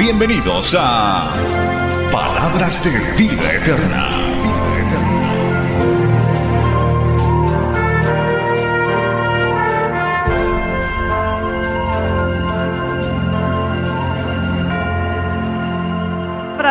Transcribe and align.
Bienvenidos 0.00 0.74
a 0.78 1.30
Palabras 2.10 2.82
de 2.82 3.22
Vida 3.22 3.52
Eterna. 3.52 4.06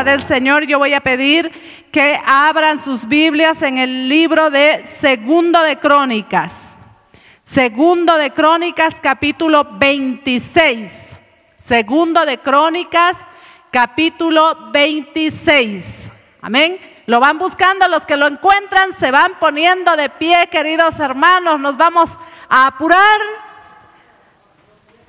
del 0.03 0.21
Señor, 0.21 0.65
yo 0.65 0.79
voy 0.79 0.93
a 0.93 1.01
pedir 1.01 1.51
que 1.91 2.17
abran 2.25 2.79
sus 2.79 3.07
Biblias 3.07 3.61
en 3.61 3.77
el 3.77 4.09
libro 4.09 4.49
de 4.49 4.85
Segundo 5.01 5.61
de 5.61 5.77
Crónicas. 5.77 6.75
Segundo 7.43 8.17
de 8.17 8.31
Crónicas, 8.31 8.95
capítulo 9.01 9.77
26. 9.77 10.98
Segundo 11.69 12.25
de 12.25 12.39
Crónicas, 12.39 13.15
capítulo 13.69 14.71
26. 14.71 16.09
Amén. 16.41 16.79
Lo 17.05 17.19
van 17.19 17.37
buscando, 17.37 17.87
los 17.87 18.07
que 18.07 18.17
lo 18.17 18.25
encuentran 18.25 18.91
se 18.93 19.11
van 19.11 19.33
poniendo 19.39 19.95
de 19.95 20.09
pie, 20.09 20.47
queridos 20.47 20.99
hermanos. 20.99 21.59
Nos 21.59 21.77
vamos 21.77 22.17
a 22.49 22.65
apurar 22.65 23.21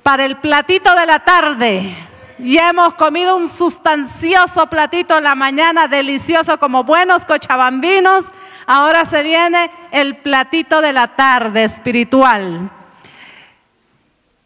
para 0.03 0.23
el 0.23 0.37
platito 0.37 0.95
de 0.95 1.07
la 1.07 1.21
tarde. 1.21 1.97
Ya 2.37 2.69
hemos 2.69 2.93
comido 2.93 3.37
un 3.37 3.49
sustancioso 3.49 4.67
platito 4.67 5.17
en 5.17 5.23
la 5.23 5.33
mañana, 5.33 5.87
delicioso 5.87 6.59
como 6.59 6.83
buenos 6.83 7.25
cochabambinos. 7.25 8.25
Ahora 8.67 9.05
se 9.05 9.23
viene 9.23 9.71
el 9.89 10.17
platito 10.17 10.79
de 10.79 10.93
la 10.93 11.07
tarde 11.15 11.63
espiritual. 11.63 12.69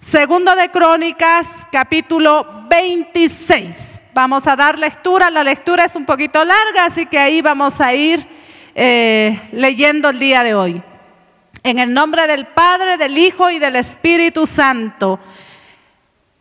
Segundo 0.05 0.55
de 0.55 0.69
Crónicas, 0.69 1.47
capítulo 1.71 2.45
26. 2.69 3.99
Vamos 4.13 4.45
a 4.45 4.55
dar 4.55 4.77
lectura. 4.77 5.31
La 5.31 5.43
lectura 5.43 5.85
es 5.85 5.95
un 5.95 6.05
poquito 6.05 6.45
larga, 6.45 6.85
así 6.85 7.07
que 7.07 7.17
ahí 7.17 7.41
vamos 7.41 7.81
a 7.81 7.91
ir 7.91 8.23
eh, 8.75 9.49
leyendo 9.51 10.09
el 10.09 10.19
día 10.19 10.43
de 10.43 10.53
hoy. 10.53 10.83
En 11.63 11.79
el 11.79 11.91
nombre 11.91 12.27
del 12.27 12.45
Padre, 12.45 12.97
del 12.97 13.17
Hijo 13.17 13.49
y 13.49 13.57
del 13.57 13.77
Espíritu 13.77 14.45
Santo. 14.45 15.19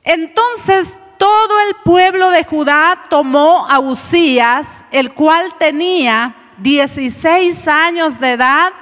Entonces 0.02 0.98
todo 1.16 1.58
el 1.66 1.74
pueblo 1.84 2.30
de 2.32 2.44
Judá 2.44 3.04
tomó 3.08 3.66
a 3.66 3.78
Usías, 3.78 4.84
el 4.90 5.14
cual 5.14 5.54
tenía 5.58 6.36
16 6.58 7.66
años 7.66 8.20
de 8.20 8.32
edad, 8.32 8.74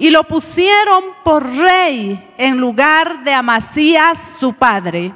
y 0.00 0.08
lo 0.08 0.24
pusieron 0.24 1.04
por 1.22 1.46
rey 1.46 2.32
en 2.38 2.56
lugar 2.56 3.22
de 3.22 3.34
Amasías, 3.34 4.18
su 4.40 4.54
padre. 4.54 5.14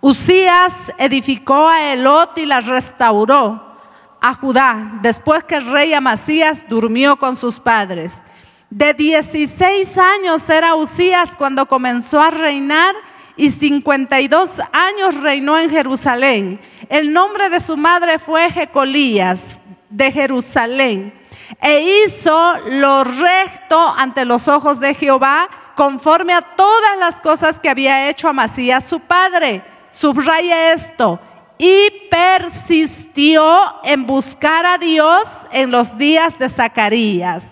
Usías 0.00 0.74
edificó 0.98 1.68
a 1.68 1.92
Elot 1.92 2.36
y 2.36 2.44
la 2.44 2.60
restauró 2.60 3.78
a 4.20 4.34
Judá, 4.34 4.98
después 5.00 5.44
que 5.44 5.54
el 5.54 5.70
rey 5.70 5.94
Amasías 5.94 6.68
durmió 6.68 7.14
con 7.16 7.36
sus 7.36 7.60
padres. 7.60 8.20
De 8.68 8.94
16 8.94 9.96
años 9.96 10.48
era 10.50 10.74
Usías 10.74 11.36
cuando 11.36 11.66
comenzó 11.66 12.20
a 12.20 12.30
reinar 12.30 12.96
y 13.36 13.52
52 13.52 14.60
años 14.72 15.14
reinó 15.22 15.56
en 15.56 15.70
Jerusalén. 15.70 16.60
El 16.88 17.12
nombre 17.12 17.48
de 17.48 17.60
su 17.60 17.76
madre 17.76 18.18
fue 18.18 18.50
Jecolías 18.50 19.60
de 19.88 20.10
Jerusalén. 20.10 21.25
E 21.60 22.04
hizo 22.06 22.58
lo 22.66 23.04
recto 23.04 23.94
ante 23.96 24.24
los 24.24 24.48
ojos 24.48 24.80
de 24.80 24.94
Jehová, 24.94 25.48
conforme 25.76 26.32
a 26.32 26.42
todas 26.42 26.98
las 26.98 27.20
cosas 27.20 27.60
que 27.60 27.68
había 27.68 28.08
hecho 28.08 28.28
Amasías 28.28 28.84
su 28.84 29.00
padre. 29.00 29.62
Subraya 29.90 30.72
esto. 30.72 31.20
Y 31.58 31.90
persistió 32.10 33.44
en 33.82 34.06
buscar 34.06 34.66
a 34.66 34.76
Dios 34.78 35.24
en 35.52 35.70
los 35.70 35.96
días 35.96 36.38
de 36.38 36.50
Zacarías, 36.50 37.50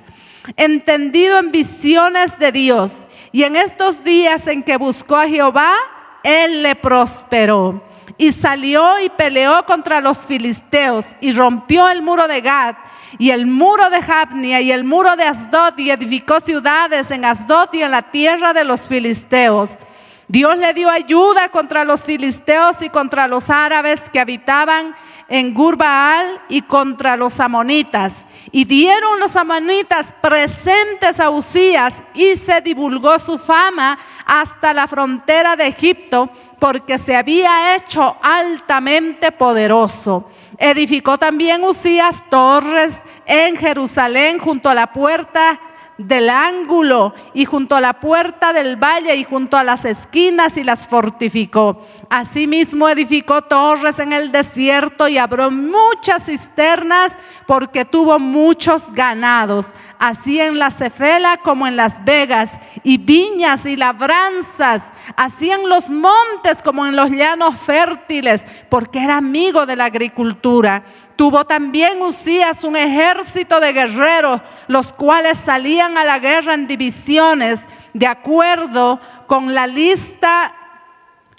entendido 0.56 1.38
en 1.38 1.50
visiones 1.50 2.38
de 2.38 2.52
Dios 2.52 3.08
y 3.34 3.42
en 3.42 3.56
estos 3.56 4.04
días 4.04 4.46
en 4.46 4.62
que 4.62 4.76
buscó 4.76 5.16
a 5.16 5.26
Jehová, 5.26 5.74
él 6.22 6.62
le 6.62 6.76
prosperó. 6.76 7.82
Y 8.16 8.30
salió 8.30 9.00
y 9.00 9.08
peleó 9.08 9.66
contra 9.66 10.00
los 10.00 10.24
filisteos 10.24 11.04
y 11.20 11.32
rompió 11.32 11.88
el 11.88 12.00
muro 12.00 12.28
de 12.28 12.40
Gad 12.42 12.76
y 13.18 13.30
el 13.30 13.46
muro 13.46 13.90
de 13.90 14.02
Jabnia 14.02 14.60
y 14.60 14.72
el 14.72 14.84
muro 14.84 15.16
de 15.16 15.24
Asdod 15.24 15.78
y 15.78 15.90
edificó 15.90 16.40
ciudades 16.40 17.10
en 17.10 17.24
Asdod 17.24 17.68
y 17.72 17.82
en 17.82 17.90
la 17.90 18.02
tierra 18.02 18.52
de 18.52 18.64
los 18.64 18.82
filisteos. 18.82 19.78
Dios 20.26 20.56
le 20.56 20.72
dio 20.72 20.90
ayuda 20.90 21.50
contra 21.50 21.84
los 21.84 22.00
filisteos 22.00 22.80
y 22.82 22.88
contra 22.88 23.28
los 23.28 23.50
árabes 23.50 24.00
que 24.10 24.20
habitaban 24.20 24.94
en 25.28 25.54
Gurbaal 25.54 26.40
y 26.48 26.62
contra 26.62 27.16
los 27.16 27.40
amonitas. 27.40 28.24
Y 28.50 28.64
dieron 28.64 29.20
los 29.20 29.36
amonitas 29.36 30.14
presentes 30.20 31.20
a 31.20 31.30
Usías 31.30 31.94
y 32.14 32.36
se 32.36 32.60
divulgó 32.60 33.18
su 33.18 33.38
fama 33.38 33.98
hasta 34.24 34.72
la 34.72 34.86
frontera 34.86 35.56
de 35.56 35.66
Egipto 35.66 36.30
porque 36.58 36.98
se 36.98 37.16
había 37.16 37.76
hecho 37.76 38.16
altamente 38.22 39.32
poderoso. 39.32 40.30
Edificó 40.58 41.18
también 41.18 41.64
Usías 41.64 42.16
torres 42.30 43.00
en 43.26 43.56
Jerusalén 43.56 44.38
junto 44.38 44.68
a 44.68 44.74
la 44.74 44.92
puerta 44.92 45.60
del 45.98 46.28
ángulo 46.28 47.14
y 47.34 47.44
junto 47.44 47.76
a 47.76 47.80
la 47.80 48.00
puerta 48.00 48.52
del 48.52 48.76
valle 48.76 49.14
y 49.14 49.24
junto 49.24 49.56
a 49.56 49.64
las 49.64 49.84
esquinas 49.84 50.56
y 50.56 50.64
las 50.64 50.86
fortificó. 50.86 51.80
Asimismo 52.10 52.88
edificó 52.88 53.42
torres 53.42 53.98
en 53.98 54.12
el 54.12 54.32
desierto 54.32 55.06
y 55.08 55.18
abrió 55.18 55.50
muchas 55.50 56.24
cisternas 56.24 57.12
porque 57.46 57.84
tuvo 57.84 58.18
muchos 58.18 58.82
ganados, 58.92 59.68
así 60.08 60.40
en 60.40 60.58
la 60.58 60.70
Cefela 60.70 61.38
como 61.38 61.66
en 61.66 61.76
las 61.76 62.04
Vegas, 62.04 62.58
y 62.82 62.98
viñas 62.98 63.64
y 63.64 63.76
labranzas, 63.76 64.90
así 65.16 65.50
en 65.50 65.68
los 65.68 65.88
montes 65.90 66.60
como 66.62 66.86
en 66.86 66.94
los 66.94 67.10
llanos 67.10 67.58
fértiles, 67.60 68.44
porque 68.68 69.02
era 69.02 69.16
amigo 69.16 69.66
de 69.66 69.76
la 69.76 69.86
agricultura. 69.86 70.84
Tuvo 71.16 71.44
también 71.44 72.02
Usías 72.02 72.64
un 72.64 72.76
ejército 72.76 73.60
de 73.60 73.72
guerreros, 73.72 74.42
los 74.66 74.92
cuales 74.92 75.38
salían 75.38 75.96
a 75.96 76.04
la 76.04 76.18
guerra 76.18 76.54
en 76.54 76.66
divisiones, 76.66 77.64
de 77.92 78.06
acuerdo 78.06 79.00
con 79.26 79.54
la 79.54 79.66
lista 79.66 80.54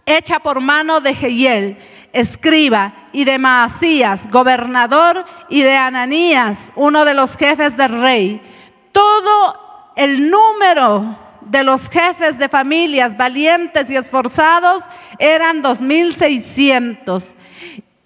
hecha 0.06 0.40
por 0.40 0.62
mano 0.62 1.02
de 1.02 1.14
Jehiel, 1.14 1.78
escriba, 2.14 2.94
y 3.12 3.24
de 3.26 3.38
Maasías, 3.38 4.30
gobernador, 4.30 5.26
y 5.50 5.62
de 5.62 5.76
Ananías, 5.76 6.72
uno 6.76 7.06
de 7.06 7.14
los 7.14 7.36
jefes 7.38 7.78
del 7.78 8.02
rey. 8.02 8.55
Todo 8.96 9.92
el 9.98 10.32
número 10.32 11.20
de 11.42 11.66
los 11.66 11.90
jefes 11.90 12.38
de 12.38 12.48
familias 12.48 13.18
valientes 13.18 13.90
y 13.90 13.98
esforzados 13.98 14.84
eran 15.20 15.62
2.600. 15.62 17.34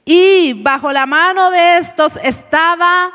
Y 0.03 0.53
bajo 0.63 0.91
la 0.91 1.05
mano 1.05 1.51
de 1.51 1.77
estos 1.77 2.17
estaba 2.23 3.11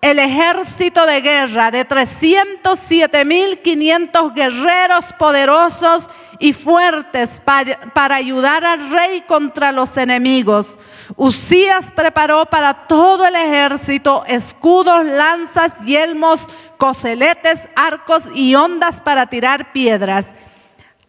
el 0.00 0.20
ejército 0.20 1.04
de 1.04 1.20
guerra 1.20 1.72
de 1.72 1.88
307.500 1.88 4.32
guerreros 4.32 5.06
poderosos 5.18 6.08
y 6.38 6.52
fuertes 6.52 7.42
para, 7.42 8.14
ayudar 8.14 8.64
al 8.64 8.90
rey 8.90 9.22
contra 9.22 9.72
los 9.72 9.96
enemigos. 9.96 10.78
Usías 11.16 11.90
preparó 11.90 12.46
para 12.46 12.86
todo 12.86 13.26
el 13.26 13.34
ejército 13.34 14.22
escudos, 14.26 15.04
lanzas, 15.06 15.76
yelmos, 15.84 16.46
coseletes, 16.84 17.66
arcos 17.74 18.24
y 18.34 18.54
ondas 18.54 19.00
para 19.00 19.24
tirar 19.24 19.72
piedras. 19.72 20.34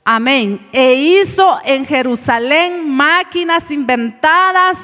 Amén. 0.05 0.69
E 0.71 0.93
hizo 0.93 1.59
en 1.65 1.85
Jerusalén 1.85 2.89
máquinas 2.89 3.69
inventadas 3.69 4.77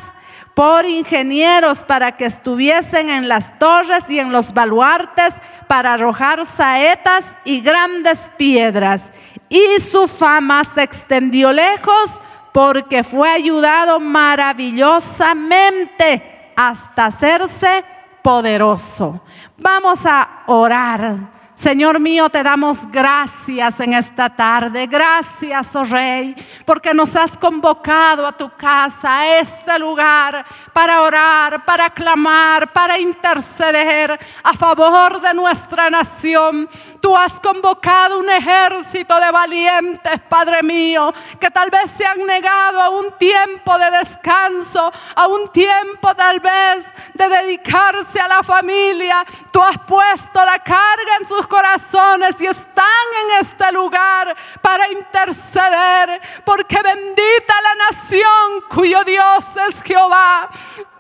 por 0.54 0.86
ingenieros 0.86 1.82
para 1.86 2.18
que 2.18 2.26
estuviesen 2.26 3.10
en 3.10 3.30
las 3.30 3.58
torres 3.58 4.04
y 4.10 4.20
en 4.20 4.34
los 4.34 4.54
baluartes 4.54 5.36
para 5.70 5.94
arrojar 5.94 6.46
saetas 6.46 7.24
y 7.46 7.62
grandes 7.62 8.30
piedras. 8.36 9.14
Y 9.48 9.80
su 9.80 10.10
fama 10.10 10.66
se 10.66 10.84
extendió 10.84 11.54
lejos 11.54 12.10
porque 12.52 13.06
fue 13.06 13.30
ayudado 13.30 14.02
maravillosamente 14.02 16.52
hasta 16.58 17.06
hacerse 17.06 17.86
poderoso. 18.24 19.22
Vamos 19.58 20.06
a 20.06 20.44
orar. 20.48 21.41
Señor 21.62 22.00
mío, 22.00 22.28
te 22.28 22.42
damos 22.42 22.80
gracias 22.92 23.80
en 23.82 23.94
esta 23.94 24.32
tarde. 24.32 24.88
Gracias, 24.88 25.76
oh 25.76 25.84
Rey, 25.84 26.36
porque 26.66 26.92
nos 26.92 27.16
has 27.16 27.38
convocado 27.38 28.26
a 28.26 28.32
tu 28.32 28.50
casa, 28.58 29.20
a 29.20 29.38
este 29.38 29.78
lugar, 29.78 30.44
para 30.74 31.04
orar, 31.04 31.64
para 31.64 31.92
clamar, 31.92 32.74
para 32.74 32.98
interceder 32.98 34.20
a 34.42 34.54
favor 34.54 35.22
de 35.22 35.36
nuestra 35.36 35.88
nación. 35.92 36.68
Tú 37.00 37.16
has 37.16 37.40
convocado 37.40 38.18
un 38.18 38.30
ejército 38.32 39.20
de 39.20 39.30
valientes, 39.30 40.20
Padre 40.28 40.64
mío, 40.64 41.14
que 41.40 41.52
tal 41.52 41.70
vez 41.70 41.92
se 41.96 42.04
han 42.04 42.26
negado 42.26 42.82
a 42.82 42.90
un 42.90 43.12
tiempo 43.20 43.78
de 43.78 43.92
descanso, 44.00 44.92
a 45.16 45.28
un 45.28 45.48
tiempo 45.50 46.16
tal 46.16 46.40
vez 46.40 46.86
de 47.14 47.30
dedicarse 47.30 48.20
a 48.20 48.28
la 48.28 48.42
familia. 48.42 49.24
Tú 49.52 49.62
has 49.62 49.78
puesto 49.78 50.44
la 50.44 50.58
carga 50.58 51.18
en 51.20 51.28
sus 51.28 51.51
corazones 51.52 52.40
y 52.40 52.46
están 52.46 53.06
en 53.24 53.46
este 53.46 53.72
lugar 53.74 54.36
para 54.62 54.90
interceder, 54.90 56.22
porque 56.46 56.82
bendita 56.82 57.54
la 57.62 57.76
nación 57.92 58.64
cuyo 58.70 59.04
Dios 59.04 59.46
es 59.68 59.84
Jehová. 59.84 60.50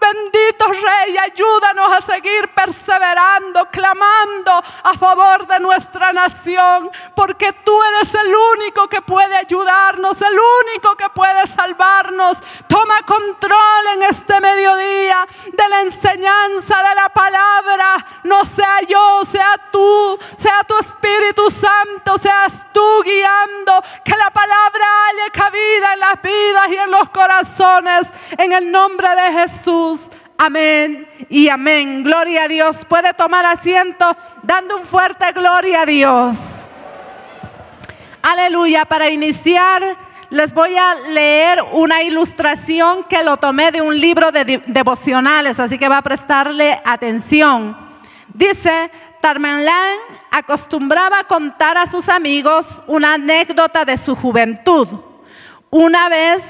Bendito 0.01 0.65
Rey, 0.65 1.15
ayúdanos 1.15 1.91
a 1.93 2.01
seguir 2.01 2.49
perseverando, 2.55 3.67
clamando 3.69 4.51
a 4.51 4.97
favor 4.97 5.45
de 5.45 5.59
nuestra 5.59 6.11
nación, 6.11 6.89
porque 7.13 7.53
tú 7.53 7.79
eres 7.83 8.11
el 8.15 8.33
único 8.33 8.87
que 8.87 9.01
puede 9.03 9.35
ayudarnos, 9.35 10.19
el 10.19 10.33
único 10.33 10.95
que 10.95 11.07
puede 11.09 11.45
salvarnos. 11.55 12.39
Toma 12.67 13.03
control 13.05 13.87
en 13.93 14.03
este 14.03 14.41
mediodía 14.41 15.27
de 15.53 15.69
la 15.69 15.81
enseñanza 15.81 16.81
de 16.81 16.95
la 16.95 17.09
palabra. 17.09 18.03
No 18.23 18.43
sea 18.45 18.81
yo, 18.81 19.21
sea 19.31 19.55
tú, 19.71 20.17
sea 20.35 20.63
tu 20.63 20.79
Espíritu 20.79 21.51
Santo, 21.51 22.17
seas 22.17 22.53
tú 22.73 23.03
guiando, 23.03 23.83
que 24.03 24.17
la 24.17 24.31
palabra 24.31 24.85
haya 25.09 25.29
cabida 25.31 25.93
en 25.93 25.99
las 25.99 26.21
vidas 26.23 26.69
y 26.69 26.75
en 26.75 26.89
los 26.89 27.09
corazones, 27.09 28.11
en 28.37 28.51
el 28.53 28.71
nombre 28.71 29.07
de 29.09 29.31
Jesús. 29.33 29.90
Amén 30.37 31.07
y 31.29 31.49
amén. 31.49 32.03
Gloria 32.03 32.43
a 32.43 32.47
Dios. 32.47 32.77
Puede 32.87 33.13
tomar 33.13 33.45
asiento 33.45 34.15
dando 34.43 34.77
un 34.77 34.85
fuerte 34.85 35.31
gloria 35.33 35.81
a 35.81 35.85
Dios. 35.85 36.37
Aleluya. 38.21 38.85
Para 38.85 39.09
iniciar, 39.09 39.97
les 40.31 40.53
voy 40.53 40.75
a 40.77 40.95
leer 41.09 41.61
una 41.73 42.03
ilustración 42.03 43.03
que 43.03 43.21
lo 43.21 43.37
tomé 43.37 43.71
de 43.71 43.81
un 43.81 43.99
libro 43.99 44.31
de 44.31 44.63
devocionales, 44.65 45.59
así 45.59 45.77
que 45.77 45.89
va 45.89 45.97
a 45.97 46.01
prestarle 46.01 46.81
atención. 46.85 47.77
Dice, 48.33 48.89
Tarmenlán 49.21 49.97
acostumbraba 50.31 51.25
contar 51.25 51.77
a 51.77 51.85
sus 51.85 52.09
amigos 52.09 52.65
una 52.87 53.15
anécdota 53.15 53.85
de 53.85 53.97
su 53.97 54.15
juventud. 54.15 54.87
Una 55.69 56.09
vez 56.09 56.43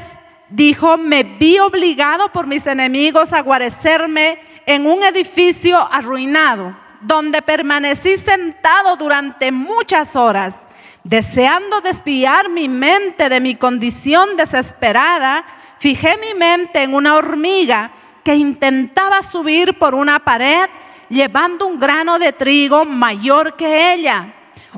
dijo, 0.52 0.98
me 0.98 1.24
vi 1.24 1.58
obligado 1.60 2.32
por 2.32 2.46
mis 2.46 2.68
enemigos 2.68 3.34
a 3.34 3.42
guarecerme 3.42 4.40
en 4.66 4.86
un 4.86 5.04
edificio 5.04 5.78
arruinado, 5.92 6.78
donde 7.02 7.42
permanecí 7.42 8.18
sentado 8.18 8.96
durante 8.98 9.52
muchas 9.52 10.16
horas, 10.16 10.64
deseando 11.04 11.82
desviar 11.82 12.50
mi 12.50 12.70
mente 12.70 13.30
de 13.30 13.40
mi 13.40 13.56
condición 13.56 14.38
desesperada, 14.38 15.46
fijé 15.80 16.18
mi 16.18 16.34
mente 16.38 16.84
en 16.84 16.94
una 16.94 17.16
hormiga 17.16 17.92
que 18.24 18.36
intentaba 18.36 19.24
subir 19.24 19.80
por 19.80 19.96
una 19.96 20.20
pared 20.20 20.70
llevando 21.10 21.68
un 21.68 21.80
grano 21.80 22.20
de 22.20 22.32
trigo 22.34 22.86
mayor 22.86 23.56
que 23.56 23.94
ella. 23.94 24.34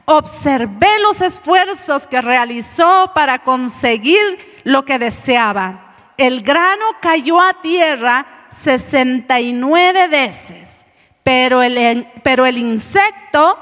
Observé 0.05 0.99
los 0.99 1.21
esfuerzos 1.21 2.07
que 2.07 2.19
realizó 2.19 3.11
para 3.13 3.39
conseguir 3.39 4.61
lo 4.63 4.83
que 4.83 4.99
deseaba. 4.99 5.95
El 6.17 6.41
grano 6.41 6.85
cayó 7.01 7.39
a 7.39 7.61
tierra 7.61 8.47
69 8.49 10.07
veces, 10.09 10.83
pero 11.23 11.63
el, 11.63 12.07
pero 12.21 12.45
el 12.45 12.57
insecto 12.57 13.57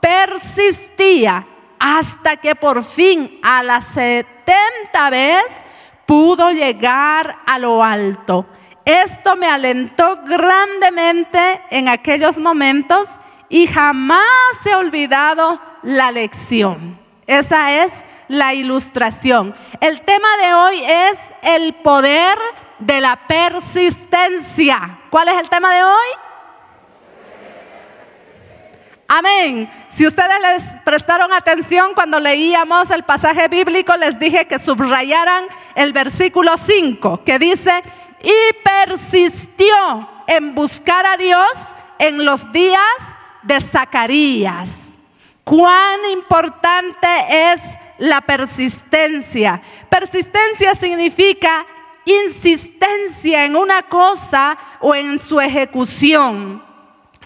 persistía 0.00 1.46
hasta 1.78 2.36
que 2.36 2.54
por 2.54 2.84
fin 2.84 3.40
a 3.42 3.62
las 3.62 3.86
70 3.86 5.10
veces 5.10 5.52
pudo 6.06 6.52
llegar 6.52 7.38
a 7.46 7.58
lo 7.58 7.82
alto. 7.82 8.46
Esto 8.84 9.36
me 9.36 9.46
alentó 9.46 10.20
grandemente 10.24 11.62
en 11.70 11.88
aquellos 11.88 12.38
momentos 12.38 13.08
y 13.48 13.66
jamás 13.66 14.26
he 14.64 14.74
olvidado 14.74 15.69
la 15.82 16.12
lección. 16.12 16.98
Esa 17.26 17.84
es 17.84 17.92
la 18.28 18.54
ilustración. 18.54 19.54
El 19.80 20.02
tema 20.02 20.28
de 20.42 20.54
hoy 20.54 20.82
es 20.84 21.18
el 21.42 21.74
poder 21.74 22.38
de 22.78 23.00
la 23.00 23.16
persistencia. 23.26 25.00
¿Cuál 25.10 25.28
es 25.28 25.34
el 25.38 25.48
tema 25.48 25.74
de 25.74 25.82
hoy? 25.82 26.08
Amén. 29.12 29.68
Si 29.88 30.06
ustedes 30.06 30.40
les 30.40 30.80
prestaron 30.82 31.32
atención 31.32 31.94
cuando 31.94 32.20
leíamos 32.20 32.90
el 32.90 33.02
pasaje 33.02 33.48
bíblico, 33.48 33.96
les 33.96 34.20
dije 34.20 34.46
que 34.46 34.60
subrayaran 34.60 35.46
el 35.74 35.92
versículo 35.92 36.56
5, 36.56 37.24
que 37.24 37.40
dice, 37.40 37.82
y 38.22 38.32
persistió 38.62 40.08
en 40.28 40.54
buscar 40.54 41.06
a 41.06 41.16
Dios 41.16 41.50
en 41.98 42.24
los 42.24 42.52
días 42.52 42.80
de 43.42 43.60
Zacarías. 43.60 44.89
Cuán 45.50 45.98
importante 46.12 47.08
es 47.28 47.60
la 47.98 48.20
persistencia. 48.20 49.60
Persistencia 49.88 50.76
significa 50.76 51.66
insistencia 52.04 53.44
en 53.46 53.56
una 53.56 53.82
cosa 53.82 54.56
o 54.78 54.94
en 54.94 55.18
su 55.18 55.40
ejecución. 55.40 56.64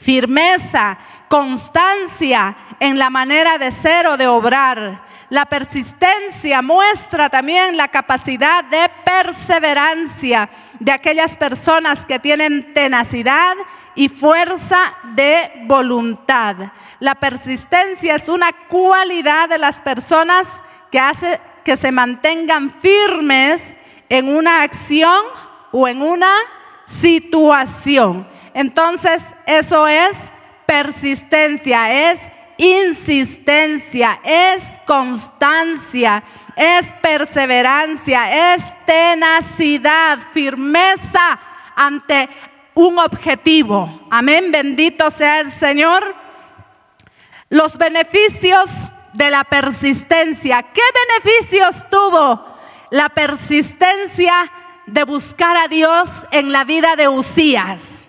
Firmeza, 0.00 0.96
constancia 1.28 2.56
en 2.80 2.98
la 2.98 3.10
manera 3.10 3.58
de 3.58 3.70
ser 3.70 4.06
o 4.06 4.16
de 4.16 4.26
obrar. 4.26 5.02
La 5.28 5.44
persistencia 5.44 6.62
muestra 6.62 7.28
también 7.28 7.76
la 7.76 7.88
capacidad 7.88 8.64
de 8.64 8.90
perseverancia 9.04 10.48
de 10.80 10.92
aquellas 10.92 11.36
personas 11.36 12.06
que 12.06 12.18
tienen 12.18 12.72
tenacidad 12.72 13.54
y 13.94 14.08
fuerza 14.08 14.94
de 15.14 15.66
voluntad. 15.66 16.56
La 17.04 17.16
persistencia 17.16 18.14
es 18.14 18.30
una 18.30 18.50
cualidad 18.70 19.50
de 19.50 19.58
las 19.58 19.78
personas 19.78 20.48
que 20.90 20.98
hace 20.98 21.38
que 21.62 21.76
se 21.76 21.92
mantengan 21.92 22.80
firmes 22.80 23.74
en 24.08 24.34
una 24.34 24.62
acción 24.62 25.22
o 25.70 25.86
en 25.86 26.00
una 26.00 26.32
situación. 26.86 28.26
Entonces, 28.54 29.22
eso 29.44 29.86
es 29.86 30.16
persistencia, 30.64 32.10
es 32.10 32.22
insistencia, 32.56 34.18
es 34.24 34.62
constancia, 34.86 36.24
es 36.56 36.90
perseverancia, 37.02 38.54
es 38.54 38.64
tenacidad, 38.86 40.20
firmeza 40.32 41.38
ante 41.76 42.30
un 42.72 42.98
objetivo. 42.98 44.06
Amén, 44.10 44.50
bendito 44.50 45.10
sea 45.10 45.40
el 45.40 45.52
Señor. 45.52 46.23
Los 47.54 47.78
beneficios 47.78 48.68
de 49.12 49.30
la 49.30 49.44
persistencia. 49.44 50.64
¿Qué 50.64 50.80
beneficios 51.22 51.88
tuvo 51.88 52.44
la 52.90 53.08
persistencia 53.10 54.50
de 54.86 55.04
buscar 55.04 55.56
a 55.56 55.68
Dios 55.68 56.08
en 56.32 56.50
la 56.50 56.64
vida 56.64 56.96
de 56.96 57.06
Usías? 57.06 58.00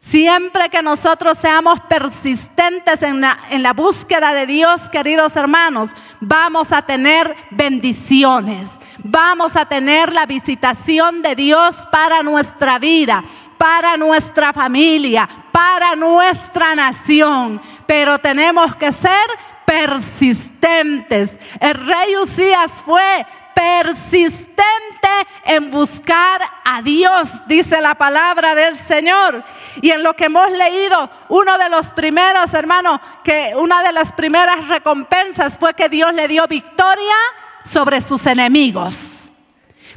Siempre 0.00 0.68
que 0.68 0.82
nosotros 0.82 1.38
seamos 1.38 1.78
persistentes 1.82 3.00
en 3.04 3.20
la, 3.20 3.38
en 3.50 3.62
la, 3.62 3.72
búsqueda 3.72 4.34
de 4.34 4.46
Dios, 4.46 4.80
queridos 4.90 5.36
hermanos, 5.36 5.90
vamos 6.20 6.72
a 6.72 6.82
tener 6.82 7.36
bendiciones, 7.52 8.78
vamos 9.04 9.54
a 9.54 9.66
tener 9.66 10.12
la 10.12 10.26
visitación 10.26 11.22
de 11.22 11.36
Dios 11.36 11.76
para 11.92 12.24
nuestra 12.24 12.80
vida 12.80 13.22
para 13.58 13.96
nuestra 13.96 14.52
familia, 14.52 15.28
para 15.52 15.96
nuestra 15.96 16.74
nación. 16.74 17.60
Pero 17.88 18.18
tenemos 18.18 18.76
que 18.76 18.92
ser 18.92 19.26
persistentes. 19.64 21.34
El 21.58 21.72
rey 21.86 22.16
Usías 22.16 22.70
fue 22.84 23.26
persistente 23.54 25.08
en 25.46 25.70
buscar 25.70 26.42
a 26.66 26.82
Dios, 26.82 27.30
dice 27.46 27.80
la 27.80 27.94
palabra 27.94 28.54
del 28.54 28.76
Señor. 28.76 29.42
Y 29.80 29.90
en 29.90 30.02
lo 30.02 30.12
que 30.12 30.26
hemos 30.26 30.50
leído, 30.50 31.08
uno 31.30 31.56
de 31.56 31.70
los 31.70 31.90
primeros, 31.92 32.52
hermanos, 32.52 33.00
que 33.24 33.54
una 33.56 33.82
de 33.82 33.92
las 33.92 34.12
primeras 34.12 34.68
recompensas 34.68 35.56
fue 35.58 35.72
que 35.72 35.88
Dios 35.88 36.12
le 36.12 36.28
dio 36.28 36.46
victoria 36.46 37.16
sobre 37.64 38.02
sus 38.02 38.26
enemigos. 38.26 39.32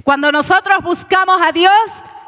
Cuando 0.06 0.32
nosotros 0.32 0.82
buscamos 0.82 1.42
a 1.42 1.52
Dios, 1.52 1.74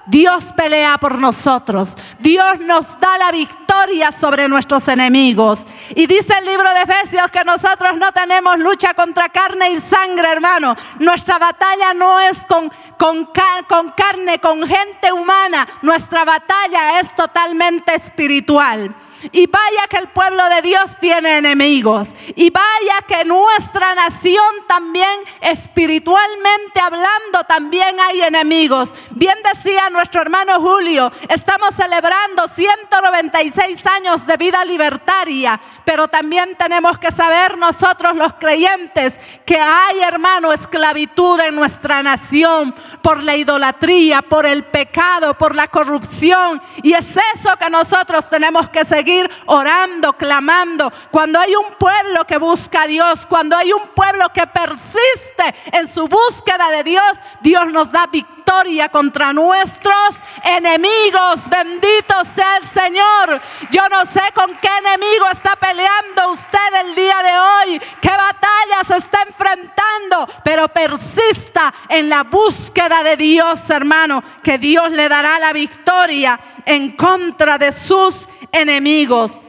Dios 0.06 0.44
pelea 0.56 0.98
por 0.98 1.18
nosotros. 1.18 1.90
Dios 2.20 2.60
nos 2.60 2.86
da 3.00 3.18
la 3.18 3.32
victoria 3.32 4.12
sobre 4.12 4.48
nuestros 4.48 4.88
enemigos. 4.88 5.66
Y 5.96 6.08
dice 6.08 6.34
el 6.40 6.46
libro 6.46 6.70
de 6.74 6.82
Efesios 6.82 7.32
que 7.32 7.44
nosotros 7.44 7.98
no 7.98 8.12
tenemos 8.12 8.58
lucha 8.60 8.94
contra 8.94 9.30
carne 9.30 9.72
y 9.72 9.80
sangre, 9.80 10.30
hermano. 10.30 10.76
Nuestra 11.00 11.40
batalla 11.40 11.94
no 11.94 12.20
es 12.20 12.38
con, 12.48 12.70
con, 12.98 13.30
con 13.68 13.92
carne, 13.92 14.40
con 14.40 14.68
gente 14.68 15.12
humana. 15.12 15.68
Nuestra 15.82 16.26
batalla 16.26 17.00
es 17.00 17.16
totalmente 17.16 17.96
espiritual. 17.96 18.94
Y 19.32 19.48
vaya 19.48 19.88
que 19.90 19.98
el 19.98 20.10
pueblo 20.10 20.48
de 20.50 20.62
Dios 20.62 20.84
tiene 21.00 21.38
enemigos. 21.38 22.10
Y 22.36 22.50
vaya 22.50 23.02
que 23.08 23.26
nuestra 23.26 23.96
nación 23.96 24.44
también, 24.68 25.20
espiritualmente 25.42 26.80
hablando, 26.82 27.44
también 27.48 28.00
hay 28.00 28.22
enemigos. 28.22 28.90
Bien 29.12 29.38
decía 29.54 29.90
nuestro 29.90 30.22
hermano 30.22 30.60
Julio, 30.60 31.12
estamos 31.30 31.76
celebrando 31.76 32.48
196 32.48 33.86
años 33.86 34.26
de 34.26 34.38
vida 34.38 34.66
libertaria, 34.66 35.60
pero 35.86 36.08
también 36.08 36.56
tenemos 36.58 36.98
que 36.98 37.12
saber 37.12 37.58
nosotros 37.58 38.16
los 38.16 38.34
creyentes 38.34 39.20
que 39.46 39.60
hay, 39.60 40.02
hermano, 40.02 40.52
esclavitud 40.52 41.40
en 41.40 41.56
nuestra 41.56 42.04
nación 42.04 42.74
por 43.02 43.24
la 43.24 43.36
idolatría, 43.36 44.22
por 44.22 44.46
el 44.46 44.64
pecado, 44.64 45.34
por 45.38 45.56
la 45.56 45.68
corrupción. 45.68 46.62
Y 46.82 46.94
es 46.94 47.06
eso 47.36 47.56
que 47.58 47.70
nosotros 47.70 48.30
tenemos 48.30 48.70
que 48.70 48.86
seguir 48.86 49.13
orando, 49.46 50.14
clamando. 50.14 50.92
Cuando 51.12 51.40
hay 51.40 51.56
un 51.56 51.74
pueblo 51.76 52.26
que 52.26 52.38
busca 52.38 52.84
a 52.84 52.88
Dios, 52.88 53.26
cuando 53.28 53.56
hay 53.56 53.72
un 53.74 53.90
pueblo 53.96 54.30
que 54.34 54.46
persiste 54.48 55.56
en 55.72 55.88
su 55.88 56.08
búsqueda 56.08 56.70
de 56.70 56.84
Dios, 56.84 57.14
Dios 57.42 57.68
nos 57.68 57.92
da 57.92 58.08
victoria 58.08 58.43
contra 58.92 59.34
nuestros 59.34 60.16
enemigos. 60.44 61.40
Bendito 61.50 62.14
sea 62.36 62.58
el 62.58 62.68
Señor. 62.70 63.42
Yo 63.72 63.88
no 63.90 64.06
sé 64.06 64.22
con 64.34 64.56
qué 64.58 64.70
enemigo 64.80 65.26
está 65.32 65.56
peleando 65.56 66.32
usted 66.32 66.86
el 66.86 66.96
día 66.96 67.16
de 67.24 67.72
hoy, 67.72 67.82
qué 68.02 68.10
batalla 68.10 68.84
se 68.88 68.98
está 68.98 69.24
enfrentando, 69.28 70.28
pero 70.44 70.68
persista 70.68 71.74
en 71.90 72.10
la 72.10 72.24
búsqueda 72.24 73.04
de 73.04 73.18
Dios, 73.18 73.70
hermano, 73.70 74.24
que 74.44 74.58
Dios 74.58 74.92
le 74.92 75.10
dará 75.10 75.40
la 75.40 75.54
victoria 75.54 76.40
en 76.66 76.96
contra 76.96 77.58
de 77.58 77.72
sus 77.72 78.28
enemigos. 78.52 79.42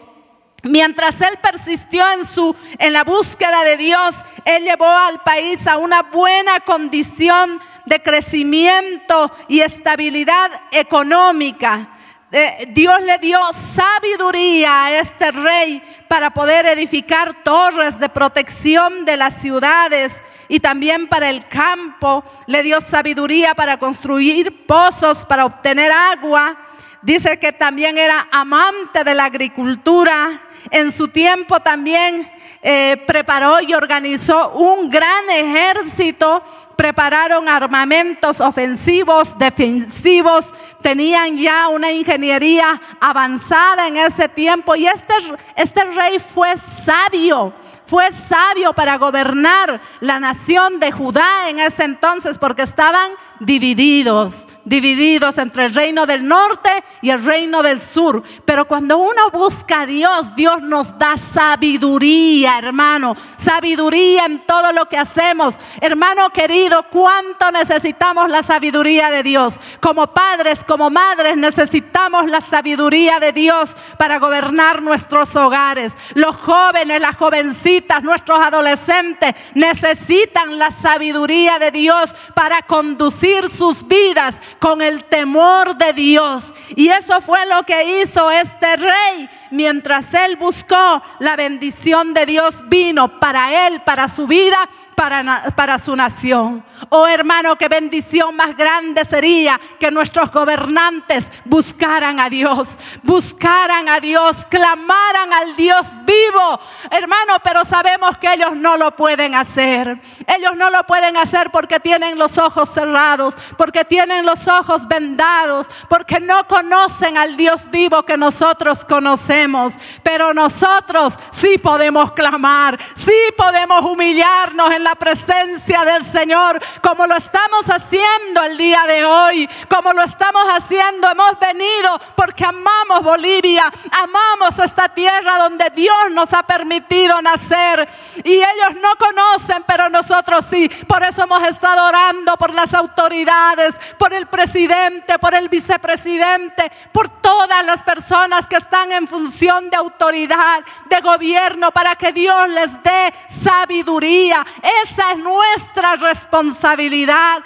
Mientras 0.62 1.20
él 1.20 1.38
persistió 1.42 2.10
en 2.12 2.26
su 2.26 2.56
en 2.78 2.94
la 2.94 3.04
búsqueda 3.04 3.64
de 3.64 3.76
Dios, 3.76 4.14
él 4.46 4.64
llevó 4.64 4.86
al 4.86 5.20
país 5.20 5.66
a 5.66 5.76
una 5.76 6.02
buena 6.02 6.60
condición 6.60 7.60
de 7.86 8.02
crecimiento 8.02 9.32
y 9.48 9.60
estabilidad 9.60 10.50
económica. 10.70 11.88
Eh, 12.32 12.68
Dios 12.70 13.00
le 13.02 13.18
dio 13.18 13.38
sabiduría 13.74 14.86
a 14.86 14.98
este 14.98 15.30
rey 15.30 15.82
para 16.08 16.30
poder 16.30 16.66
edificar 16.66 17.42
torres 17.44 17.98
de 17.98 18.08
protección 18.08 19.04
de 19.04 19.16
las 19.16 19.34
ciudades 19.40 20.20
y 20.48 20.60
también 20.60 21.08
para 21.08 21.30
el 21.30 21.46
campo. 21.46 22.24
Le 22.46 22.62
dio 22.62 22.80
sabiduría 22.80 23.54
para 23.54 23.78
construir 23.78 24.66
pozos, 24.66 25.24
para 25.24 25.44
obtener 25.44 25.92
agua 25.92 26.58
Dice 27.04 27.38
que 27.38 27.52
también 27.52 27.98
era 27.98 28.28
amante 28.30 29.04
de 29.04 29.14
la 29.14 29.26
agricultura. 29.26 30.40
En 30.70 30.90
su 30.90 31.08
tiempo 31.08 31.60
también 31.60 32.32
eh, 32.62 32.96
preparó 33.06 33.60
y 33.60 33.74
organizó 33.74 34.52
un 34.52 34.88
gran 34.88 35.28
ejército. 35.28 36.42
Prepararon 36.76 37.48
armamentos 37.48 38.40
ofensivos, 38.40 39.38
defensivos. 39.38 40.52
Tenían 40.82 41.36
ya 41.36 41.68
una 41.68 41.90
ingeniería 41.90 42.80
avanzada 43.00 43.88
en 43.88 43.96
ese 43.96 44.28
tiempo. 44.28 44.74
Y 44.74 44.86
este, 44.86 45.14
este 45.56 45.84
rey 45.84 46.18
fue 46.18 46.56
sabio 46.84 47.52
fue 47.86 48.08
sabio 48.28 48.72
para 48.72 48.96
gobernar 48.96 49.80
la 50.00 50.18
nación 50.18 50.80
de 50.80 50.90
Judá 50.90 51.50
en 51.50 51.58
ese 51.58 51.84
entonces 51.84 52.38
porque 52.38 52.62
estaban 52.62 53.12
divididos 53.40 54.46
divididos 54.64 55.38
entre 55.38 55.66
el 55.66 55.74
reino 55.74 56.06
del 56.06 56.26
norte 56.26 56.70
y 57.02 57.10
el 57.10 57.24
reino 57.24 57.62
del 57.62 57.80
sur. 57.80 58.22
Pero 58.44 58.66
cuando 58.66 58.98
uno 58.98 59.30
busca 59.32 59.82
a 59.82 59.86
Dios, 59.86 60.34
Dios 60.34 60.62
nos 60.62 60.98
da 60.98 61.16
sabiduría, 61.16 62.58
hermano. 62.58 63.16
Sabiduría 63.36 64.24
en 64.24 64.44
todo 64.46 64.72
lo 64.72 64.86
que 64.86 64.96
hacemos. 64.96 65.54
Hermano 65.80 66.30
querido, 66.30 66.86
¿cuánto 66.90 67.50
necesitamos 67.52 68.28
la 68.28 68.42
sabiduría 68.42 69.10
de 69.10 69.22
Dios? 69.22 69.54
Como 69.80 70.06
padres, 70.08 70.64
como 70.64 70.90
madres, 70.90 71.36
necesitamos 71.36 72.26
la 72.26 72.40
sabiduría 72.40 73.18
de 73.20 73.32
Dios 73.32 73.74
para 73.98 74.18
gobernar 74.18 74.82
nuestros 74.82 75.34
hogares. 75.36 75.92
Los 76.14 76.36
jóvenes, 76.36 77.00
las 77.00 77.16
jovencitas, 77.16 78.02
nuestros 78.02 78.38
adolescentes 78.38 79.34
necesitan 79.54 80.58
la 80.58 80.70
sabiduría 80.70 81.58
de 81.58 81.70
Dios 81.70 82.10
para 82.34 82.62
conducir 82.62 83.48
sus 83.48 83.86
vidas 83.86 84.36
con 84.64 84.80
el 84.80 85.04
temor 85.04 85.76
de 85.76 85.92
Dios. 85.92 86.54
Y 86.74 86.88
eso 86.88 87.20
fue 87.20 87.44
lo 87.44 87.64
que 87.64 88.00
hizo 88.00 88.30
este 88.30 88.78
rey. 88.78 89.28
Mientras 89.50 90.14
él 90.14 90.36
buscó, 90.36 91.02
la 91.18 91.36
bendición 91.36 92.14
de 92.14 92.24
Dios 92.24 92.54
vino 92.68 93.20
para 93.20 93.66
él, 93.66 93.82
para 93.82 94.08
su 94.08 94.26
vida 94.26 94.56
para, 94.94 95.78
su 95.78 95.94
nación. 95.96 96.64
Oh 96.88 97.06
hermano, 97.06 97.56
qué 97.56 97.68
bendición 97.68 98.36
más 98.36 98.56
grande 98.56 99.04
sería 99.04 99.60
que 99.80 99.90
nuestros 99.90 100.30
gobernantes 100.30 101.26
buscaran 101.44 102.20
a 102.20 102.28
Dios, 102.28 102.68
buscaran 103.02 103.88
a 103.88 104.00
Dios, 104.00 104.36
clamaran 104.48 105.32
al 105.32 105.56
Dios 105.56 105.86
vivo. 106.04 106.60
Hermano, 106.90 107.38
pero 107.42 107.64
sabemos 107.64 108.16
que 108.18 108.32
ellos 108.32 108.54
no 108.56 108.76
lo 108.76 108.94
pueden 108.94 109.34
hacer. 109.34 110.00
Ellos 110.26 110.56
no 110.56 110.70
lo 110.70 110.84
pueden 110.84 111.16
hacer 111.16 111.50
porque 111.50 111.80
tienen 111.80 112.18
los 112.18 112.38
ojos 112.38 112.70
cerrados, 112.70 113.34
porque 113.56 113.84
tienen 113.84 114.26
los 114.26 114.46
ojos 114.46 114.86
vendados, 114.86 115.66
porque 115.88 116.20
no 116.20 116.46
conocen 116.46 117.16
al 117.16 117.36
Dios 117.36 117.70
vivo 117.70 118.02
que 118.04 118.16
nosotros 118.16 118.84
conocemos. 118.84 119.74
Pero 120.02 120.34
nosotros 120.34 121.14
sí 121.32 121.58
podemos 121.58 122.12
clamar, 122.12 122.78
sí 122.96 123.12
podemos 123.36 123.82
humillarnos 123.82 124.72
la 124.84 124.94
presencia 124.94 125.84
del 125.84 126.04
Señor, 126.04 126.60
como 126.82 127.06
lo 127.06 127.16
estamos 127.16 127.64
haciendo 127.68 128.42
el 128.44 128.56
día 128.56 128.84
de 128.86 129.04
hoy, 129.04 129.48
como 129.68 129.92
lo 129.92 130.02
estamos 130.02 130.44
haciendo. 130.50 131.10
Hemos 131.10 131.38
venido 131.40 131.98
porque 132.14 132.44
amamos 132.44 133.02
Bolivia, 133.02 133.64
amamos 133.90 134.58
esta 134.62 134.88
tierra 134.90 135.38
donde 135.38 135.70
Dios 135.74 136.10
nos 136.10 136.32
ha 136.34 136.42
permitido 136.42 137.20
nacer. 137.22 137.88
Y 138.22 138.34
ellos 138.34 138.74
no 138.82 138.94
conocen, 138.96 139.64
pero 139.66 139.88
nosotros 139.88 140.44
sí. 140.50 140.68
Por 140.86 141.02
eso 141.02 141.24
hemos 141.24 141.42
estado 141.44 141.88
orando 141.88 142.36
por 142.36 142.52
las 142.52 142.74
autoridades, 142.74 143.74
por 143.98 144.12
el 144.12 144.26
presidente, 144.26 145.18
por 145.18 145.34
el 145.34 145.48
vicepresidente, 145.48 146.70
por 146.92 147.08
todas 147.08 147.64
las 147.64 147.82
personas 147.82 148.46
que 148.46 148.56
están 148.56 148.92
en 148.92 149.08
función 149.08 149.70
de 149.70 149.76
autoridad, 149.76 150.62
de 150.86 151.00
gobierno, 151.00 151.70
para 151.70 151.96
que 151.96 152.12
Dios 152.12 152.48
les 152.50 152.82
dé 152.82 153.14
sabiduría. 153.42 154.44
Esa 154.82 155.12
es 155.12 155.18
nuestra 155.18 155.96
responsabilidad. 155.96 157.42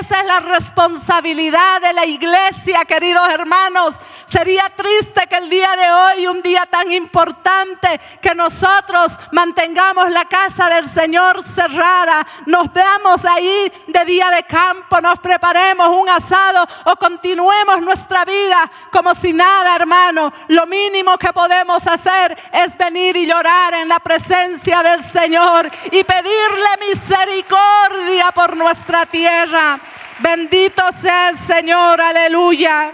Esa 0.00 0.20
es 0.20 0.26
la 0.26 0.40
responsabilidad 0.40 1.80
de 1.80 1.92
la 1.92 2.06
iglesia, 2.06 2.84
queridos 2.84 3.28
hermanos. 3.28 3.94
Sería 4.26 4.70
triste 4.74 5.26
que 5.26 5.36
el 5.36 5.50
día 5.50 5.76
de 5.76 5.90
hoy, 5.90 6.26
un 6.26 6.40
día 6.40 6.64
tan 6.64 6.90
importante, 6.90 8.00
que 8.20 8.34
nosotros 8.34 9.12
mantengamos 9.30 10.08
la 10.08 10.24
casa 10.24 10.70
del 10.70 10.88
Señor 10.88 11.42
cerrada, 11.44 12.26
nos 12.46 12.72
veamos 12.72 13.22
ahí 13.26 13.70
de 13.86 14.04
día 14.06 14.30
de 14.30 14.44
campo, 14.44 15.02
nos 15.02 15.18
preparemos 15.18 15.88
un 15.88 16.08
asado 16.08 16.66
o 16.84 16.96
continuemos 16.96 17.82
nuestra 17.82 18.24
vida 18.24 18.70
como 18.90 19.14
si 19.14 19.34
nada, 19.34 19.76
hermano. 19.76 20.32
Lo 20.48 20.66
mínimo 20.66 21.18
que 21.18 21.32
podemos 21.32 21.86
hacer 21.86 22.36
es 22.52 22.76
venir 22.78 23.16
y 23.16 23.26
llorar 23.26 23.74
en 23.74 23.88
la 23.88 23.98
presencia 23.98 24.82
del 24.82 25.04
Señor 25.04 25.70
y 25.90 26.04
pedirle 26.04 26.71
misericordia 26.76 28.32
por 28.32 28.56
nuestra 28.56 29.06
tierra. 29.06 29.80
Bendito 30.18 30.82
sea 31.00 31.30
el 31.30 31.38
Señor, 31.38 32.00
aleluya. 32.00 32.92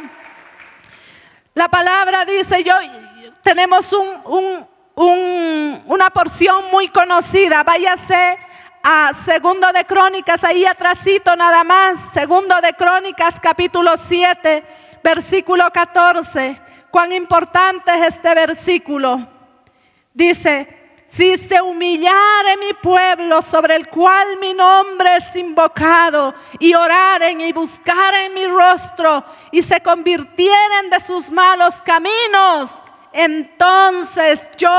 La 1.54 1.68
palabra 1.68 2.25
dice, 2.25 2.62
yo 2.62 2.75
tenemos 3.42 3.87
una 4.94 6.11
porción 6.11 6.70
muy 6.70 6.88
conocida. 6.88 7.62
Váyase 7.64 8.38
a 8.82 9.12
Segundo 9.25 9.73
de 9.73 9.85
Crónicas, 9.85 10.44
ahí 10.44 10.64
atrásito 10.64 11.35
nada 11.37 11.64
más. 11.64 11.99
Segundo 12.12 12.61
de 12.61 12.73
Crónicas, 12.75 13.40
capítulo 13.40 13.97
7, 13.97 14.64
versículo 15.02 15.70
14. 15.73 16.61
Cuán 16.90 17.12
importante 17.12 17.92
es 17.92 18.14
este 18.14 18.35
versículo. 18.35 19.26
Dice, 20.14 20.77
si 21.09 21.38
se 21.38 21.61
humillare 21.62 22.59
mi 22.59 22.75
pueblo 22.75 23.41
sobre 23.41 23.77
el 23.77 23.88
cual 23.88 24.38
mi 24.41 24.53
nombre 24.53 25.17
es 25.17 25.37
invocado, 25.37 26.35
y 26.59 26.75
oraren 26.75 27.41
y 27.41 27.50
buscaren 27.53 28.35
mi 28.35 28.47
rostro, 28.47 29.25
y 29.50 29.62
se 29.62 29.81
convirtieren 29.81 30.91
de 30.91 31.00
sus 31.00 31.31
malos 31.31 31.75
caminos, 31.83 32.71
entonces 33.11 34.50
yo 34.59 34.71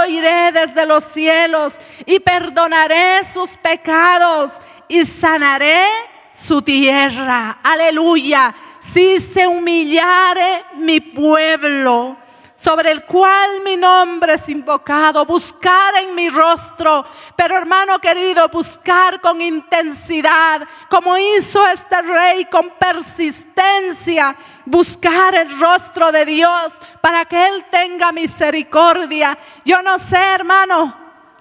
oiré 0.00 0.52
desde 0.52 0.86
los 0.86 1.04
cielos 1.04 1.74
y 2.06 2.18
perdonaré 2.18 3.22
sus 3.32 3.56
pecados 3.58 4.52
y 4.88 5.04
sanaré 5.04 5.84
su 6.32 6.62
tierra. 6.62 7.58
Aleluya. 7.62 8.54
Si 8.80 9.20
se 9.20 9.46
humillare 9.46 10.64
mi 10.76 11.00
pueblo 11.00 12.16
sobre 12.64 12.92
el 12.92 13.04
cual 13.04 13.60
mi 13.62 13.76
nombre 13.76 14.34
es 14.34 14.48
invocado, 14.48 15.26
buscar 15.26 15.96
en 15.96 16.14
mi 16.14 16.30
rostro, 16.30 17.04
pero 17.36 17.58
hermano 17.58 17.98
querido, 17.98 18.48
buscar 18.48 19.20
con 19.20 19.42
intensidad, 19.42 20.66
como 20.88 21.18
hizo 21.18 21.66
este 21.66 22.00
rey, 22.00 22.46
con 22.46 22.70
persistencia, 22.70 24.34
buscar 24.64 25.34
el 25.34 25.60
rostro 25.60 26.10
de 26.10 26.24
Dios 26.24 26.72
para 27.02 27.26
que 27.26 27.48
Él 27.48 27.66
tenga 27.70 28.12
misericordia. 28.12 29.36
Yo 29.66 29.82
no 29.82 29.98
sé, 29.98 30.16
hermano, 30.16 30.96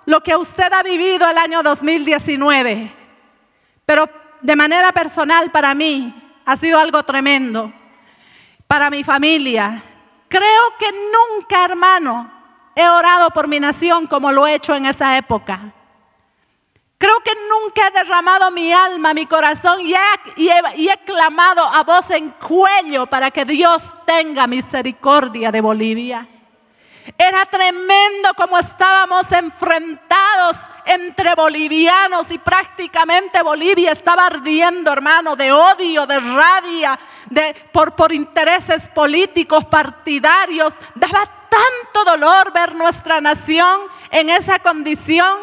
lo 0.06 0.22
que 0.22 0.36
usted 0.36 0.74
ha 0.74 0.84
vivido 0.84 1.30
el 1.30 1.38
año 1.38 1.63
2019, 1.63 2.92
pero 3.86 4.10
de 4.42 4.56
manera 4.58 4.92
personal 4.92 5.50
para 5.51 5.74
mí 5.74 6.42
ha 6.44 6.58
sido 6.58 6.77
algo 6.77 7.01
tremendo, 7.03 7.72
para 8.68 8.89
mi 8.89 9.06
familia 9.06 9.82
Creo 10.34 10.63
que 10.80 10.92
nunca, 10.92 11.63
hermano, 11.63 12.28
he 12.74 12.90
orado 12.90 13.30
por 13.30 13.48
mi 13.48 13.60
nación 13.60 14.08
como 14.08 14.32
lo 14.32 14.48
he 14.48 14.56
hecho 14.56 14.74
en 14.74 14.88
esa 14.88 15.16
época. 15.16 15.72
Creo 16.98 17.20
que 17.24 17.34
nunca 17.36 17.88
he 17.88 17.92
derramado 17.92 18.50
mi 18.50 18.74
alma, 18.74 19.13
mi 19.13 19.28
corazón 19.28 19.82
y 19.82 19.94
he, 19.94 20.98
clamado 21.06 21.63
a 21.68 21.84
voz 21.84 22.10
en 22.10 22.32
cuello 22.32 23.06
para 23.06 23.30
que 23.30 23.46
Dios 23.46 23.84
tenga 24.08 24.48
misericordia 24.48 25.52
de 25.52 25.62
Bolivia. 25.62 26.28
Era 27.17 27.45
tremendo 27.45 28.33
como 28.36 28.57
estábamos 28.57 29.29
enfrentados 29.31 30.57
entre 30.86 31.36
bolivianos 31.36 32.29
y 32.31 32.38
prácticamente 32.38 33.41
Bolivia 33.41 33.91
estaba 33.91 34.25
ardiendo, 34.27 34.91
hermano, 34.91 35.36
de 35.36 35.51
odio, 35.51 36.05
de 36.05 36.19
rabia, 36.19 36.98
de, 37.29 37.53
por, 37.72 37.93
por 37.93 38.13
intereses 38.13 38.89
políticos, 38.89 39.65
partidarios. 39.65 40.74
Daba 40.95 41.29
tanto 41.50 42.10
dolor 42.10 42.51
ver 42.53 42.75
nuestra 42.75 43.19
nación 43.19 43.81
en 44.10 44.29
esa 44.29 44.60
condición. 44.60 45.39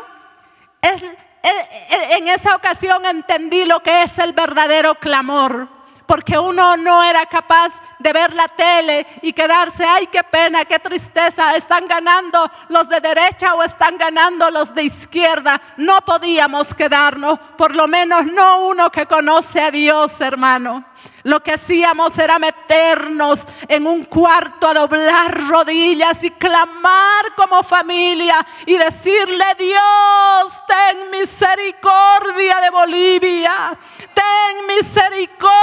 en 1.43 2.29
esa 2.29 2.57
ocasión 2.57 3.05
entendí 3.05 3.65
lo 3.65 3.83
que 3.83 4.03
es 4.03 4.19
el 4.19 4.33
verdadero 4.33 4.95
clamor 4.95 5.80
porque 6.11 6.37
uno 6.37 6.77
no 6.77 7.05
era 7.05 7.25
capaz 7.27 7.73
de 8.01 8.13
ver 8.13 8.35
la 8.35 8.49
tele 8.49 9.07
y 9.23 9.33
quedarse, 9.33 9.85
ay, 9.85 10.09
qué 10.09 10.25
pena, 10.25 10.65
qué 10.65 10.81
tristeza, 10.81 11.55
están 11.55 11.87
ganando 11.87 12.51
los 12.69 12.89
de 12.89 12.99
derecha 12.99 13.55
o 13.55 13.63
están 13.63 13.97
ganando 13.97 14.51
los 14.51 14.75
de 14.75 14.83
izquierda. 14.83 15.63
No 15.77 16.01
podíamos 16.01 16.75
quedarnos, 16.75 17.39
por 17.57 17.77
lo 17.77 17.87
menos 17.87 18.27
no 18.27 18.67
uno 18.67 18.91
que 18.91 19.07
conoce 19.07 19.61
a 19.61 19.71
Dios, 19.71 20.21
hermano. 20.21 20.85
Lo 21.23 21.41
que 21.45 21.53
hacíamos 21.53 22.19
era 22.19 22.41
meternos 22.41 23.45
en 23.69 23.87
un 23.87 24.03
cuarto 24.05 24.67
a 24.67 24.75
doblar 24.75 25.47
rodillas 25.47 26.25
y 26.25 26.31
clamar 26.33 27.35
como 27.37 27.63
familia 27.63 28.45
y 28.67 28.77
decirle, 28.77 29.45
Dios, 29.57 30.53
ten 30.67 31.11
misericordia 31.11 32.61
de 32.63 32.71
Bolivia, 32.71 33.79
ten 34.13 34.67
misericordia 34.67 35.60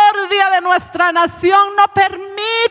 nuestra 0.61 1.11
nación, 1.11 1.75
no 1.75 1.87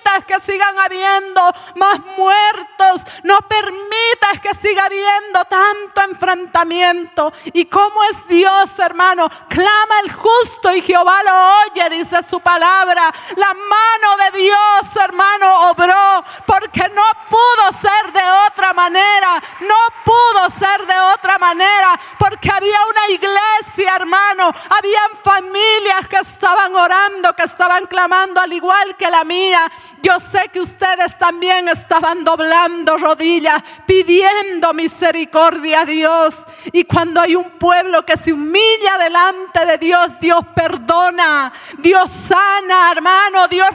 permitas 0.06 0.24
que 0.24 0.52
sigan 0.52 0.78
habiendo 0.78 1.40
más 1.74 1.98
muertos, 2.16 3.02
no 3.22 3.38
permitas 3.42 4.40
que 4.42 4.54
siga 4.54 4.84
habiendo 4.84 5.44
tanto 5.46 6.02
enfrentamiento. 6.02 7.32
¿Y 7.52 7.66
cómo 7.66 8.02
es 8.04 8.26
Dios, 8.28 8.70
hermano? 8.78 9.28
Clama 9.48 10.00
el 10.04 10.12
justo 10.12 10.72
y 10.72 10.82
Jehová 10.82 11.22
lo 11.22 11.72
oye, 11.72 11.96
dice 11.96 12.22
su 12.28 12.40
palabra. 12.40 13.12
La 13.36 13.54
mano 13.54 14.16
de 14.24 14.38
Dios, 14.40 14.96
hermano, 15.02 15.70
obró 15.70 16.24
porque 16.46 16.88
no 16.90 17.04
pudo 17.28 17.80
ser 17.80 18.12
de 18.12 18.22
otra 18.48 18.72
manera. 18.72 19.42
No 19.60 19.74
pudo 20.04 20.50
ser 20.58 20.86
de 20.86 20.98
otra 21.14 21.38
manera 21.38 21.98
porque 22.18 22.50
había 22.50 22.78
una 22.86 23.08
iglesia, 23.08 23.96
hermano. 23.96 24.50
Habían 24.70 25.10
familias 25.22 26.08
que 26.08 26.16
estaban 26.16 26.74
orando, 26.74 27.34
que 27.34 27.44
estaban 27.44 27.86
clamando 27.86 28.40
al 28.40 28.52
igual 28.52 28.96
que 28.96 29.10
la 29.10 29.24
mía. 29.24 29.70
Yo 30.06 30.20
sé 30.20 30.48
que 30.52 30.60
ustedes 30.60 31.18
también 31.18 31.68
estaban 31.68 32.22
doblando 32.22 32.96
rodillas, 32.96 33.60
pidiendo 33.86 34.72
misericordia 34.72 35.80
a 35.80 35.84
Dios. 35.84 36.36
Y 36.70 36.84
cuando 36.84 37.20
hay 37.20 37.34
un 37.34 37.50
pueblo 37.58 38.06
que 38.06 38.16
se 38.16 38.32
humilla 38.32 38.98
delante 39.02 39.66
de 39.66 39.78
Dios, 39.78 40.12
Dios 40.20 40.44
perdona, 40.54 41.52
Dios 41.78 42.08
sana 42.28 42.92
hermano. 42.92 43.48
Dios 43.48 43.68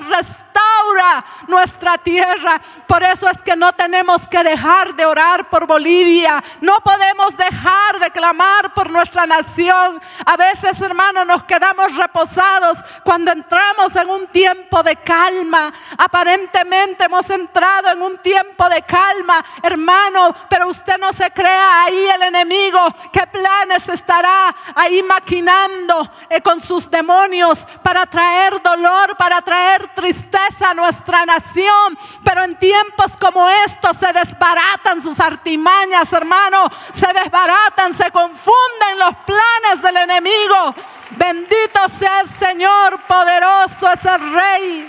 restaura 0.51 1.23
nuestra 1.47 1.97
tierra. 1.97 2.61
Por 2.87 3.03
eso 3.03 3.29
es 3.29 3.41
que 3.41 3.55
no 3.55 3.73
tenemos 3.73 4.27
que 4.27 4.43
dejar 4.43 4.93
de 4.95 5.05
orar 5.05 5.49
por 5.49 5.65
Bolivia. 5.65 6.43
No 6.61 6.79
podemos 6.81 7.35
dejar 7.37 7.99
de 7.99 8.11
clamar 8.11 8.73
por 8.73 8.89
nuestra 8.89 9.25
nación. 9.25 10.01
A 10.25 10.37
veces, 10.37 10.79
hermano, 10.81 11.25
nos 11.25 11.43
quedamos 11.43 11.95
reposados 11.95 12.77
cuando 13.03 13.31
entramos 13.31 13.95
en 13.95 14.09
un 14.09 14.27
tiempo 14.27 14.83
de 14.83 14.95
calma. 14.97 15.73
Aparentemente 15.97 17.05
hemos 17.05 17.29
entrado 17.29 17.91
en 17.91 18.01
un 18.01 18.17
tiempo 18.19 18.67
de 18.69 18.81
calma, 18.83 19.43
hermano, 19.61 20.35
pero 20.49 20.67
usted 20.67 20.97
no 20.97 21.11
se 21.13 21.31
crea 21.31 21.83
ahí 21.83 22.07
el 22.15 22.21
enemigo. 22.23 22.79
¿Qué 23.11 23.25
planes 23.27 23.87
estará 23.89 24.55
ahí 24.75 25.03
maquinando 25.03 26.09
eh, 26.29 26.41
con 26.41 26.61
sus 26.61 26.89
demonios 26.89 27.59
para 27.83 28.05
traer 28.05 28.61
dolor, 28.61 29.15
para 29.17 29.41
traer 29.41 29.89
tristeza? 29.93 30.40
A 30.61 30.73
nuestra 30.73 31.25
nación, 31.25 31.97
pero 32.23 32.43
en 32.43 32.57
tiempos 32.57 33.15
como 33.19 33.47
estos 33.49 33.97
se 33.97 34.11
desbaratan 34.11 35.01
sus 35.01 35.19
artimañas, 35.19 36.11
hermano, 36.11 36.69
se 36.93 37.07
desbaratan, 37.13 37.93
se 37.93 38.11
confunden 38.11 38.99
los 38.99 39.15
planes 39.17 39.81
del 39.81 39.97
enemigo. 39.97 40.75
Bendito 41.11 41.79
sea 41.99 42.21
el 42.21 42.29
Señor, 42.29 43.01
poderoso 43.07 43.91
es 43.93 44.05
el 44.05 44.33
Rey. 44.33 44.87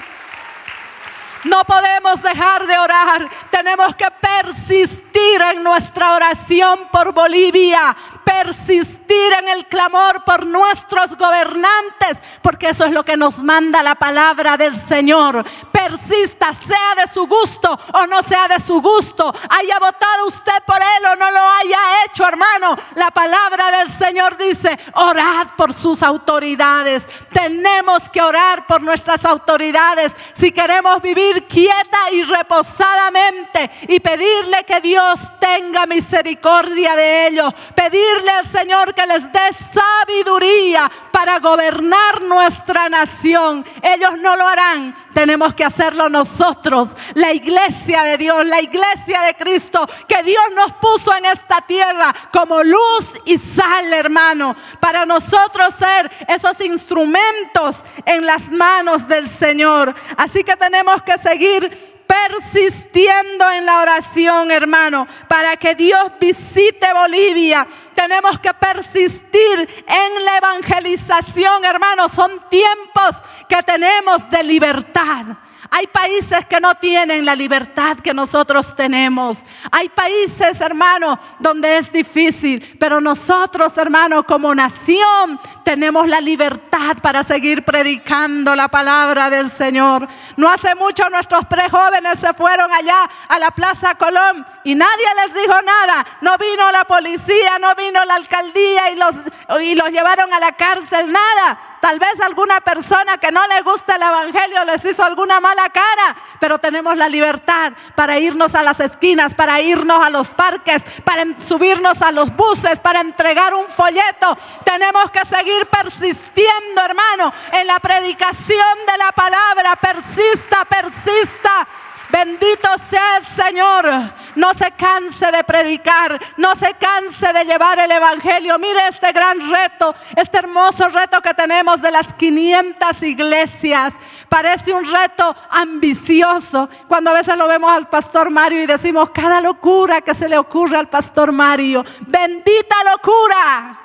No 1.45 1.65
podemos 1.65 2.23
dejar 2.23 2.67
de 2.67 2.79
orar. 2.79 3.29
Tenemos 3.51 3.97
que 3.97 4.07
persistir 4.11 5.43
en 5.53 5.63
nuestra 5.63 6.15
oración 6.15 6.89
por 6.93 7.13
Bolivia. 7.13 7.97
Persistir 8.25 9.33
en 9.39 9.49
el 9.49 9.67
clamor 9.67 10.25
por 10.25 10.47
nuestros 10.47 11.17
gobernantes. 11.17 12.19
Porque 12.43 12.71
eso 12.71 12.85
es 12.85 12.93
lo 12.93 13.05
que 13.05 13.17
nos 13.17 13.43
manda 13.43 13.83
la 13.83 13.95
palabra 13.95 14.57
del 14.57 14.77
Señor. 14.77 15.45
Persista, 15.71 16.55
sea 16.55 16.95
de 16.97 17.13
su 17.13 17.27
gusto 17.27 17.79
o 17.95 18.07
no 18.07 18.23
sea 18.23 18.49
de 18.49 18.61
su 18.61 18.81
gusto. 18.81 19.35
Haya 19.51 19.79
votado 19.79 20.27
usted 20.29 20.63
por 20.67 20.77
él 20.77 21.07
o 21.13 21.17
no 21.17 21.31
lo 21.31 21.41
haya 21.41 22.05
hecho, 22.05 22.27
hermano. 22.27 22.52
La 22.95 23.11
palabra 23.11 23.71
del 23.79 23.91
Señor 23.91 24.37
dice, 24.37 24.79
orad 24.95 25.49
por 25.57 25.73
sus 25.73 26.03
autoridades. 26.03 27.07
Tenemos 27.33 28.09
que 28.11 28.23
orar 28.23 28.67
por 28.67 28.83
nuestras 28.83 29.25
autoridades. 29.25 30.13
Si 30.35 30.53
queremos 30.53 31.03
vivir 31.03 31.47
quieta 31.47 32.11
y 32.13 32.23
reposadamente 32.23 33.71
y 33.89 34.01
pedirle 34.01 34.65
que 34.65 34.81
Dios 34.81 35.19
tenga 35.41 35.87
misericordia 35.87 36.95
de 36.97 37.29
ellos. 37.29 37.53
Pedirle 37.75 38.31
al 38.31 38.49
Señor 38.49 38.95
que 38.95 39.07
les 39.07 39.33
dé 39.33 39.51
sabiduría 39.73 40.91
para 41.11 41.39
gobernar 41.39 42.23
nuestra 42.23 42.89
nación. 42.89 43.65
Ellos 43.83 44.19
no 44.19 44.37
lo 44.37 44.47
harán, 44.47 44.95
tenemos 45.13 45.55
que 45.55 45.65
hacerlo 45.65 46.09
nosotros, 46.09 46.91
la 47.15 47.33
iglesia 47.33 48.03
de 48.03 48.19
Dios, 48.19 48.45
la 48.47 48.61
iglesia 48.61 49.23
de 49.23 49.35
Cristo, 49.35 49.87
que 50.09 50.23
Dios 50.23 50.45
nos 50.55 50.73
puso 50.75 51.15
en 51.15 51.27
esta 51.27 51.61
tierra 51.63 52.15
como 52.33 52.52
luz 52.63 53.09
y 53.25 53.39
sal, 53.39 53.93
hermano, 53.93 54.57
para 54.81 55.07
nosotros 55.07 55.75
ser 55.79 56.11
esos 56.29 56.61
instrumentos 56.61 57.77
en 58.05 58.27
las 58.27 58.51
manos 58.51 59.07
del 59.07 59.29
Señor. 59.29 59.95
Así 60.17 60.45
que 60.45 60.57
tenemos 60.57 61.03
que 61.03 61.17
seguir 61.19 61.93
persistiendo 62.13 63.51
en 63.51 63.65
la 63.65 63.81
oración, 63.81 64.51
hermano, 64.51 65.07
para 65.29 65.57
que 65.57 65.75
Dios 65.75 66.13
visite 66.21 66.93
Bolivia. 66.93 67.67
Tenemos 67.95 68.39
que 68.39 68.53
persistir 68.53 69.85
en 69.87 70.25
la 70.25 70.37
evangelización, 70.37 71.65
hermano. 71.65 72.09
Son 72.11 72.31
tiempos 72.51 73.17
que 73.49 73.63
tenemos 73.63 74.29
de 74.31 74.43
libertad. 74.43 75.27
Hay 75.75 75.87
países 75.87 76.45
que 76.45 76.61
no 76.61 76.75
tienen 76.75 77.25
la 77.25 77.35
libertad 77.35 77.97
que 77.97 78.13
nosotros 78.13 78.77
tenemos. 78.77 79.39
Hay 79.71 79.89
países, 79.89 80.61
hermano, 80.61 81.19
donde 81.39 81.79
es 81.79 81.91
difícil. 81.91 82.77
Pero 82.79 83.01
nosotros, 83.01 83.75
hermano, 83.79 84.23
como 84.25 84.55
nación, 84.55 85.41
tenemos 85.65 86.07
la 86.07 86.21
libertad 86.21 86.99
para 87.01 87.23
seguir 87.23 87.65
predicando 87.65 88.55
la 88.55 88.69
palabra 88.69 89.31
del 89.31 89.49
Señor. 89.49 90.07
No 90.37 90.51
hace 90.51 90.75
mucho 90.75 91.09
nuestros 91.09 91.47
prejóvenes 91.47 92.19
se 92.19 92.35
fueron 92.35 92.71
allá 92.71 93.09
a 93.27 93.39
la 93.39 93.51
Plaza 93.51 93.95
Colón 93.95 94.45
y 94.65 94.75
nadie 94.75 95.07
les 95.25 95.33
dijo 95.33 95.55
nada. 95.63 96.07
No 96.21 96.37
vino 96.37 96.71
la 96.71 96.85
policía, 96.85 97.59
no 97.59 97.75
vino 97.77 98.05
la 98.05 98.17
alcaldía 98.17 98.91
y 98.91 98.97
los, 98.97 99.15
y 99.63 99.75
los 99.75 99.89
llevaron 99.89 100.35
a 100.35 100.39
la 100.39 100.53
cárcel, 100.53 101.11
nada. 101.11 101.72
Tal 101.83 101.99
vez 101.99 102.21
alguna 102.21 102.61
persona 102.61 103.19
que 103.19 103.33
no 103.33 103.45
le 103.49 103.61
gusta 103.63 103.97
el 103.97 104.03
Evangelio 104.03 104.65
les 104.65 104.85
hizo 104.85 105.03
alguna 105.03 105.41
mala 105.41 105.69
cara, 105.71 106.15
pero 106.39 106.61
tenemos 106.61 106.97
la 106.97 107.09
libertad 107.09 107.73
para 107.97 108.21
irnos 108.21 108.55
a 108.55 108.63
las 108.63 108.79
esquinas, 108.79 109.35
para 109.35 109.61
irnos 109.61 110.01
a 110.01 110.09
los 110.09 110.29
parques, 110.29 110.85
para 111.03 111.25
subirnos 111.45 112.01
a 112.01 112.13
los 112.13 112.33
buses, 112.37 112.79
para 112.79 113.01
entregar 113.01 113.53
un 113.53 113.67
folleto. 113.67 114.39
Tenemos 114.65 115.11
que 115.11 115.25
seguir 115.25 115.67
persistiendo, 115.67 116.83
hermano, 116.85 117.33
en 117.51 117.67
la 117.67 117.81
predicación 117.81 118.79
de 118.87 118.99
la 118.99 119.11
palabra. 119.11 119.75
Persista, 119.75 120.65
persista. 120.65 121.67
Bendito 122.13 122.69
sea 122.91 123.17
el 123.17 123.25
Señor. 123.25 123.91
No 124.35 124.53
se 124.53 124.71
canse 124.73 125.33
de 125.33 125.43
predicar, 125.45 126.21
no 126.37 126.55
se 126.57 126.75
canse 126.75 127.33
de 127.33 127.45
llevar 127.45 127.79
el 127.79 127.91
Evangelio. 127.91 128.59
Mire 128.59 128.89
este 128.89 129.13
gran 129.13 129.51
reto, 129.51 129.95
este 130.15 130.39
hermoso 130.39 130.91
reto 130.91 131.23
que 131.23 131.33
tenemos 131.33 131.81
de 131.81 131.91
las 131.91 132.13
500 132.13 133.03
iglesias. 133.03 133.95
Parece 134.29 134.75
un 134.75 134.85
reto 134.85 135.35
ambicioso. 135.51 136.69
Cuando 136.87 137.11
a 137.11 137.15
veces 137.15 137.35
lo 137.37 137.49
vemos 137.49 137.73
al 137.73 137.89
pastor 137.89 138.31
Mario 138.31 138.63
y 138.63 138.67
decimos, 138.67 139.09
cada 139.11 139.41
locura 139.41 140.03
que 140.03 140.15
se 140.15 140.29
le 140.29 140.37
ocurre 140.37 140.77
al 140.77 140.89
pastor 140.89 141.33
Mario. 141.33 141.83
Bendita 142.01 142.77
locura. 142.93 143.79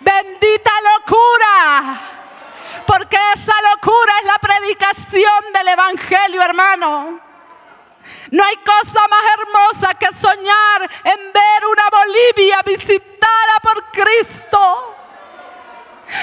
Bendita 0.00 0.70
locura. 0.96 2.00
Porque 2.86 3.18
esa 3.34 3.54
locura 3.74 4.12
es 4.20 4.26
la 4.26 4.38
predicación 4.38 5.52
del 5.52 5.68
Evangelio, 5.68 6.40
hermano. 6.40 7.27
No 8.30 8.44
hay 8.44 8.56
cosa 8.56 9.08
más 9.08 9.24
hermosa 9.38 9.94
que 9.94 10.08
soñar 10.20 10.90
en 11.04 11.32
ver 11.32 11.66
una 11.70 11.88
Bolivia 11.90 12.62
visitada 12.62 13.54
por 13.62 13.84
Cristo. 13.90 14.94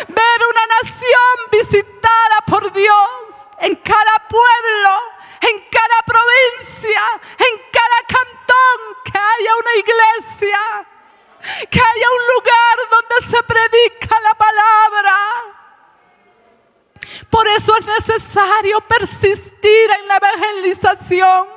Ver 0.07 0.39
una 0.49 0.65
nación 0.81 1.37
visitada 1.51 2.41
por 2.47 2.71
Dios 2.73 3.35
en 3.59 3.75
cada 3.75 4.27
pueblo, 4.27 4.99
en 5.41 5.63
cada 5.69 6.01
provincia, 6.05 7.21
en 7.37 7.61
cada 7.71 7.99
cantón, 8.07 8.97
que 9.05 9.17
haya 9.17 9.55
una 9.55 9.75
iglesia, 9.75 10.59
que 11.69 11.79
haya 11.79 12.07
un 12.11 12.27
lugar 12.35 12.77
donde 12.89 13.27
se 13.27 13.43
predica 13.43 14.19
la 14.21 14.33
palabra. 14.33 15.17
Por 17.29 17.47
eso 17.47 17.77
es 17.77 17.85
necesario 17.85 18.81
persistir 18.81 19.91
en 19.99 20.07
la 20.07 20.17
evangelización. 20.17 21.54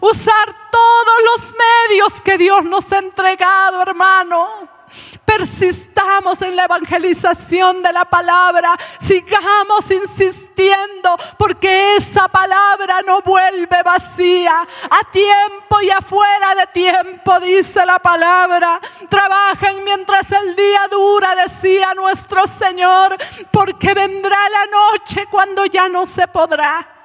Usar 0.00 0.54
todos 0.70 1.16
los 1.24 1.52
medios 1.52 2.20
que 2.20 2.38
Dios 2.38 2.64
nos 2.64 2.90
ha 2.92 2.98
entregado, 2.98 3.82
hermano. 3.82 4.78
Persistamos 5.24 6.40
en 6.40 6.56
la 6.56 6.64
evangelización 6.64 7.82
de 7.82 7.92
la 7.92 8.06
palabra. 8.06 8.76
Sigamos 8.98 9.90
insistiendo 9.90 11.16
porque 11.36 11.96
esa 11.96 12.28
palabra 12.28 13.02
no 13.06 13.20
vuelve 13.20 13.82
vacía. 13.82 14.66
A 14.90 15.10
tiempo 15.10 15.80
y 15.82 15.90
afuera 15.90 16.54
de 16.54 16.66
tiempo, 16.68 17.38
dice 17.40 17.84
la 17.84 17.98
palabra. 17.98 18.80
Trabajen 19.08 19.84
mientras 19.84 20.30
el 20.32 20.56
día 20.56 20.88
dura, 20.90 21.34
decía 21.34 21.92
nuestro 21.94 22.46
Señor, 22.46 23.16
porque 23.50 23.92
vendrá 23.92 24.38
la 24.48 24.66
noche 24.66 25.26
cuando 25.30 25.66
ya 25.66 25.88
no 25.88 26.06
se 26.06 26.26
podrá. 26.28 26.97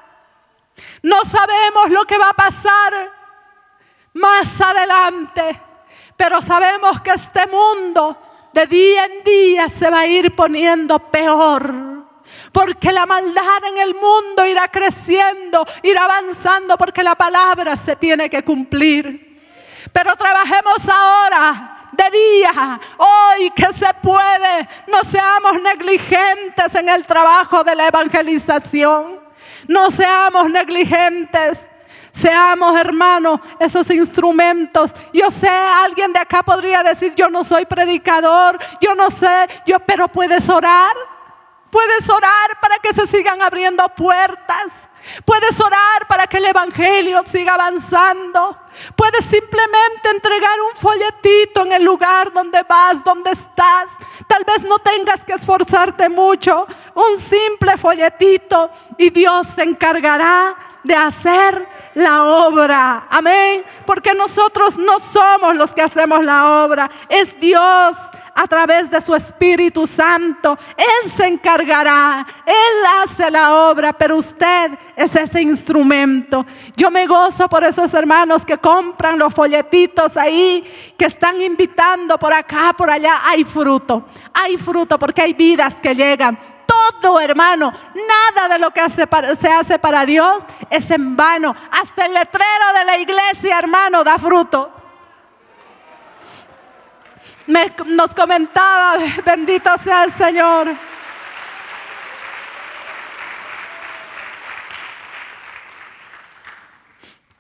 No 1.01 1.21
sabemos 1.25 1.89
lo 1.89 2.05
que 2.05 2.17
va 2.17 2.29
a 2.29 2.33
pasar 2.33 3.12
más 4.13 4.62
adelante, 4.62 5.62
pero 6.15 6.41
sabemos 6.41 7.01
que 7.01 7.12
este 7.12 7.47
mundo 7.47 8.17
de 8.53 8.67
día 8.67 9.05
en 9.05 9.23
día 9.23 9.69
se 9.69 9.89
va 9.89 10.01
a 10.01 10.07
ir 10.07 10.36
poniendo 10.36 10.99
peor. 10.99 11.93
Porque 12.51 12.91
la 12.91 13.05
maldad 13.05 13.65
en 13.65 13.77
el 13.79 13.95
mundo 13.95 14.45
irá 14.45 14.67
creciendo, 14.67 15.65
irá 15.81 16.05
avanzando, 16.05 16.77
porque 16.77 17.03
la 17.03 17.15
palabra 17.15 17.75
se 17.75 17.95
tiene 17.95 18.29
que 18.29 18.43
cumplir. 18.43 19.41
Pero 19.91 20.15
trabajemos 20.15 20.77
ahora 20.88 21.89
de 21.91 22.03
día, 22.12 22.79
hoy 22.97 23.51
que 23.51 23.73
se 23.73 23.93
puede. 24.01 24.67
No 24.88 25.03
seamos 25.09 25.62
negligentes 25.62 26.73
en 26.75 26.89
el 26.89 27.05
trabajo 27.05 27.63
de 27.63 27.75
la 27.75 27.88
evangelización. 27.88 29.22
No 29.67 29.91
seamos 29.91 30.49
negligentes. 30.49 31.67
Seamos, 32.12 32.80
hermanos, 32.80 33.39
esos 33.60 33.89
instrumentos. 33.89 34.93
Yo 35.12 35.32
sé, 35.32 35.49
alguien 35.49 36.13
de 36.13 36.19
acá 36.19 36.43
podría 36.43 36.84
decir, 36.84 37.15
yo 37.15 37.28
no 37.28 37.43
soy 37.43 37.65
predicador, 37.65 38.60
yo 38.80 38.93
no 38.93 39.10
sé, 39.10 39.49
yo, 39.65 39.80
pero 39.80 40.08
puedes 40.08 40.47
orar. 40.47 40.95
Puedes 41.71 42.08
orar 42.08 42.60
para 42.62 42.78
que 42.78 42.93
se 42.93 43.08
sigan 43.08 43.41
abriendo 43.41 43.84
puertas. 43.89 44.89
Puedes 45.25 45.59
orar 45.59 46.07
para 46.07 46.27
que 46.27 46.37
el 46.37 46.45
Evangelio 46.45 47.23
siga 47.29 47.55
avanzando. 47.55 48.57
Puedes 48.95 49.25
simplemente 49.25 50.09
entregar 50.09 50.59
un 50.71 50.75
folletito 50.75 51.61
en 51.61 51.73
el 51.73 51.83
lugar 51.83 52.31
donde 52.31 52.63
vas, 52.63 53.03
donde 53.03 53.31
estás. 53.31 53.91
Tal 54.27 54.43
vez 54.43 54.63
no 54.63 54.79
tengas 54.79 55.23
que 55.23 55.33
esforzarte 55.33 56.09
mucho. 56.09 56.67
Un 56.95 57.19
simple 57.19 57.77
folletito 57.77 58.71
y 58.97 59.09
Dios 59.09 59.47
se 59.55 59.63
encargará 59.63 60.55
de 60.83 60.95
hacer 60.95 61.67
la 61.95 62.23
obra. 62.23 63.07
Amén. 63.09 63.63
Porque 63.85 64.13
nosotros 64.13 64.77
no 64.77 64.97
somos 65.11 65.55
los 65.55 65.71
que 65.73 65.81
hacemos 65.81 66.23
la 66.23 66.63
obra. 66.65 66.89
Es 67.09 67.39
Dios 67.39 67.95
a 68.36 68.48
través 68.48 68.89
de 68.89 69.02
su 69.02 69.13
Espíritu 69.15 69.86
Santo. 69.86 70.58
Él 70.76 71.12
se 71.12 71.28
encargará, 71.28 72.26
Él 72.46 73.04
hace 73.04 73.30
la 73.30 73.69
obra, 73.69 73.93
pero 73.93 74.17
usted 74.17 74.72
es 74.96 75.15
ese 75.15 75.41
instrumento. 75.41 76.46
Yo 76.76 76.89
me 76.89 77.06
gozo 77.06 77.48
por 77.48 77.63
esos 77.63 77.93
hermanos 77.93 78.43
que 78.46 78.58
compran 78.58 79.19
los 79.19 79.34
folletitos 79.34 80.17
ahí, 80.17 80.63
que 80.98 81.06
están 81.06 81.41
invitando 81.41 82.17
por 82.17 82.34
acá, 82.34 82.74
por 82.78 82.89
allá. 82.89 83.22
Hay 83.24 83.43
fruto, 83.43 84.06
hay 84.34 84.58
fruto 84.58 84.98
porque 84.98 85.22
hay 85.22 85.34
vidas 85.34 85.76
que 85.76 85.96
llegan. 85.96 86.38
Todo, 86.65 87.19
hermano, 87.19 87.72
nada 87.93 88.48
de 88.50 88.58
lo 88.58 88.72
que 88.72 88.82
se 88.89 89.48
hace 89.48 89.78
para 89.78 90.06
Dios 90.06 90.43
es 90.69 90.89
en 90.89 91.15
vano. 91.15 91.56
Hasta 91.72 92.06
el 92.06 92.13
letrero 92.13 92.74
de 92.78 92.86
la 92.86 92.98
iglesia, 92.98 93.60
hermano, 93.60 94.04
da 94.04 94.17
fruto 94.17 94.83
nos 97.47 98.13
comentaba, 98.13 98.97
bendito 99.25 99.69
sea 99.84 100.06
el 100.06 100.12
Señor. 100.12 100.67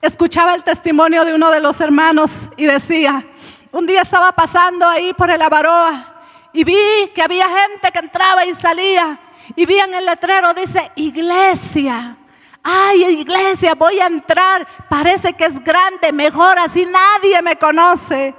Escuchaba 0.01 0.53
el 0.53 0.63
testimonio 0.63 1.23
de 1.23 1.33
uno 1.33 1.49
de 1.49 1.61
los 1.61 1.79
hermanos 1.79 2.31
y 2.57 2.65
decía, 2.65 3.25
un 3.71 3.85
día 3.85 4.01
estaba 4.01 4.33
pasando 4.33 4.87
ahí 4.87 5.13
por 5.13 5.31
el 5.31 5.41
Avaroa 5.41 6.13
y 6.51 6.65
vi 6.65 7.09
que 7.15 7.21
había 7.21 7.47
gente 7.47 7.89
que 7.91 7.99
entraba 7.99 8.45
y 8.45 8.53
salía 8.53 9.17
y 9.55 9.65
vi 9.65 9.79
en 9.79 9.93
el 9.93 10.05
letrero, 10.05 10.53
dice, 10.53 10.91
iglesia. 10.95 12.17
Ay, 12.61 13.03
iglesia, 13.19 13.75
voy 13.75 13.99
a 13.99 14.07
entrar. 14.07 14.67
Parece 14.89 15.33
que 15.33 15.45
es 15.45 15.63
grande, 15.63 16.11
mejor 16.11 16.59
así 16.59 16.85
nadie 16.85 17.41
me 17.41 17.57
conoce 17.57 18.35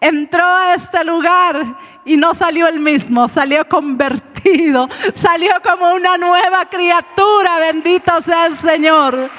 entró 0.00 0.44
a 0.44 0.74
este 0.74 1.04
lugar 1.04 1.76
y 2.04 2.16
no 2.16 2.34
salió 2.34 2.66
el 2.66 2.80
mismo, 2.80 3.28
salió 3.28 3.68
convertido, 3.68 4.88
salió 5.14 5.52
como 5.62 5.92
una 5.92 6.16
nueva 6.16 6.66
criatura, 6.66 7.58
bendito 7.58 8.20
sea 8.22 8.46
el 8.46 8.58
Señor. 8.58 9.30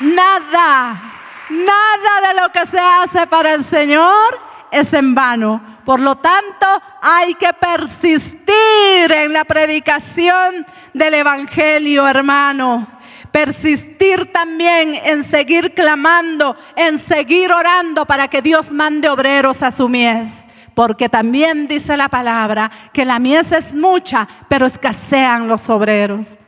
Nada, 0.00 1.02
nada 1.48 2.28
de 2.28 2.40
lo 2.40 2.52
que 2.52 2.66
se 2.66 2.78
hace 2.78 3.26
para 3.26 3.54
el 3.54 3.64
Señor 3.64 4.40
es 4.70 4.92
en 4.92 5.14
vano. 5.14 5.60
Por 5.84 6.00
lo 6.00 6.16
tanto, 6.16 6.66
hay 7.00 7.34
que 7.34 7.52
persistir 7.52 9.12
en 9.12 9.32
la 9.32 9.44
predicación 9.44 10.66
del 10.92 11.14
Evangelio, 11.14 12.06
hermano 12.06 12.95
persistir 13.36 14.32
también 14.32 14.94
en 15.04 15.22
seguir 15.22 15.74
clamando, 15.74 16.56
en 16.74 16.98
seguir 16.98 17.52
orando 17.52 18.06
para 18.06 18.28
que 18.28 18.40
Dios 18.40 18.72
mande 18.72 19.10
obreros 19.10 19.62
a 19.62 19.70
su 19.72 19.90
mies. 19.90 20.42
Porque 20.74 21.10
también 21.10 21.68
dice 21.68 21.98
la 21.98 22.08
palabra 22.08 22.70
que 22.94 23.04
la 23.04 23.18
mies 23.18 23.52
es 23.52 23.74
mucha, 23.74 24.26
pero 24.48 24.64
escasean 24.64 25.48
los 25.48 25.68
obreros. 25.68 26.38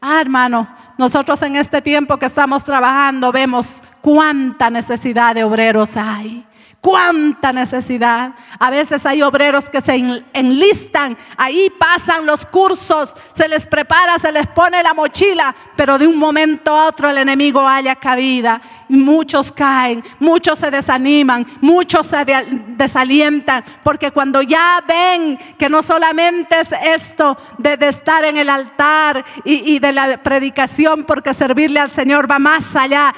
Ah, 0.00 0.22
hermano, 0.22 0.74
Nosotros 0.96 1.42
en 1.42 1.56
este 1.56 1.82
tiempo 1.82 2.16
que 2.16 2.26
estamos 2.26 2.64
trabajando 2.64 3.30
vemos 3.30 3.66
cuánta 4.00 4.70
necesidad 4.70 5.34
de 5.34 5.44
obreros 5.44 5.98
hay. 5.98 6.46
Cuánta 6.80 7.52
necesidad. 7.52 8.34
A 8.56 8.70
veces 8.70 9.04
hay 9.04 9.20
obreros 9.20 9.68
que 9.68 9.80
se 9.80 9.96
enlistan, 10.32 11.18
ahí 11.36 11.70
pasan 11.76 12.24
los 12.24 12.46
cursos, 12.46 13.12
se 13.32 13.48
les 13.48 13.66
prepara, 13.66 14.16
se 14.20 14.30
les 14.30 14.46
pone 14.46 14.80
la 14.80 14.94
mochila, 14.94 15.52
pero 15.74 15.98
de 15.98 16.06
un 16.06 16.16
momento 16.16 16.76
a 16.76 16.86
otro 16.86 17.10
el 17.10 17.18
enemigo 17.18 17.66
haya 17.66 17.96
cabida. 17.96 18.62
Muchos 18.88 19.50
caen, 19.50 20.04
muchos 20.20 20.60
se 20.60 20.70
desaniman, 20.70 21.46
muchos 21.60 22.06
se 22.06 22.24
desalientan, 22.68 23.64
porque 23.82 24.12
cuando 24.12 24.40
ya 24.40 24.82
ven 24.86 25.36
que 25.58 25.68
no 25.68 25.82
solamente 25.82 26.60
es 26.60 26.68
esto 26.80 27.36
de, 27.58 27.76
estar 27.88 28.24
en 28.24 28.36
el 28.36 28.48
altar 28.48 29.24
y, 29.44 29.80
de 29.80 29.92
la 29.92 30.22
predicación, 30.22 31.04
porque 31.04 31.34
servirle 31.34 31.80
al 31.80 31.90
Señor 31.90 32.30
va 32.30 32.38
más 32.38 32.76
allá, 32.76 33.12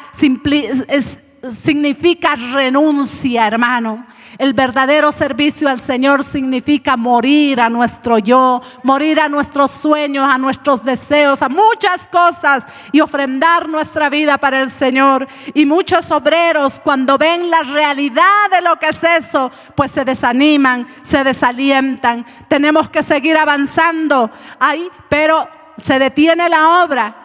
es, 0.89 1.21
significa 1.49 2.35
renuncia, 2.37 3.47
hermano. 3.47 4.07
El 4.39 4.55
verdadero 4.55 5.13
servicio 5.13 5.69
al 5.69 5.81
Señor 5.81 6.25
significa 6.25 6.97
morir 6.97 7.61
a 7.61 7.69
nuestro 7.69 8.19
yo, 8.19 8.63
morir 8.83 9.21
a 9.21 9.29
nuestros 9.29 9.71
sueños, 9.71 10.27
a 10.29 10.39
nuestros 10.39 10.85
deseos, 10.85 11.43
a 11.43 11.49
muchas 11.49 12.07
cosas 12.09 12.65
y 12.93 13.01
ofrendar 13.01 13.69
nuestra 13.69 14.09
vida 14.09 14.39
para 14.39 14.61
el 14.61 14.71
Señor. 14.71 15.27
Y 15.53 15.67
muchos 15.67 16.11
obreros 16.11 16.81
cuando 16.81 17.19
ven 17.19 17.51
la 17.51 17.63
realidad 17.63 18.51
de 18.51 18.63
lo 18.63 18.77
que 18.77 18.89
es 18.89 19.05
eso, 19.05 19.51
pues 19.75 19.91
se 19.91 20.05
desaniman, 20.05 20.87
se 21.03 21.23
desalientan. 21.25 22.25
Tenemos 22.49 22.89
que 22.89 23.03
seguir 23.03 23.37
avanzando 23.37 24.31
ahí, 24.59 24.89
pero 25.09 25.49
se 25.85 25.99
detiene 25.99 26.49
la 26.49 26.85
obra 26.85 27.17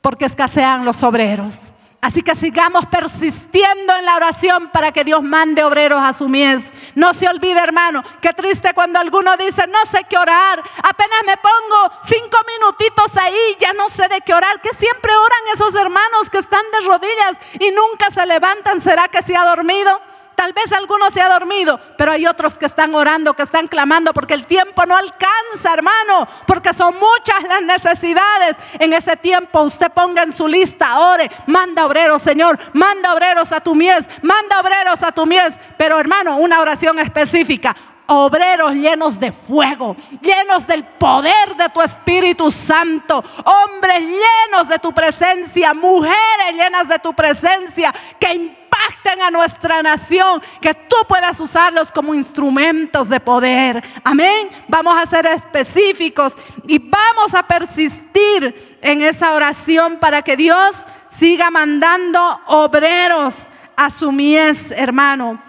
porque 0.00 0.26
escasean 0.26 0.84
los 0.84 1.02
obreros. 1.02 1.73
Así 2.04 2.20
que 2.20 2.36
sigamos 2.36 2.84
persistiendo 2.84 3.96
en 3.96 4.04
la 4.04 4.16
oración 4.16 4.68
para 4.68 4.92
que 4.92 5.04
Dios 5.04 5.22
mande 5.22 5.64
obreros 5.64 6.00
a 6.02 6.12
su 6.12 6.28
mies. 6.28 6.62
No 6.94 7.14
se 7.14 7.26
olvide, 7.26 7.58
hermano, 7.58 8.04
qué 8.20 8.34
triste 8.34 8.74
cuando 8.74 8.98
alguno 8.98 9.34
dice, 9.38 9.66
no 9.68 9.86
sé 9.90 10.04
qué 10.04 10.18
orar, 10.18 10.62
apenas 10.82 11.20
me 11.24 11.34
pongo 11.38 11.94
cinco 12.06 12.36
minutitos 12.46 13.16
ahí, 13.16 13.56
ya 13.58 13.72
no 13.72 13.88
sé 13.88 14.06
de 14.08 14.20
qué 14.20 14.34
orar. 14.34 14.60
Que 14.60 14.74
siempre 14.74 15.16
oran 15.16 15.54
esos 15.54 15.74
hermanos 15.76 16.28
que 16.30 16.40
están 16.40 16.66
de 16.72 16.86
rodillas 16.86 17.36
y 17.58 17.70
nunca 17.70 18.10
se 18.10 18.26
levantan. 18.26 18.82
¿Será 18.82 19.08
que 19.08 19.22
se 19.22 19.34
ha 19.34 19.46
dormido? 19.46 19.98
Tal 20.34 20.52
vez 20.52 20.72
algunos 20.72 21.12
se 21.14 21.20
ha 21.20 21.28
dormido, 21.28 21.78
pero 21.96 22.12
hay 22.12 22.26
otros 22.26 22.58
que 22.58 22.66
están 22.66 22.94
orando, 22.94 23.34
que 23.34 23.42
están 23.42 23.68
clamando, 23.68 24.12
porque 24.12 24.34
el 24.34 24.46
tiempo 24.46 24.84
no 24.86 24.96
alcanza, 24.96 25.72
hermano, 25.72 26.26
porque 26.46 26.74
son 26.74 26.94
muchas 26.94 27.42
las 27.48 27.62
necesidades. 27.62 28.56
En 28.78 28.92
ese 28.92 29.16
tiempo 29.16 29.62
usted 29.62 29.90
ponga 29.92 30.22
en 30.22 30.32
su 30.32 30.48
lista, 30.48 30.98
ore, 30.98 31.30
manda 31.46 31.86
obreros, 31.86 32.22
Señor, 32.22 32.58
manda 32.72 33.14
obreros 33.14 33.52
a 33.52 33.60
tu 33.60 33.74
mies, 33.74 34.04
manda 34.22 34.60
obreros 34.60 35.02
a 35.02 35.12
tu 35.12 35.26
mies. 35.26 35.54
Pero 35.76 35.98
hermano, 35.98 36.36
una 36.36 36.60
oración 36.60 36.98
específica, 36.98 37.74
obreros 38.06 38.74
llenos 38.74 39.18
de 39.18 39.32
fuego, 39.32 39.96
llenos 40.20 40.66
del 40.66 40.84
poder 40.84 41.56
de 41.56 41.68
tu 41.70 41.80
Espíritu 41.80 42.50
Santo, 42.50 43.24
hombres 43.44 44.00
llenos 44.00 44.68
de 44.68 44.78
tu 44.78 44.92
presencia, 44.92 45.74
mujeres 45.74 46.54
llenas 46.54 46.88
de 46.88 46.98
tu 46.98 47.14
presencia, 47.14 47.94
que 48.18 48.63
impacten 48.84 49.22
a 49.22 49.30
nuestra 49.30 49.82
nación, 49.82 50.42
que 50.60 50.74
tú 50.74 50.96
puedas 51.08 51.38
usarlos 51.40 51.90
como 51.92 52.14
instrumentos 52.14 53.08
de 53.08 53.20
poder. 53.20 53.82
Amén. 54.02 54.48
Vamos 54.68 54.96
a 54.96 55.06
ser 55.06 55.26
específicos 55.26 56.32
y 56.66 56.78
vamos 56.78 57.34
a 57.34 57.42
persistir 57.46 58.78
en 58.80 59.02
esa 59.02 59.34
oración 59.34 59.98
para 59.98 60.22
que 60.22 60.36
Dios 60.36 60.74
siga 61.10 61.50
mandando 61.50 62.40
obreros 62.46 63.34
a 63.76 63.90
su 63.90 64.12
mies, 64.12 64.70
hermano. 64.70 65.42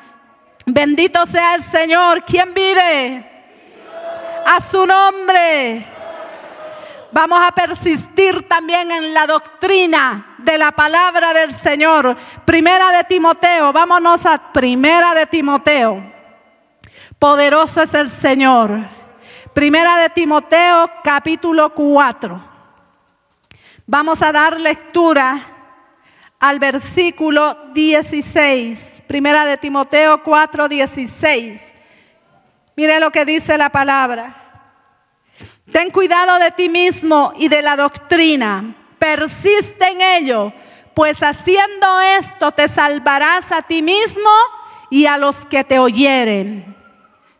Bendito 0.65 1.25
sea 1.27 1.55
el 1.55 1.63
Señor. 1.63 2.23
¿Quién 2.25 2.53
vive? 2.53 3.31
A 4.45 4.61
su 4.61 4.85
nombre. 4.85 5.85
Vamos 7.11 7.39
a 7.41 7.51
persistir 7.51 8.47
también 8.47 8.91
en 8.91 9.13
la 9.13 9.25
doctrina 9.25 10.34
de 10.45 10.57
la 10.57 10.71
palabra 10.71 11.33
del 11.33 11.51
Señor. 11.51 12.15
Primera 12.45 12.91
de 12.91 13.03
Timoteo, 13.03 13.73
vámonos 13.73 14.25
a 14.25 14.53
Primera 14.53 15.13
de 15.13 15.25
Timoteo. 15.25 16.13
Poderoso 17.19 17.81
es 17.81 17.93
el 17.93 18.09
Señor. 18.09 18.79
Primera 19.53 19.97
de 19.97 20.09
Timoteo, 20.09 20.89
capítulo 21.03 21.73
4. 21.73 22.55
Vamos 23.87 24.21
a 24.21 24.31
dar 24.31 24.59
lectura 24.59 25.41
al 26.39 26.59
versículo 26.59 27.71
16. 27.73 29.03
Primera 29.07 29.45
de 29.45 29.57
Timoteo 29.57 30.23
4, 30.23 30.67
16. 30.67 31.73
Mire 32.75 32.99
lo 32.99 33.11
que 33.11 33.25
dice 33.25 33.57
la 33.57 33.69
palabra. 33.69 34.41
Ten 35.71 35.89
cuidado 35.89 36.37
de 36.37 36.51
ti 36.51 36.69
mismo 36.69 37.33
y 37.37 37.47
de 37.47 37.61
la 37.61 37.75
doctrina. 37.75 38.84
Persiste 39.05 39.87
en 39.87 40.01
ello, 40.01 40.51
pues 40.95 41.21
haciendo 41.21 42.01
esto 42.01 42.51
te 42.51 42.67
salvarás 42.67 43.51
a 43.51 43.61
ti 43.61 43.83
mismo 43.83 44.31
y 44.89 45.05
a 45.05 45.15
los 45.15 45.35
que 45.45 45.63
te 45.63 45.77
oyeren. 45.77 46.75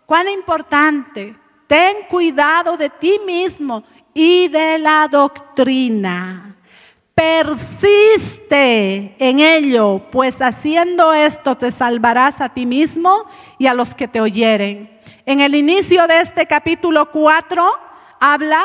Cuán 0.06 0.30
importante. 0.30 1.36
Ten 1.65 2.04
cuidado 2.08 2.78
de 2.78 2.91
ti 2.91 3.19
mismo 3.25 3.84
y 4.13 4.47
de 4.47 4.78
la 4.78 5.08
doctrina. 5.08 6.56
Persiste 7.15 9.15
en 9.17 9.39
ello, 9.39 10.04
pues 10.12 10.43
haciendo 10.43 11.13
esto 11.13 11.58
te 11.58 11.71
salvarás 11.71 12.41
a 12.41 12.49
ti 12.49 12.67
mismo 12.67 13.25
y 13.58 13.65
a 13.65 13.73
los 13.73 13.95
que 13.95 14.08
te 14.08 14.21
oyeren. 14.21 15.01
En 15.25 15.39
el 15.39 15.56
inicio 15.56 16.06
de 16.06 16.21
este 16.21 16.45
capítulo 16.45 17.10
4, 17.10 17.65
habla, 18.19 18.63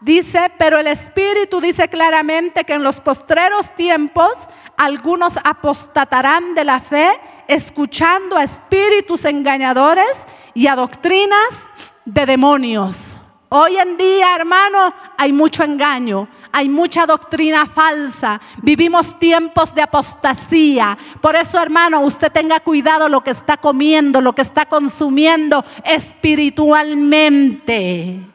dice, 0.00 0.50
pero 0.58 0.78
el 0.78 0.86
Espíritu 0.86 1.60
dice 1.60 1.88
claramente 1.88 2.64
que 2.64 2.74
en 2.74 2.82
los 2.82 3.00
postreros 3.00 3.74
tiempos 3.76 4.32
algunos 4.76 5.36
apostatarán 5.44 6.54
de 6.54 6.64
la 6.64 6.80
fe, 6.80 7.10
escuchando 7.48 8.36
a 8.36 8.44
espíritus 8.44 9.26
engañadores 9.26 10.26
y 10.54 10.68
a 10.68 10.76
doctrinas 10.76 11.64
de 12.04 12.24
demonios. 12.24 13.18
Hoy 13.50 13.76
en 13.76 13.96
día, 13.96 14.36
hermano, 14.36 14.94
hay 15.18 15.32
mucho 15.32 15.64
engaño, 15.64 16.28
hay 16.52 16.68
mucha 16.68 17.04
doctrina 17.04 17.66
falsa. 17.66 18.40
Vivimos 18.62 19.18
tiempos 19.18 19.74
de 19.74 19.82
apostasía. 19.82 20.96
Por 21.20 21.34
eso, 21.34 21.60
hermano, 21.60 22.02
usted 22.02 22.30
tenga 22.30 22.60
cuidado 22.60 23.08
lo 23.08 23.22
que 23.22 23.32
está 23.32 23.56
comiendo, 23.56 24.20
lo 24.20 24.36
que 24.36 24.42
está 24.42 24.66
consumiendo 24.66 25.64
espiritualmente. 25.84 28.29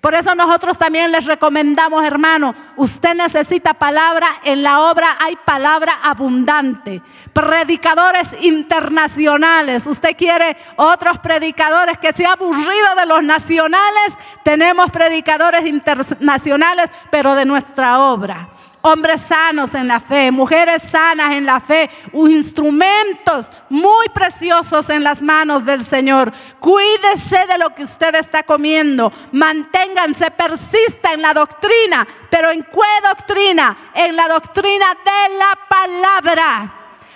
Por 0.00 0.14
eso 0.14 0.34
nosotros 0.34 0.78
también 0.78 1.10
les 1.10 1.24
recomendamos, 1.24 2.04
hermano, 2.04 2.54
usted 2.76 3.14
necesita 3.14 3.74
palabra, 3.74 4.28
en 4.44 4.62
la 4.62 4.82
obra 4.90 5.16
hay 5.18 5.36
palabra 5.36 5.98
abundante. 6.02 7.02
Predicadores 7.32 8.28
internacionales, 8.40 9.86
usted 9.86 10.16
quiere 10.16 10.56
otros 10.76 11.18
predicadores 11.18 11.98
que 11.98 12.12
se 12.12 12.26
ha 12.26 12.32
aburrido 12.32 12.94
de 12.98 13.06
los 13.06 13.22
nacionales, 13.22 14.14
tenemos 14.44 14.90
predicadores 14.90 15.66
internacionales, 15.66 16.90
pero 17.10 17.34
de 17.34 17.44
nuestra 17.44 18.00
obra 18.00 18.48
hombres 18.86 19.20
sanos 19.22 19.74
en 19.74 19.88
la 19.88 20.00
fe, 20.00 20.30
mujeres 20.30 20.82
sanas 20.90 21.32
en 21.32 21.44
la 21.44 21.60
fe, 21.60 21.90
instrumentos 22.12 23.46
muy 23.68 24.08
preciosos 24.10 24.88
en 24.90 25.02
las 25.02 25.20
manos 25.20 25.64
del 25.64 25.84
Señor. 25.84 26.32
Cuídese 26.60 27.46
de 27.46 27.58
lo 27.58 27.74
que 27.74 27.82
usted 27.82 28.14
está 28.14 28.44
comiendo, 28.44 29.12
manténganse, 29.32 30.30
persista 30.30 31.12
en 31.12 31.22
la 31.22 31.34
doctrina, 31.34 32.06
pero 32.30 32.50
¿en 32.50 32.62
qué 32.62 33.08
doctrina? 33.08 33.76
En 33.92 34.14
la 34.14 34.28
doctrina 34.28 34.86
de 35.04 35.36
la 35.36 35.58
palabra. 35.68 36.72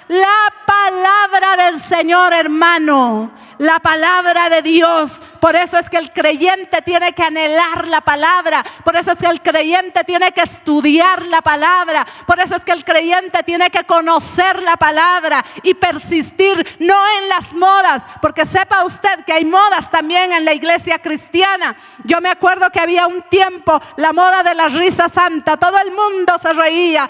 La 0.08 0.52
palabra 0.66 1.56
del 1.64 1.80
Señor, 1.80 2.32
hermano. 2.32 3.30
La 3.58 3.78
palabra 3.78 4.48
de 4.48 4.62
Dios 4.62 5.12
por 5.40 5.56
eso 5.56 5.78
es 5.78 5.88
que 5.88 5.96
el 5.96 6.12
creyente 6.12 6.82
tiene 6.82 7.12
que 7.12 7.22
anhelar 7.22 7.88
la 7.88 8.02
palabra. 8.02 8.64
Por 8.84 8.94
eso 8.96 9.12
es 9.12 9.18
que 9.18 9.26
el 9.26 9.40
creyente 9.40 10.04
tiene 10.04 10.32
que 10.32 10.42
estudiar 10.42 11.24
la 11.26 11.40
palabra. 11.40 12.06
Por 12.26 12.38
eso 12.40 12.56
es 12.56 12.64
que 12.64 12.72
el 12.72 12.84
creyente 12.84 13.42
tiene 13.42 13.70
que 13.70 13.84
conocer 13.84 14.62
la 14.62 14.76
palabra 14.76 15.44
y 15.62 15.74
persistir 15.74 16.76
no 16.80 16.96
en 17.18 17.28
las 17.28 17.52
modas. 17.54 18.04
Porque 18.20 18.44
sepa 18.44 18.84
usted 18.84 19.24
que 19.24 19.32
hay 19.32 19.44
modas 19.44 19.90
también 19.90 20.32
en 20.32 20.44
la 20.44 20.52
iglesia 20.52 20.98
cristiana. 20.98 21.74
Yo 22.04 22.20
me 22.20 22.28
acuerdo 22.28 22.70
que 22.70 22.80
había 22.80 23.06
un 23.06 23.22
tiempo 23.22 23.80
la 23.96 24.12
moda 24.12 24.42
de 24.42 24.54
la 24.54 24.68
risa 24.68 25.08
santa. 25.08 25.56
Todo 25.56 25.78
el 25.78 25.90
mundo 25.90 26.34
se 26.40 26.52
reía. 26.52 27.08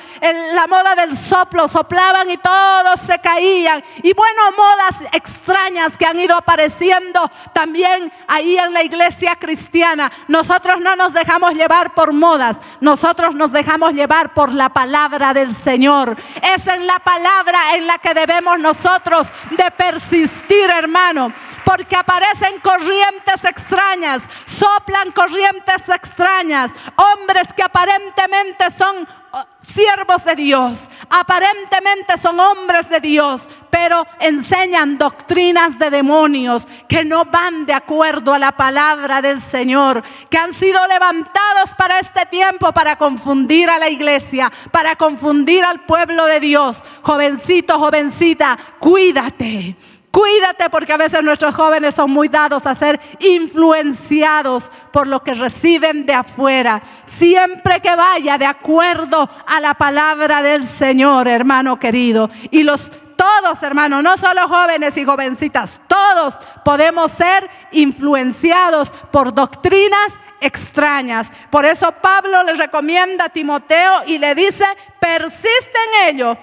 la 0.53 0.67
moda 0.69 0.95
del 0.95 1.17
soplo. 1.17 1.67
Soplaban 1.67 2.31
y 2.31 2.37
todos 2.37 3.01
se 3.01 3.19
caían. 3.19 3.83
Y 4.03 4.13
bueno, 4.13 4.41
modas 4.57 4.97
extrañas 5.13 5.97
que 5.97 6.07
han 6.07 6.19
ido 6.19 6.37
apareciendo 6.37 7.31
también 7.53 8.13
ahí 8.31 8.57
en 8.57 8.73
la 8.73 8.83
iglesia 8.83 9.37
cristiana. 9.37 10.11
Nosotros 10.29 10.81
no 10.81 10.95
nos 10.97 11.13
dejamos 11.13 11.55
llevar 11.55 11.93
por 11.95 12.13
modas, 12.13 12.59
nosotros 12.81 13.35
nos 13.35 13.51
dejamos 13.53 13.93
llevar 13.93 14.33
por 14.33 14.53
la 14.53 14.69
palabra 14.69 15.35
del 15.35 15.53
Señor. 15.53 16.17
Es 16.55 16.67
en 16.67 16.87
la 16.87 17.01
palabra 17.01 17.75
en 17.75 17.87
la 17.87 17.99
que 17.99 18.15
debemos 18.15 18.59
nosotros 18.59 19.27
de 19.51 19.71
persistir, 19.73 20.71
hermano 20.71 21.33
porque 21.65 21.97
aparecen 21.97 22.61
corrientes 22.61 23.45
extrañas, 23.45 24.23
soplan 24.47 25.13
corrientes 25.13 25.89
extrañas, 25.89 26.73
hombres 26.97 27.53
que 27.55 27.63
aparentemente 27.63 28.71
son 28.77 29.07
oh, 29.33 29.45
siervos 29.61 30.25
de 30.25 30.35
Dios, 30.37 30.79
aparentemente 31.09 32.19
son 32.19 32.39
hombres 32.41 32.89
de 32.89 33.01
Dios, 33.01 33.47
pero 33.71 34.07
enseñan 34.19 34.99
doctrinas 34.99 35.79
de 35.79 35.91
demonios 35.91 36.67
que 36.89 37.05
no 37.05 37.25
van 37.25 37.67
de 37.67 37.73
acuerdo 37.73 38.35
a 38.35 38.39
la 38.39 38.53
palabra 38.53 39.23
del 39.23 39.41
Señor, 39.41 40.03
que 40.29 40.39
han 40.39 40.55
sido 40.55 40.87
levantados 40.87 41.75
para 41.77 42.01
este 42.01 42.27
tiempo 42.27 42.73
para 42.73 42.97
confundir 42.97 43.71
a 43.71 43.79
la 43.79 43.89
iglesia, 43.89 44.51
para 44.71 44.97
confundir 44.97 45.65
al 45.65 45.81
pueblo 45.81 46.27
de 46.27 46.41
Dios. 46.41 46.77
Jovencito, 47.03 47.79
jovencita, 47.79 48.59
cuídate. 48.79 49.77
Cuídate 50.11 50.69
porque 50.71 50.93
a 50.93 50.97
veces 50.97 51.23
nuestros 51.23 51.55
jóvenes 51.55 51.95
son 51.95 52.11
muy 52.11 52.29
dados 52.29 52.67
a 52.67 52.75
ser 52.75 53.01
influenciados 53.21 54.71
por 54.93 55.07
lo 55.07 55.23
que 55.23 55.35
reciben 55.35 56.05
de 56.05 56.15
afuera. 56.15 56.83
Siempre 57.07 57.81
que 57.81 57.95
vaya 57.95 58.37
de 58.37 58.47
acuerdo 58.47 59.31
a 59.47 59.61
la 59.61 59.75
palabra 59.75 60.43
del 60.43 60.65
Señor, 60.65 61.29
hermano 61.29 61.79
querido. 61.79 62.29
Y 62.51 62.65
los 62.65 62.91
todos, 63.15 63.63
hermano, 63.63 64.01
no 64.01 64.17
solo 64.17 64.49
jóvenes 64.49 64.97
y 64.97 65.05
jovencitas, 65.05 65.79
todos 65.87 66.39
podemos 66.65 67.13
ser 67.13 67.49
influenciados 67.71 68.89
por 69.13 69.35
doctrinas 69.35 70.15
extrañas. 70.41 71.29
Por 71.51 71.67
eso 71.67 71.93
Pablo 71.93 72.43
le 72.43 72.55
recomienda 72.55 73.27
a 73.27 73.29
Timoteo 73.29 74.05
y 74.07 74.19
le 74.19 74.35
dice, 74.35 74.65
persiste 74.99 75.79
en 75.99 76.15
ello, 76.15 76.39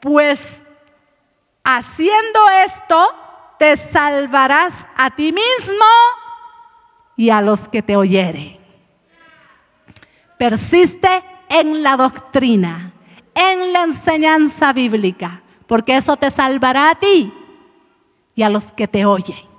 pues 0.00 0.40
Haciendo 1.64 2.40
esto, 2.66 3.06
te 3.58 3.78
salvarás 3.78 4.74
a 4.96 5.10
ti 5.10 5.32
mismo 5.32 5.84
y 7.16 7.30
a 7.30 7.40
los 7.40 7.68
que 7.68 7.82
te 7.82 7.96
oyeren. 7.96 8.58
Persiste 10.38 11.24
en 11.48 11.82
la 11.82 11.96
doctrina, 11.96 12.92
en 13.34 13.72
la 13.72 13.84
enseñanza 13.84 14.74
bíblica, 14.74 15.42
porque 15.66 15.96
eso 15.96 16.18
te 16.18 16.30
salvará 16.30 16.90
a 16.90 16.94
ti 16.96 17.32
y 18.34 18.42
a 18.42 18.50
los 18.50 18.70
que 18.72 18.86
te 18.86 19.06
oyen. 19.06 19.54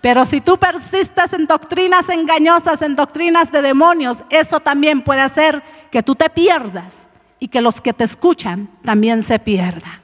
Pero 0.00 0.24
si 0.24 0.40
tú 0.40 0.56
persistes 0.56 1.34
en 1.34 1.46
doctrinas 1.46 2.08
engañosas, 2.08 2.80
en 2.80 2.96
doctrinas 2.96 3.52
de 3.52 3.60
demonios, 3.60 4.22
eso 4.30 4.60
también 4.60 5.02
puede 5.02 5.20
hacer 5.20 5.62
que 5.90 6.02
tú 6.02 6.14
te 6.14 6.30
pierdas 6.30 6.96
y 7.38 7.48
que 7.48 7.60
los 7.60 7.82
que 7.82 7.92
te 7.92 8.04
escuchan 8.04 8.70
también 8.82 9.22
se 9.22 9.38
pierdan. 9.38 9.99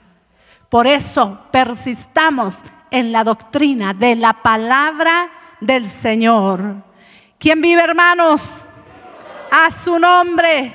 Por 0.68 0.86
eso 0.86 1.38
persistamos 1.50 2.56
en 2.90 3.12
la 3.12 3.24
doctrina 3.24 3.94
de 3.94 4.16
la 4.16 4.42
palabra 4.42 5.30
del 5.60 5.88
Señor. 5.88 6.76
¿Quién 7.38 7.60
vive, 7.60 7.82
hermanos? 7.82 8.42
A 9.50 9.70
su 9.70 9.98
nombre. 9.98 10.72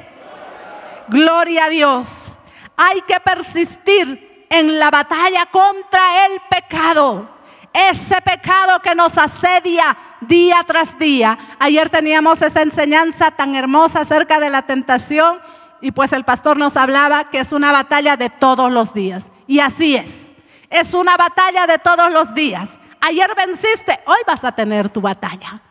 Gloria 1.07 1.65
a 1.65 1.69
Dios. 1.69 2.33
Hay 2.77 3.01
que 3.01 3.19
persistir 3.19 4.45
en 4.49 4.79
la 4.79 4.89
batalla 4.91 5.47
contra 5.47 6.25
el 6.25 6.41
pecado. 6.49 7.29
Ese 7.73 8.21
pecado 8.21 8.79
que 8.81 8.95
nos 8.95 9.17
asedia 9.17 9.97
día 10.21 10.63
tras 10.65 10.97
día. 10.99 11.37
Ayer 11.59 11.89
teníamos 11.89 12.41
esa 12.41 12.61
enseñanza 12.61 13.31
tan 13.31 13.55
hermosa 13.55 14.01
acerca 14.01 14.39
de 14.39 14.49
la 14.49 14.61
tentación 14.63 15.39
y 15.81 15.91
pues 15.91 16.13
el 16.13 16.23
pastor 16.23 16.57
nos 16.57 16.77
hablaba 16.77 17.29
que 17.29 17.39
es 17.39 17.51
una 17.51 17.71
batalla 17.71 18.15
de 18.15 18.29
todos 18.29 18.71
los 18.71 18.93
días. 18.93 19.31
Y 19.47 19.59
así 19.59 19.95
es. 19.95 20.31
Es 20.69 20.93
una 20.93 21.17
batalla 21.17 21.67
de 21.67 21.79
todos 21.79 22.13
los 22.13 22.33
días. 22.33 22.77
Ayer 23.01 23.33
venciste, 23.35 23.99
hoy 24.05 24.19
vas 24.27 24.45
a 24.45 24.51
tener 24.51 24.89
tu 24.89 25.01
batalla. 25.01 25.61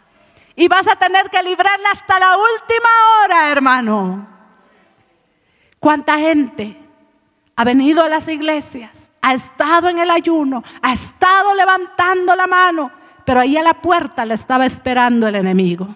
Y 0.57 0.69
vas 0.69 0.87
a 0.89 0.97
tener 0.97 1.31
que 1.31 1.43
librarla 1.43 1.89
hasta 1.93 2.19
la 2.19 2.37
última 2.37 2.89
hora, 3.25 3.51
hermano. 3.51 4.27
¿Cuánta 5.79 6.19
gente 6.19 6.77
ha 7.57 7.65
venido 7.65 8.03
a 8.03 8.09
las 8.09 8.29
iglesias? 8.29 9.11
Ha 9.23 9.35
estado 9.35 9.89
en 9.89 9.99
el 9.99 10.11
ayuno, 10.11 10.63
ha 10.83 10.93
estado 10.93 11.55
levantando 11.55 12.35
la 12.35 12.47
mano, 12.47 12.91
pero 13.25 13.41
ahí 13.41 13.57
a 13.57 13.63
la 13.63 13.75
puerta 13.75 14.25
le 14.25 14.35
estaba 14.35 14.67
esperando 14.67 15.29
el 15.29 15.37
enemigo. 15.37 15.95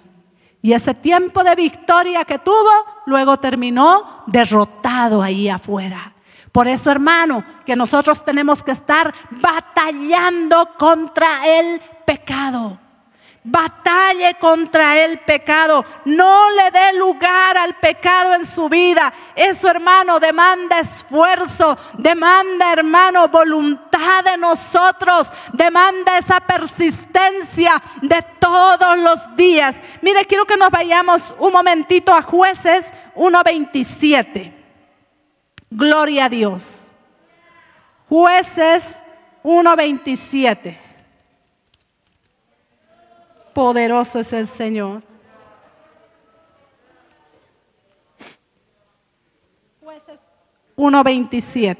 Y 0.64 0.72
ese 0.72 0.94
tiempo 0.94 1.44
de 1.44 1.54
victoria 1.54 2.24
que 2.24 2.38
tuvo, 2.38 2.70
luego 3.04 3.36
terminó 3.36 4.22
derrotado 4.26 5.22
ahí 5.22 5.46
afuera. 5.46 6.14
Por 6.52 6.68
eso, 6.68 6.90
hermano, 6.90 7.44
que 7.66 7.76
nosotros 7.76 8.24
tenemos 8.24 8.62
que 8.62 8.70
estar 8.70 9.12
batallando 9.30 10.70
contra 10.78 11.46
el 11.46 11.82
pecado. 12.06 12.78
Batalle 13.46 14.38
contra 14.40 15.04
el 15.04 15.20
pecado. 15.20 15.84
No 16.06 16.50
le 16.50 16.70
dé 16.70 16.94
lugar 16.94 17.58
al 17.58 17.74
pecado 17.74 18.32
en 18.32 18.46
su 18.46 18.70
vida. 18.70 19.12
Eso, 19.36 19.68
hermano, 19.68 20.18
demanda 20.18 20.78
esfuerzo. 20.78 21.76
Demanda, 21.98 22.72
hermano, 22.72 23.28
voluntad 23.28 24.24
de 24.24 24.38
nosotros. 24.38 25.28
Demanda 25.52 26.16
esa 26.16 26.40
persistencia 26.40 27.82
de 28.00 28.24
todos 28.40 28.98
los 28.98 29.36
días. 29.36 29.76
Mire, 30.00 30.24
quiero 30.24 30.46
que 30.46 30.56
nos 30.56 30.70
vayamos 30.70 31.20
un 31.38 31.52
momentito 31.52 32.14
a 32.14 32.22
jueces 32.22 32.90
1.27. 33.14 34.54
Gloria 35.68 36.24
a 36.24 36.28
Dios. 36.30 36.90
Jueces 38.08 38.84
1.27. 39.42 40.83
Poderoso 43.54 44.18
es 44.18 44.32
el 44.32 44.48
Señor. 44.48 45.02
Jueces 49.80 50.18
1.27. 50.76 51.78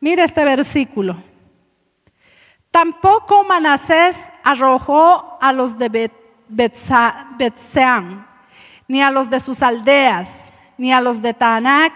Mire 0.00 0.22
este 0.22 0.44
versículo. 0.44 1.16
Tampoco 2.70 3.42
Manasés 3.42 4.16
arrojó 4.44 5.38
a 5.40 5.52
los 5.52 5.76
de 5.78 6.10
Betseán, 6.48 8.26
ni 8.86 9.02
a 9.02 9.10
los 9.10 9.30
de 9.30 9.40
sus 9.40 9.62
aldeas, 9.62 10.44
ni 10.78 10.92
a 10.92 11.00
los 11.00 11.22
de 11.22 11.34
Taanac 11.34 11.94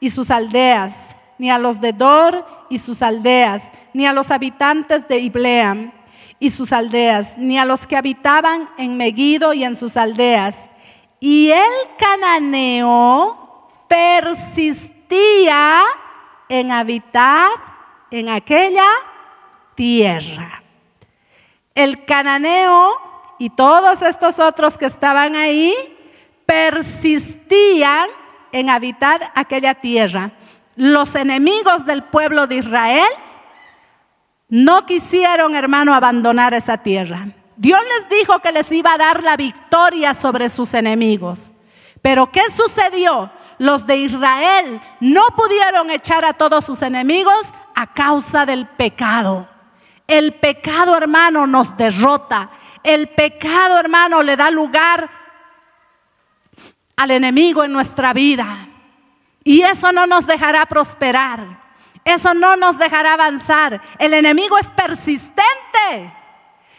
y 0.00 0.08
sus 0.10 0.30
aldeas, 0.30 1.14
ni 1.36 1.50
a 1.50 1.58
los 1.58 1.80
de 1.80 1.92
Dor 1.92 2.46
y 2.70 2.78
sus 2.78 3.02
aldeas, 3.02 3.70
ni 3.94 4.06
a 4.06 4.12
los 4.12 4.30
habitantes 4.30 5.08
de 5.08 5.20
Ibleam 5.20 5.92
y 6.38 6.50
sus 6.50 6.72
aldeas, 6.72 7.38
ni 7.38 7.58
a 7.58 7.64
los 7.64 7.86
que 7.86 7.96
habitaban 7.96 8.68
en 8.76 8.98
Megido 8.98 9.54
y 9.54 9.64
en 9.64 9.74
sus 9.76 9.96
aldeas. 9.96 10.68
Y 11.20 11.50
el 11.50 11.72
cananeo 11.96 13.70
persistía 13.88 15.82
en 16.48 16.70
habitar 16.72 17.50
en 18.10 18.28
aquella 18.28 18.88
tierra. 19.74 20.62
El 21.74 22.04
cananeo 22.04 22.92
y 23.38 23.50
todos 23.50 24.02
estos 24.02 24.38
otros 24.38 24.76
que 24.76 24.86
estaban 24.86 25.34
ahí 25.36 25.72
persistían 26.46 28.10
en 28.52 28.70
habitar 28.70 29.32
aquella 29.34 29.74
tierra 29.74 30.32
los 30.76 31.14
enemigos 31.14 31.86
del 31.86 32.02
pueblo 32.04 32.46
de 32.46 32.56
Israel 32.56 33.06
no 34.48 34.86
quisieron, 34.86 35.54
hermano, 35.54 35.94
abandonar 35.94 36.54
esa 36.54 36.78
tierra. 36.78 37.28
Dios 37.56 37.80
les 37.98 38.18
dijo 38.18 38.40
que 38.40 38.52
les 38.52 38.70
iba 38.72 38.94
a 38.94 38.98
dar 38.98 39.22
la 39.22 39.36
victoria 39.36 40.14
sobre 40.14 40.48
sus 40.48 40.74
enemigos. 40.74 41.52
Pero 42.02 42.30
¿qué 42.30 42.42
sucedió? 42.54 43.30
Los 43.58 43.86
de 43.86 43.96
Israel 43.96 44.80
no 45.00 45.22
pudieron 45.36 45.90
echar 45.90 46.24
a 46.24 46.34
todos 46.34 46.64
sus 46.64 46.82
enemigos 46.82 47.46
a 47.74 47.92
causa 47.94 48.44
del 48.44 48.66
pecado. 48.66 49.48
El 50.06 50.34
pecado, 50.34 50.96
hermano, 50.96 51.46
nos 51.46 51.76
derrota. 51.76 52.50
El 52.82 53.08
pecado, 53.08 53.78
hermano, 53.78 54.22
le 54.22 54.36
da 54.36 54.50
lugar 54.50 55.08
al 56.96 57.10
enemigo 57.10 57.64
en 57.64 57.72
nuestra 57.72 58.12
vida. 58.12 58.68
Y 59.42 59.62
eso 59.62 59.92
no 59.92 60.06
nos 60.06 60.26
dejará 60.26 60.66
prosperar. 60.66 61.63
Eso 62.04 62.34
no 62.34 62.56
nos 62.56 62.78
dejará 62.78 63.14
avanzar. 63.14 63.80
El 63.98 64.14
enemigo 64.14 64.58
es 64.58 64.70
persistente. 64.70 66.12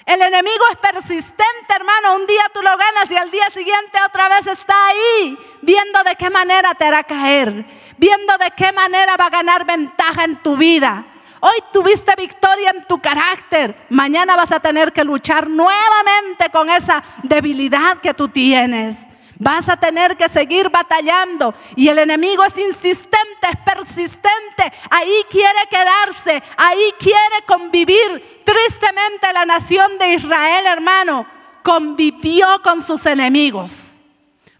El 0.05 0.21
enemigo 0.21 0.63
es 0.71 0.77
persistente, 0.77 1.75
hermano. 1.75 2.15
Un 2.15 2.27
día 2.27 2.43
tú 2.53 2.61
lo 2.61 2.69
ganas 2.77 3.09
y 3.09 3.17
al 3.17 3.31
día 3.31 3.47
siguiente 3.51 3.97
otra 4.07 4.29
vez 4.29 4.45
está 4.45 4.75
ahí, 4.87 5.37
viendo 5.61 6.03
de 6.03 6.15
qué 6.15 6.29
manera 6.29 6.75
te 6.75 6.85
hará 6.85 7.03
caer, 7.03 7.65
viendo 7.97 8.37
de 8.37 8.51
qué 8.51 8.71
manera 8.71 9.17
va 9.17 9.25
a 9.25 9.31
ganar 9.31 9.65
ventaja 9.65 10.23
en 10.23 10.35
tu 10.43 10.57
vida. 10.57 11.05
Hoy 11.39 11.55
tuviste 11.73 12.13
victoria 12.15 12.69
en 12.69 12.85
tu 12.85 12.99
carácter. 12.99 13.75
Mañana 13.89 14.35
vas 14.35 14.51
a 14.51 14.59
tener 14.59 14.93
que 14.93 15.03
luchar 15.03 15.49
nuevamente 15.49 16.49
con 16.51 16.69
esa 16.69 17.03
debilidad 17.23 17.97
que 17.97 18.13
tú 18.13 18.27
tienes. 18.27 19.07
Vas 19.37 19.67
a 19.67 19.77
tener 19.77 20.15
que 20.15 20.29
seguir 20.29 20.69
batallando. 20.69 21.53
Y 21.75 21.87
el 21.87 21.99
enemigo 21.99 22.43
es 22.43 22.57
insistente, 22.57 23.47
es 23.51 23.59
persistente. 23.59 24.71
Ahí 24.89 25.25
quiere 25.29 25.59
quedarse, 25.69 26.43
ahí 26.57 26.93
quiere 26.99 27.43
convivir. 27.45 28.41
Tristemente 28.45 29.33
la 29.33 29.45
nación 29.45 29.97
de 29.97 30.13
Israel, 30.13 30.65
hermano, 30.67 31.25
convivió 31.63 32.61
con 32.63 32.83
sus 32.83 33.05
enemigos. 33.05 34.01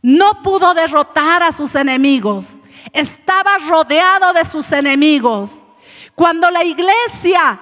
No 0.02 0.42
pudo 0.42 0.74
derrotar 0.74 1.42
a 1.44 1.52
sus 1.52 1.74
enemigos. 1.76 2.60
Estaba 2.92 3.58
rodeado 3.58 4.34
de 4.34 4.46
sus 4.46 4.72
enemigos. 4.72 5.64
Cuando 6.14 6.52
la 6.52 6.64
iglesia 6.64 7.60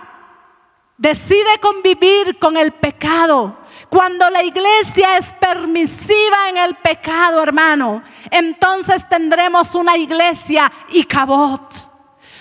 decide 0.98 1.60
convivir 1.62 2.38
con 2.40 2.58
el 2.58 2.72
pecado, 2.72 3.58
cuando 3.94 4.28
la 4.32 4.44
iglesia 4.44 5.20
es 5.20 5.32
permisiva 5.34 6.50
en 6.50 6.58
el 6.58 6.74
pecado, 6.78 7.44
hermano, 7.44 8.02
entonces 8.32 9.08
tendremos 9.08 9.76
una 9.76 9.96
iglesia 9.96 10.72
y 10.90 11.04
cabot, 11.04 11.72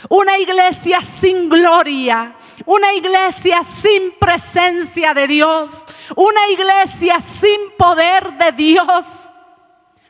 una 0.09 0.39
iglesia 0.39 1.03
sin 1.03 1.51
gloria, 1.51 2.35
una 2.65 2.95
iglesia 2.95 3.61
sin 3.83 4.19
presencia 4.19 5.13
de 5.13 5.27
Dios, 5.27 5.71
una 6.17 6.49
iglesia 6.49 7.21
sin 7.39 7.77
poder 7.77 8.33
de 8.39 8.53
Dios. 8.53 9.05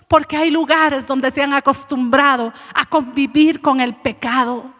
Porque 0.06 0.36
hay 0.36 0.52
lugares 0.52 1.08
donde 1.08 1.32
se 1.32 1.42
han 1.42 1.54
acostumbrado 1.54 2.52
a 2.72 2.86
convivir 2.86 3.60
con 3.60 3.80
el 3.80 3.96
pecado. 3.96 4.72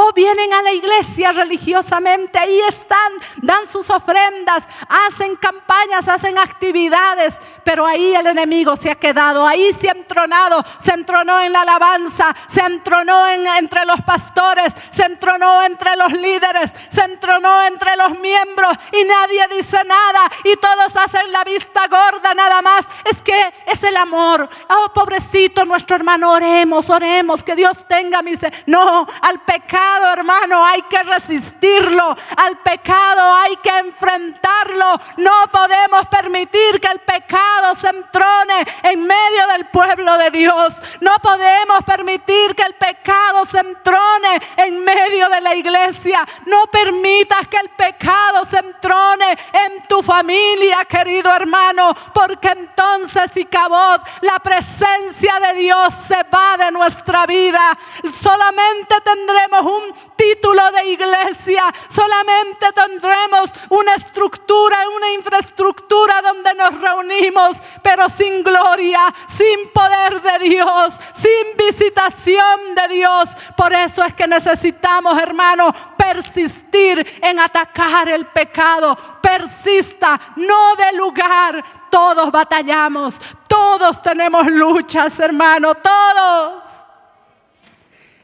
Oh, 0.00 0.12
vienen 0.14 0.52
a 0.52 0.62
la 0.62 0.72
iglesia 0.72 1.32
religiosamente, 1.32 2.38
ahí 2.38 2.60
están, 2.68 3.14
dan 3.38 3.66
sus 3.66 3.90
ofrendas, 3.90 4.62
hacen 4.88 5.34
campañas, 5.34 6.06
hacen 6.06 6.38
actividades, 6.38 7.36
pero 7.64 7.84
ahí 7.84 8.14
el 8.14 8.28
enemigo 8.28 8.76
se 8.76 8.92
ha 8.92 8.94
quedado, 8.94 9.44
ahí 9.44 9.72
se 9.72 9.88
ha 9.88 9.92
entronado, 9.92 10.64
se 10.78 10.92
entronó 10.92 11.40
en 11.40 11.52
la 11.52 11.62
alabanza, 11.62 12.32
se 12.46 12.60
entronó 12.60 13.26
entre 13.26 13.84
los 13.86 14.00
pastores, 14.02 14.72
se 14.90 15.02
entronó 15.02 15.64
entre 15.64 15.96
los 15.96 16.12
líderes, 16.12 16.72
se 16.90 17.00
entronó 17.00 17.60
entre 17.64 17.96
los 17.96 18.16
miembros 18.20 18.70
y 18.92 19.02
nadie 19.02 19.48
dice 19.56 19.82
nada 19.82 20.30
y 20.44 20.54
todos 20.58 20.94
hacen 20.94 21.32
la 21.32 21.42
vista 21.42 21.88
gorda 21.88 22.34
nada 22.34 22.62
más. 22.62 22.86
Es 23.04 23.20
que 23.20 23.52
es 23.66 23.82
el 23.82 23.96
amor. 23.96 24.48
Oh, 24.68 24.92
pobrecito 24.94 25.64
nuestro 25.64 25.96
hermano, 25.96 26.30
oremos, 26.30 26.88
oremos, 26.88 27.42
que 27.42 27.56
Dios 27.56 27.76
tenga 27.88 28.22
misericordia. 28.22 28.64
No, 28.66 29.08
al 29.22 29.40
pecado 29.40 29.87
hermano, 30.12 30.64
hay 30.64 30.82
que 30.82 31.02
resistirlo. 31.02 32.16
Al 32.36 32.58
pecado 32.58 33.34
hay 33.34 33.56
que 33.56 33.70
enfrentarlo. 33.70 35.00
No 35.16 35.44
podemos 35.50 36.06
permitir 36.06 36.80
que 36.80 36.88
el 36.88 37.00
pecado 37.00 37.74
se 37.80 37.88
entrone 37.88 38.66
en 38.82 39.06
medio 39.06 39.46
del 39.52 39.66
pueblo 39.66 40.16
de 40.18 40.30
Dios. 40.30 40.74
No 41.00 41.12
podemos 41.22 41.84
permitir 41.84 42.54
que 42.54 42.62
el 42.62 42.74
pecado 42.74 43.44
se 43.46 43.58
entrone 43.58 44.40
en 44.56 44.84
medio 44.84 45.28
de 45.28 45.40
la 45.40 45.54
iglesia. 45.54 46.26
No 46.46 46.66
permitas 46.66 47.48
que 47.48 47.58
el 47.58 47.70
pecado 47.70 48.44
se 48.50 48.58
entrone 48.58 49.32
en 49.52 49.82
tu 49.88 50.02
familia, 50.02 50.84
querido 50.84 51.34
hermano, 51.34 51.94
porque 52.12 52.48
entonces 52.48 53.36
y 53.36 53.44
cabot 53.44 54.02
la 54.20 54.38
presencia 54.38 55.38
de 55.40 55.60
Dios 55.60 55.94
se 56.06 56.22
va 56.24 56.56
de 56.56 56.70
nuestra 56.70 57.26
vida. 57.26 57.76
Solamente 58.20 59.00
tendremos 59.02 59.60
un 59.68 59.94
título 60.16 60.70
de 60.72 60.88
iglesia, 60.88 61.72
solamente 61.94 62.72
tendremos 62.74 63.50
una 63.68 63.94
estructura, 63.94 64.88
una 64.96 65.12
infraestructura 65.12 66.22
donde 66.22 66.54
nos 66.54 66.80
reunimos, 66.80 67.56
pero 67.82 68.08
sin 68.08 68.42
gloria, 68.42 69.14
sin 69.36 69.70
poder 69.72 70.22
de 70.22 70.48
Dios, 70.48 70.94
sin 71.14 71.56
visitación 71.56 72.74
de 72.74 72.94
Dios. 72.94 73.28
Por 73.56 73.72
eso 73.72 74.02
es 74.04 74.14
que 74.14 74.26
necesitamos, 74.26 75.18
hermano, 75.20 75.72
persistir 75.96 77.18
en 77.22 77.38
atacar 77.38 78.08
el 78.08 78.26
pecado. 78.26 78.96
Persista, 79.20 80.18
no 80.36 80.74
de 80.76 80.92
lugar. 80.92 81.64
Todos 81.90 82.30
batallamos, 82.30 83.14
todos 83.46 84.02
tenemos 84.02 84.46
luchas, 84.46 85.18
hermano, 85.18 85.74
todos. 85.74 86.64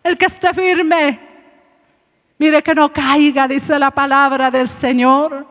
El 0.03 0.19
que 0.19 0.27
esté 0.27 0.53
firme 0.53 1.34
Mire 2.39 2.63
que 2.63 2.75
no 2.75 2.93
caiga, 2.93 3.47
dice 3.47 3.79
la 3.79 3.91
palabra 3.91 4.51
del 4.51 4.69
Señor. 4.69 5.47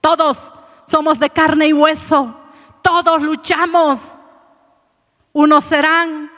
Todos 0.00 0.52
somos 0.86 1.18
de 1.18 1.30
carne 1.30 1.68
y 1.68 1.72
hueso. 1.72 2.36
Todos 2.82 3.22
luchamos. 3.22 4.18
Unos 5.32 5.64
serán 5.64 6.30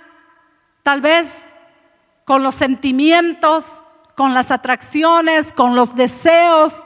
tal 0.82 1.00
vez 1.00 1.32
con 2.24 2.42
los 2.42 2.54
sentimientos, 2.54 3.84
con 4.14 4.34
las 4.34 4.50
atracciones, 4.50 5.52
con 5.52 5.74
los 5.74 5.94
deseos. 5.94 6.84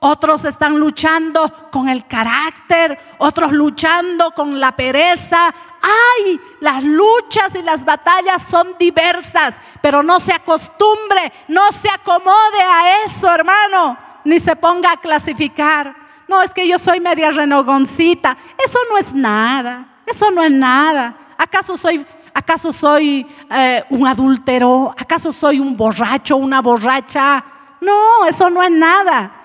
Otros 0.00 0.44
están 0.44 0.78
luchando 0.78 1.70
con 1.72 1.88
el 1.88 2.06
carácter, 2.06 2.98
otros 3.18 3.50
luchando 3.52 4.30
con 4.32 4.60
la 4.60 4.76
pereza, 4.76 5.52
Ay, 5.80 6.40
las 6.60 6.82
luchas 6.82 7.54
y 7.54 7.62
las 7.62 7.84
batallas 7.84 8.42
son 8.50 8.76
diversas, 8.78 9.60
pero 9.80 10.02
no 10.02 10.20
se 10.20 10.32
acostumbre, 10.32 11.32
no 11.48 11.70
se 11.72 11.88
acomode 11.88 12.60
a 12.60 13.04
eso, 13.04 13.32
hermano, 13.32 13.96
ni 14.24 14.40
se 14.40 14.56
ponga 14.56 14.92
a 14.92 15.00
clasificar. 15.00 15.94
No, 16.26 16.42
es 16.42 16.52
que 16.52 16.68
yo 16.68 16.78
soy 16.78 17.00
media 17.00 17.30
renogoncita. 17.30 18.36
Eso 18.62 18.78
no 18.90 18.98
es 18.98 19.14
nada, 19.14 19.86
eso 20.04 20.30
no 20.30 20.42
es 20.42 20.50
nada. 20.50 21.14
¿Acaso 21.38 21.76
soy, 21.76 22.04
acaso 22.34 22.72
soy 22.72 23.26
eh, 23.50 23.84
un 23.90 24.06
adúltero? 24.06 24.94
¿Acaso 24.98 25.32
soy 25.32 25.60
un 25.60 25.76
borracho, 25.76 26.36
una 26.36 26.60
borracha? 26.60 27.44
No, 27.80 28.26
eso 28.26 28.50
no 28.50 28.62
es 28.62 28.70
nada. 28.70 29.37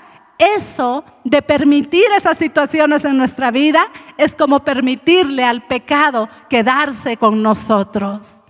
Eso 0.58 1.06
de 1.24 1.42
permitir 1.42 2.06
esas 2.18 2.38
situaciones 2.38 3.06
en 3.06 3.18
nuestra 3.18 3.50
vida 3.52 3.88
es 4.18 4.36
como 4.36 4.60
permitirle 4.60 5.44
al 5.46 5.62
pecado 5.68 6.28
quedarse 6.50 7.18
con 7.18 7.42
nosotros. 7.42 8.42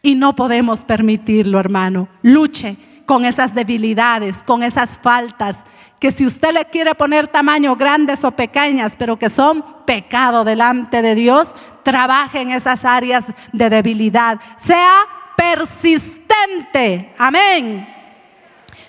Y 0.00 0.14
no 0.14 0.36
podemos 0.36 0.84
permitirlo, 0.84 1.58
hermano. 1.58 2.08
Luche 2.22 2.76
con 3.06 3.24
esas 3.24 3.54
debilidades, 3.54 4.42
con 4.44 4.62
esas 4.62 4.98
faltas, 4.98 5.64
que 5.98 6.12
si 6.12 6.26
usted 6.26 6.52
le 6.52 6.66
quiere 6.66 6.94
poner 6.94 7.28
tamaño 7.28 7.76
grandes 7.76 8.22
o 8.24 8.30
pequeñas, 8.30 8.94
pero 8.96 9.18
que 9.18 9.30
son 9.30 9.64
pecado 9.86 10.44
delante 10.44 11.02
de 11.02 11.14
Dios, 11.14 11.54
trabaje 11.82 12.42
en 12.42 12.50
esas 12.50 12.84
áreas 12.84 13.32
de 13.52 13.70
debilidad. 13.70 14.38
Sea 14.56 14.94
persistente. 15.36 17.14
Amén. 17.18 17.94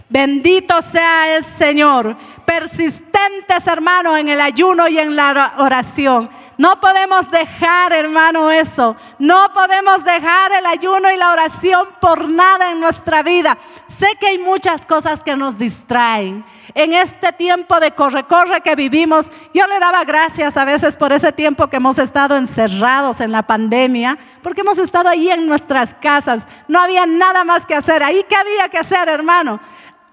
Bendito 0.10 0.82
sea 0.82 1.38
el 1.38 1.44
Señor. 1.44 2.16
Persistentes, 2.58 3.68
hermanos, 3.68 4.18
en 4.18 4.30
el 4.30 4.40
ayuno 4.40 4.88
y 4.88 4.98
en 4.98 5.14
la 5.14 5.56
oración. 5.58 6.30
No 6.58 6.80
podemos 6.80 7.30
dejar, 7.30 7.92
hermano, 7.92 8.50
eso. 8.50 8.96
No 9.20 9.52
podemos 9.54 10.06
dejar 10.06 10.54
el 10.54 10.66
ayuno 10.66 11.12
y 11.12 11.18
la 11.18 11.34
oración 11.34 11.90
por 12.00 12.30
nada 12.30 12.72
en 12.72 12.80
nuestra 12.80 13.24
vida. 13.24 13.58
Sé 13.88 14.08
que 14.22 14.28
hay 14.28 14.38
muchas 14.38 14.86
cosas 14.86 15.22
que 15.22 15.36
nos 15.36 15.58
distraen. 15.58 16.46
En 16.74 16.94
este 16.94 17.34
tiempo 17.34 17.78
de 17.82 17.92
corre-corre 17.92 18.62
que 18.62 18.76
vivimos, 18.76 19.30
yo 19.54 19.68
le 19.68 19.78
daba 19.78 20.06
gracias 20.06 20.56
a 20.56 20.64
veces 20.64 20.96
por 20.96 21.12
ese 21.12 21.34
tiempo 21.34 21.68
que 21.68 21.76
hemos 21.76 21.98
estado 21.98 22.38
encerrados 22.38 23.20
en 23.20 23.34
la 23.34 23.44
pandemia, 23.44 24.18
porque 24.42 24.62
hemos 24.62 24.78
estado 24.78 25.10
ahí 25.10 25.30
en 25.30 25.46
nuestras 25.46 25.94
casas. 25.96 26.44
No 26.70 26.80
había 26.80 27.06
nada 27.06 27.44
más 27.44 27.66
que 27.66 27.76
hacer. 27.76 28.02
Ahí 28.02 28.26
qué 28.30 28.38
había 28.38 28.70
que 28.70 28.78
hacer, 28.78 29.10
hermano 29.10 29.60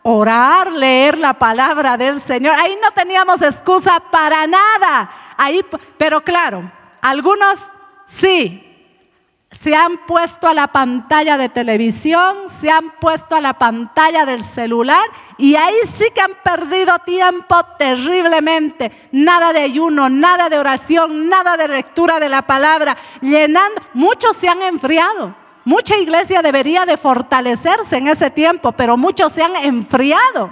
orar, 0.03 0.72
leer 0.72 1.18
la 1.18 1.34
palabra 1.34 1.96
del 1.96 2.20
Señor. 2.20 2.55
Ahí 2.59 2.76
no 2.82 2.90
teníamos 2.92 3.40
excusa 3.42 4.00
para 4.11 4.46
nada. 4.46 5.11
Ahí, 5.36 5.64
pero 5.96 6.22
claro, 6.22 6.70
algunos 7.00 7.59
sí 8.07 8.68
se 9.53 9.76
han 9.76 10.07
puesto 10.07 10.48
a 10.48 10.55
la 10.55 10.68
pantalla 10.68 11.36
de 11.36 11.50
televisión, 11.50 12.36
se 12.61 12.70
han 12.70 12.90
puesto 12.98 13.36
a 13.36 13.40
la 13.40 13.53
pantalla 13.55 14.24
del 14.24 14.42
celular 14.42 15.05
y 15.36 15.57
ahí 15.57 15.74
sí 15.94 16.07
que 16.14 16.22
han 16.22 16.34
perdido 16.42 16.98
tiempo 17.00 17.62
terriblemente. 17.78 18.90
Nada 19.12 19.53
de 19.53 19.61
ayuno, 19.61 20.09
nada 20.09 20.48
de 20.48 20.59
oración, 20.59 21.28
nada 21.28 21.57
de 21.57 21.68
lectura 21.68 22.18
de 22.18 22.30
la 22.30 22.42
palabra, 22.42 22.96
llenando. 23.20 23.82
Muchos 23.92 24.36
se 24.36 24.48
han 24.48 24.62
enfriado. 24.62 25.41
Mucha 25.64 25.96
iglesia 25.96 26.42
debería 26.42 26.84
de 26.84 26.96
fortalecerse 26.96 27.96
en 27.96 28.08
ese 28.08 28.30
tiempo, 28.30 28.72
pero 28.72 28.96
muchos 28.96 29.32
se 29.32 29.42
han 29.42 29.54
enfriado. 29.56 30.50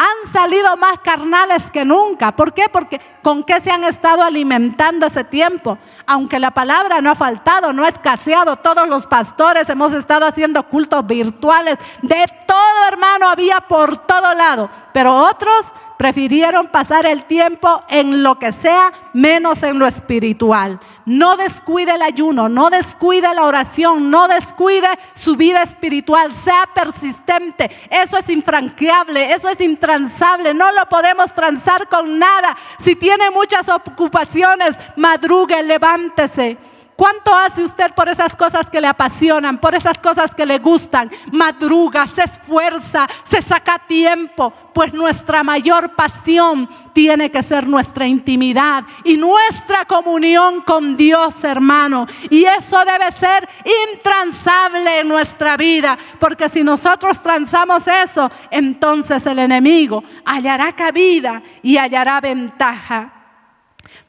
han 0.00 0.32
salido 0.32 0.76
más 0.76 1.00
carnales 1.02 1.72
que 1.72 1.84
nunca. 1.84 2.30
¿Por 2.30 2.54
qué? 2.54 2.68
Porque 2.68 3.00
con 3.20 3.42
qué 3.42 3.60
se 3.60 3.72
han 3.72 3.82
estado 3.82 4.22
alimentando 4.22 5.06
ese 5.06 5.24
tiempo. 5.24 5.76
Aunque 6.06 6.38
la 6.38 6.52
palabra 6.52 7.00
no 7.00 7.10
ha 7.10 7.16
faltado, 7.16 7.72
no 7.72 7.84
ha 7.84 7.88
escaseado, 7.88 8.54
todos 8.56 8.88
los 8.88 9.08
pastores 9.08 9.68
hemos 9.68 9.92
estado 9.92 10.24
haciendo 10.24 10.62
cultos 10.62 11.04
virtuales. 11.04 11.78
De 12.00 12.26
todo, 12.46 12.86
hermano, 12.86 13.28
había 13.28 13.58
por 13.60 14.06
todo 14.06 14.34
lado. 14.34 14.70
Pero 14.92 15.12
otros 15.12 15.66
prefirieron 15.98 16.68
pasar 16.68 17.04
el 17.04 17.24
tiempo 17.24 17.82
en 17.88 18.22
lo 18.22 18.38
que 18.38 18.52
sea, 18.52 18.92
menos 19.12 19.62
en 19.62 19.78
lo 19.78 19.86
espiritual. 19.86 20.80
No 21.04 21.36
descuide 21.36 21.96
el 21.96 22.02
ayuno, 22.02 22.48
no 22.48 22.70
descuide 22.70 23.34
la 23.34 23.44
oración, 23.44 24.10
no 24.10 24.28
descuide 24.28 24.88
su 25.14 25.36
vida 25.36 25.62
espiritual, 25.62 26.32
sea 26.32 26.68
persistente. 26.72 27.70
Eso 27.90 28.16
es 28.16 28.28
infranqueable, 28.28 29.32
eso 29.32 29.48
es 29.48 29.60
intransable, 29.60 30.54
no 30.54 30.70
lo 30.72 30.86
podemos 30.86 31.34
transar 31.34 31.88
con 31.88 32.18
nada. 32.18 32.56
Si 32.78 32.94
tiene 32.94 33.30
muchas 33.30 33.68
ocupaciones, 33.68 34.76
madrugue, 34.96 35.62
levántese. 35.64 36.56
¿Cuánto 36.98 37.32
hace 37.32 37.62
usted 37.62 37.94
por 37.94 38.08
esas 38.08 38.34
cosas 38.34 38.68
que 38.68 38.80
le 38.80 38.88
apasionan, 38.88 39.58
por 39.58 39.72
esas 39.72 39.98
cosas 39.98 40.34
que 40.34 40.44
le 40.44 40.58
gustan? 40.58 41.08
Madruga, 41.30 42.04
se 42.06 42.24
esfuerza, 42.24 43.06
se 43.22 43.40
saca 43.40 43.78
tiempo, 43.78 44.52
pues 44.74 44.92
nuestra 44.92 45.44
mayor 45.44 45.94
pasión 45.94 46.68
tiene 46.92 47.30
que 47.30 47.44
ser 47.44 47.68
nuestra 47.68 48.04
intimidad 48.04 48.82
y 49.04 49.16
nuestra 49.16 49.84
comunión 49.84 50.62
con 50.62 50.96
Dios, 50.96 51.44
hermano. 51.44 52.08
Y 52.30 52.44
eso 52.46 52.84
debe 52.84 53.12
ser 53.12 53.48
intransable 53.92 54.98
en 54.98 55.06
nuestra 55.06 55.56
vida, 55.56 55.96
porque 56.18 56.48
si 56.48 56.64
nosotros 56.64 57.22
transamos 57.22 57.84
eso, 57.86 58.28
entonces 58.50 59.24
el 59.24 59.38
enemigo 59.38 60.02
hallará 60.24 60.74
cabida 60.74 61.44
y 61.62 61.76
hallará 61.76 62.20
ventaja. 62.20 63.12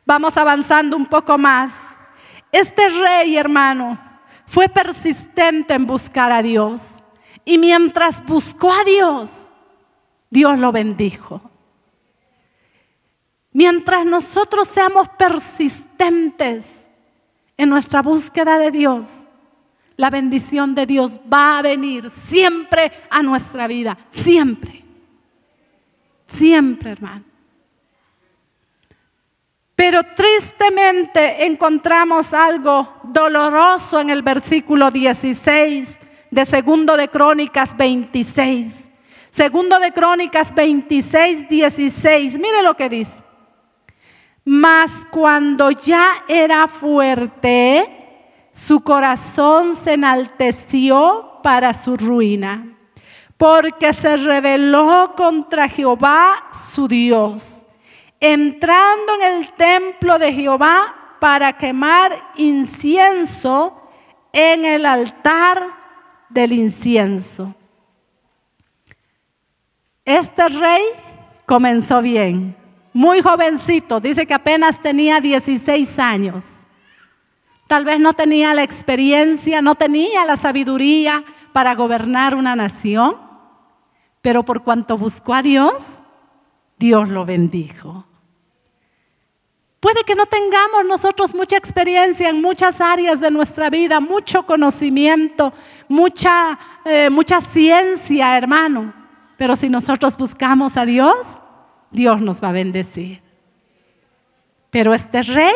Vamos 0.08 0.36
avanzando 0.36 0.98
un 0.98 1.06
poco 1.06 1.38
más. 1.38 1.89
Este 2.52 2.90
rey, 2.90 3.38
hermano, 3.38 4.00
fue 4.46 4.68
persistente 4.68 5.74
en 5.74 5.86
buscar 5.86 6.32
a 6.32 6.42
Dios. 6.42 7.04
Y 7.46 7.58
mientras 7.58 8.26
buscó 8.26 8.72
a 8.72 8.84
Dios, 8.84 9.50
Dios 10.30 10.58
lo 10.58 10.72
bendijo. 10.72 11.42
Mientras 13.52 14.06
nosotros 14.06 14.68
seamos 14.68 15.10
persistentes 15.10 16.90
en 17.58 17.70
nuestra 17.70 18.02
búsqueda 18.02 18.58
de 18.58 18.72
Dios, 18.72 19.26
la 19.98 20.10
bendición 20.10 20.76
de 20.76 20.86
Dios 20.86 21.20
va 21.32 21.58
a 21.58 21.62
venir 21.62 22.10
siempre 22.10 22.92
a 23.10 23.22
nuestra 23.22 23.68
vida, 23.68 23.98
siempre. 24.10 24.86
Siempre, 26.26 26.92
hermano. 26.92 27.29
Pero 29.80 30.04
tristemente 30.04 31.46
encontramos 31.46 32.34
algo 32.34 32.96
doloroso 33.02 34.02
en 34.02 34.10
el 34.10 34.22
versículo 34.24 34.92
16 34.92 35.98
de 36.30 36.46
Segundo 36.46 36.98
de 36.98 37.08
Crónicas 37.08 37.78
26. 37.78 38.90
Segundo 39.30 39.80
de 39.80 39.94
Crónicas 39.94 40.54
26, 40.54 41.48
16. 41.48 42.34
Mire 42.34 42.62
lo 42.62 42.76
que 42.76 42.90
dice. 42.90 43.24
Mas 44.44 44.92
cuando 45.12 45.72
ya 45.72 46.26
era 46.28 46.68
fuerte, 46.68 48.50
su 48.52 48.82
corazón 48.82 49.78
se 49.82 49.94
enalteció 49.94 51.40
para 51.42 51.74
su 51.74 51.96
ruina, 51.96 52.78
porque 53.38 53.94
se 53.94 54.18
rebeló 54.18 55.14
contra 55.16 55.70
Jehová 55.70 56.50
su 56.74 56.86
Dios 56.86 57.66
entrando 58.20 59.16
en 59.16 59.34
el 59.34 59.54
templo 59.54 60.20
de 60.20 60.34
Jehová 60.34 61.18
para 61.20 61.54
quemar 61.54 62.32
incienso 62.36 63.82
en 64.32 64.66
el 64.66 64.86
altar 64.86 65.64
del 66.30 66.54
incienso. 66.54 67.56
Este 70.06 70.50
rey 70.50 70.84
comenzó 71.46 72.02
bien, 72.02 72.56
muy 72.94 73.22
jovencito, 73.22 74.00
dice 74.00 74.26
que 74.26 74.34
apenas 74.34 74.82
tenía 74.82 75.20
16 75.20 76.00
años. 76.00 76.56
Tal 77.68 77.86
vez 77.86 78.00
no 78.00 78.14
tenía 78.14 78.54
la 78.56 78.64
experiencia, 78.64 79.62
no 79.62 79.76
tenía 79.76 80.26
la 80.26 80.38
sabiduría 80.38 81.24
para 81.54 81.76
gobernar 81.76 82.34
una 82.34 82.56
nación, 82.56 83.16
pero 84.22 84.44
por 84.44 84.64
cuanto 84.64 84.98
buscó 84.98 85.36
a 85.36 85.44
Dios, 85.44 86.00
Dios 86.80 87.10
lo 87.10 87.26
bendijo. 87.26 88.09
Puede 89.80 90.04
que 90.04 90.16
no 90.16 90.26
tengamos 90.26 90.86
nosotros 90.86 91.34
mucha 91.34 91.56
experiencia 91.56 92.30
en 92.30 92.42
muchas 92.42 92.82
áreas 92.82 93.22
de 93.22 93.32
nuestra 93.32 93.70
vida, 93.70 94.02
mucho 94.02 94.44
conocimiento, 94.44 95.54
mucha, 95.88 96.60
eh, 96.84 97.10
mucha 97.10 97.40
ciencia, 97.40 98.38
hermano. 98.38 98.94
Pero 99.38 99.56
si 99.56 99.70
nosotros 99.70 100.18
buscamos 100.18 100.76
a 100.76 100.86
Dios, 100.86 101.16
Dios 101.92 102.20
nos 102.20 102.44
va 102.44 102.50
a 102.50 102.54
bendecir. 102.54 103.22
Pero 104.70 104.94
este 104.94 105.22
rey, 105.22 105.56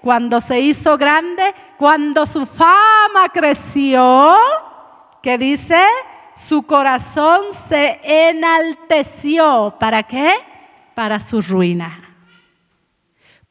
cuando 0.00 0.40
se 0.40 0.60
hizo 0.60 0.96
grande, 0.96 1.52
cuando 1.76 2.26
su 2.26 2.46
fama 2.46 3.28
creció, 3.32 4.36
que 5.20 5.36
dice, 5.36 5.82
su 6.36 6.62
corazón 6.62 7.46
se 7.68 7.98
enalteció. 8.04 9.74
¿Para 9.80 10.04
qué? 10.04 10.32
Para 10.94 11.18
su 11.18 11.40
ruina 11.40 12.13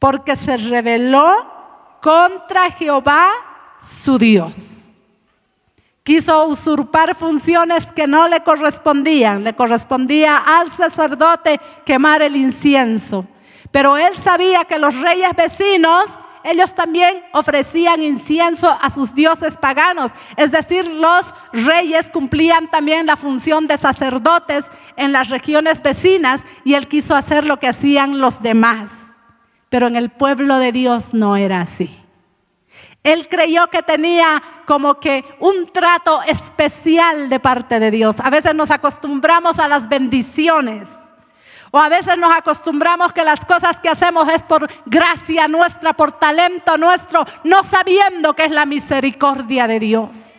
porque 0.04 0.36
se 0.36 0.58
rebeló 0.58 1.34
contra 2.02 2.70
Jehová 2.72 3.30
su 3.80 4.18
Dios. 4.18 4.90
Quiso 6.02 6.44
usurpar 6.44 7.14
funciones 7.14 7.90
que 7.92 8.06
no 8.06 8.28
le 8.28 8.42
correspondían. 8.42 9.42
Le 9.42 9.56
correspondía 9.56 10.36
al 10.36 10.70
sacerdote 10.72 11.58
quemar 11.86 12.20
el 12.20 12.36
incienso. 12.36 13.26
Pero 13.70 13.96
él 13.96 14.14
sabía 14.18 14.66
que 14.66 14.78
los 14.78 14.94
reyes 15.00 15.34
vecinos, 15.34 16.04
ellos 16.42 16.74
también 16.74 17.24
ofrecían 17.32 18.02
incienso 18.02 18.68
a 18.68 18.90
sus 18.90 19.14
dioses 19.14 19.56
paganos. 19.56 20.12
Es 20.36 20.50
decir, 20.50 20.86
los 20.86 21.34
reyes 21.50 22.10
cumplían 22.10 22.70
también 22.70 23.06
la 23.06 23.16
función 23.16 23.66
de 23.66 23.78
sacerdotes 23.78 24.66
en 24.96 25.12
las 25.12 25.30
regiones 25.30 25.82
vecinas 25.82 26.42
y 26.62 26.74
él 26.74 26.88
quiso 26.88 27.14
hacer 27.14 27.46
lo 27.46 27.58
que 27.58 27.68
hacían 27.68 28.18
los 28.18 28.42
demás. 28.42 29.13
Pero 29.74 29.88
en 29.88 29.96
el 29.96 30.10
pueblo 30.10 30.60
de 30.60 30.70
Dios 30.70 31.14
no 31.14 31.36
era 31.36 31.60
así. 31.60 31.90
Él 33.02 33.28
creyó 33.28 33.66
que 33.70 33.82
tenía 33.82 34.40
como 34.66 35.00
que 35.00 35.24
un 35.40 35.66
trato 35.72 36.22
especial 36.22 37.28
de 37.28 37.40
parte 37.40 37.80
de 37.80 37.90
Dios. 37.90 38.20
A 38.20 38.30
veces 38.30 38.54
nos 38.54 38.70
acostumbramos 38.70 39.58
a 39.58 39.66
las 39.66 39.88
bendiciones. 39.88 40.90
O 41.72 41.80
a 41.80 41.88
veces 41.88 42.16
nos 42.16 42.32
acostumbramos 42.32 43.12
que 43.12 43.24
las 43.24 43.44
cosas 43.44 43.80
que 43.80 43.88
hacemos 43.88 44.28
es 44.28 44.44
por 44.44 44.70
gracia 44.86 45.48
nuestra, 45.48 45.92
por 45.92 46.12
talento 46.20 46.78
nuestro, 46.78 47.26
no 47.42 47.64
sabiendo 47.64 48.34
que 48.34 48.44
es 48.44 48.52
la 48.52 48.66
misericordia 48.66 49.66
de 49.66 49.80
Dios. 49.80 50.36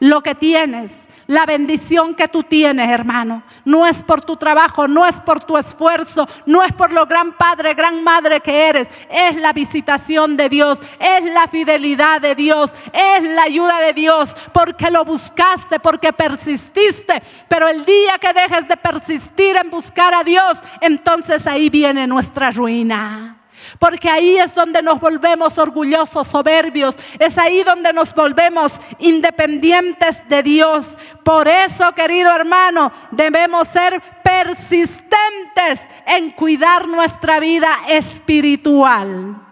Lo 0.00 0.20
que 0.20 0.34
tienes 0.34 1.08
la 1.26 1.44
bendición 1.46 2.14
que 2.14 2.28
tú 2.28 2.42
tienes, 2.42 2.88
hermano, 2.88 3.42
no 3.64 3.86
es 3.86 4.02
por 4.02 4.24
tu 4.24 4.36
trabajo, 4.36 4.86
no 4.86 5.06
es 5.06 5.20
por 5.20 5.42
tu 5.42 5.56
esfuerzo, 5.56 6.28
no 6.46 6.62
es 6.62 6.72
por 6.72 6.92
lo 6.92 7.06
gran 7.06 7.32
padre, 7.32 7.74
gran 7.74 8.02
madre 8.02 8.40
que 8.40 8.68
eres. 8.68 8.88
Es 9.10 9.36
la 9.36 9.52
visitación 9.52 10.36
de 10.36 10.48
Dios, 10.48 10.78
es 10.98 11.24
la 11.32 11.48
fidelidad 11.48 12.20
de 12.20 12.34
Dios, 12.34 12.70
es 12.92 13.22
la 13.22 13.42
ayuda 13.42 13.80
de 13.80 13.92
Dios, 13.92 14.34
porque 14.52 14.90
lo 14.90 15.04
buscaste, 15.04 15.80
porque 15.80 16.12
persististe. 16.12 17.22
Pero 17.48 17.68
el 17.68 17.84
día 17.84 18.18
que 18.20 18.32
dejes 18.32 18.68
de 18.68 18.76
persistir 18.76 19.56
en 19.56 19.70
buscar 19.70 20.14
a 20.14 20.22
Dios, 20.22 20.58
entonces 20.80 21.46
ahí 21.46 21.70
viene 21.70 22.06
nuestra 22.06 22.50
ruina. 22.50 23.35
Porque 23.78 24.08
ahí 24.08 24.36
es 24.38 24.54
donde 24.54 24.82
nos 24.82 25.00
volvemos 25.00 25.58
orgullosos, 25.58 26.26
soberbios. 26.26 26.96
Es 27.18 27.36
ahí 27.38 27.62
donde 27.62 27.92
nos 27.92 28.14
volvemos 28.14 28.72
independientes 28.98 30.26
de 30.28 30.42
Dios. 30.42 30.96
Por 31.24 31.48
eso, 31.48 31.92
querido 31.92 32.34
hermano, 32.34 32.92
debemos 33.10 33.68
ser 33.68 34.00
persistentes 34.22 35.80
en 36.06 36.30
cuidar 36.30 36.88
nuestra 36.88 37.40
vida 37.40 37.68
espiritual. 37.88 39.42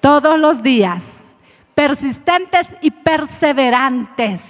Todos 0.00 0.38
los 0.38 0.62
días. 0.62 1.04
Persistentes 1.74 2.66
y 2.80 2.90
perseverantes. 2.90 4.42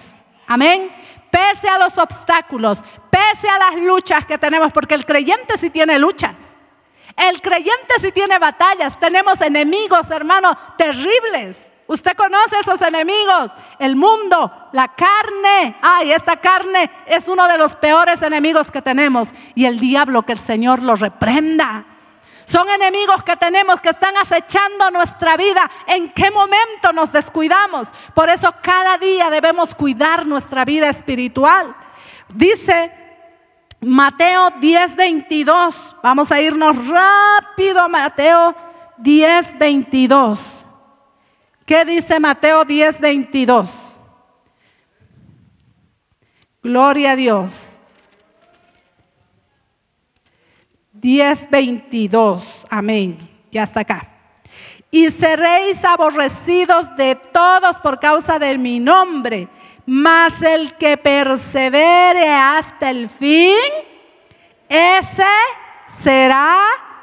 Amén. 0.46 0.90
Pese 1.30 1.68
a 1.68 1.78
los 1.78 1.98
obstáculos, 1.98 2.82
pese 3.10 3.48
a 3.48 3.58
las 3.58 3.82
luchas 3.82 4.24
que 4.24 4.38
tenemos, 4.38 4.72
porque 4.72 4.94
el 4.94 5.04
creyente 5.04 5.58
sí 5.58 5.70
tiene 5.70 5.98
luchas. 5.98 6.55
El 7.16 7.40
creyente 7.40 7.94
sí 8.00 8.12
tiene 8.12 8.38
batallas. 8.38 8.98
Tenemos 9.00 9.40
enemigos, 9.40 10.10
hermanos, 10.10 10.54
terribles. 10.76 11.70
Usted 11.88 12.16
conoce 12.16 12.58
esos 12.60 12.82
enemigos, 12.82 13.52
el 13.78 13.96
mundo, 13.96 14.52
la 14.72 14.88
carne. 14.88 15.76
Ay, 15.80 16.12
esta 16.12 16.36
carne 16.36 16.90
es 17.06 17.28
uno 17.28 17.46
de 17.46 17.56
los 17.56 17.76
peores 17.76 18.20
enemigos 18.22 18.70
que 18.70 18.82
tenemos. 18.82 19.28
Y 19.54 19.64
el 19.66 19.78
diablo, 19.78 20.24
que 20.24 20.32
el 20.32 20.38
Señor 20.40 20.82
lo 20.82 20.96
reprenda. 20.96 21.84
Son 22.44 22.68
enemigos 22.68 23.22
que 23.24 23.36
tenemos 23.36 23.80
que 23.80 23.90
están 23.90 24.16
acechando 24.16 24.90
nuestra 24.90 25.36
vida. 25.36 25.68
¿En 25.86 26.10
qué 26.10 26.30
momento 26.30 26.92
nos 26.92 27.12
descuidamos? 27.12 27.88
Por 28.14 28.28
eso 28.30 28.54
cada 28.62 28.98
día 28.98 29.30
debemos 29.30 29.74
cuidar 29.74 30.26
nuestra 30.26 30.64
vida 30.64 30.88
espiritual. 30.88 31.74
Dice 32.34 33.05
Mateo 33.86 34.50
10, 34.50 34.96
22. 34.96 35.76
Vamos 36.02 36.32
a 36.32 36.40
irnos 36.40 36.76
rápido 36.88 37.80
a 37.80 37.86
Mateo 37.86 38.52
10, 38.98 39.56
22. 39.58 40.40
¿Qué 41.64 41.84
dice 41.84 42.18
Mateo 42.18 42.64
10, 42.64 43.00
22? 43.00 43.70
Gloria 46.64 47.12
a 47.12 47.16
Dios. 47.16 47.70
10, 50.92 51.48
22. 51.48 52.44
Amén. 52.68 53.16
Ya 53.52 53.62
está 53.62 53.80
acá. 53.80 54.08
Y 54.90 55.10
seréis 55.12 55.84
aborrecidos 55.84 56.88
de 56.96 57.14
todos 57.14 57.78
por 57.78 58.00
causa 58.00 58.40
de 58.40 58.58
mi 58.58 58.80
nombre. 58.80 59.48
Mas 59.86 60.42
el 60.42 60.74
que 60.74 60.96
persevere 60.96 62.28
hasta 62.28 62.90
el 62.90 63.08
fin, 63.08 63.56
ese 64.68 65.24
será 65.86 66.60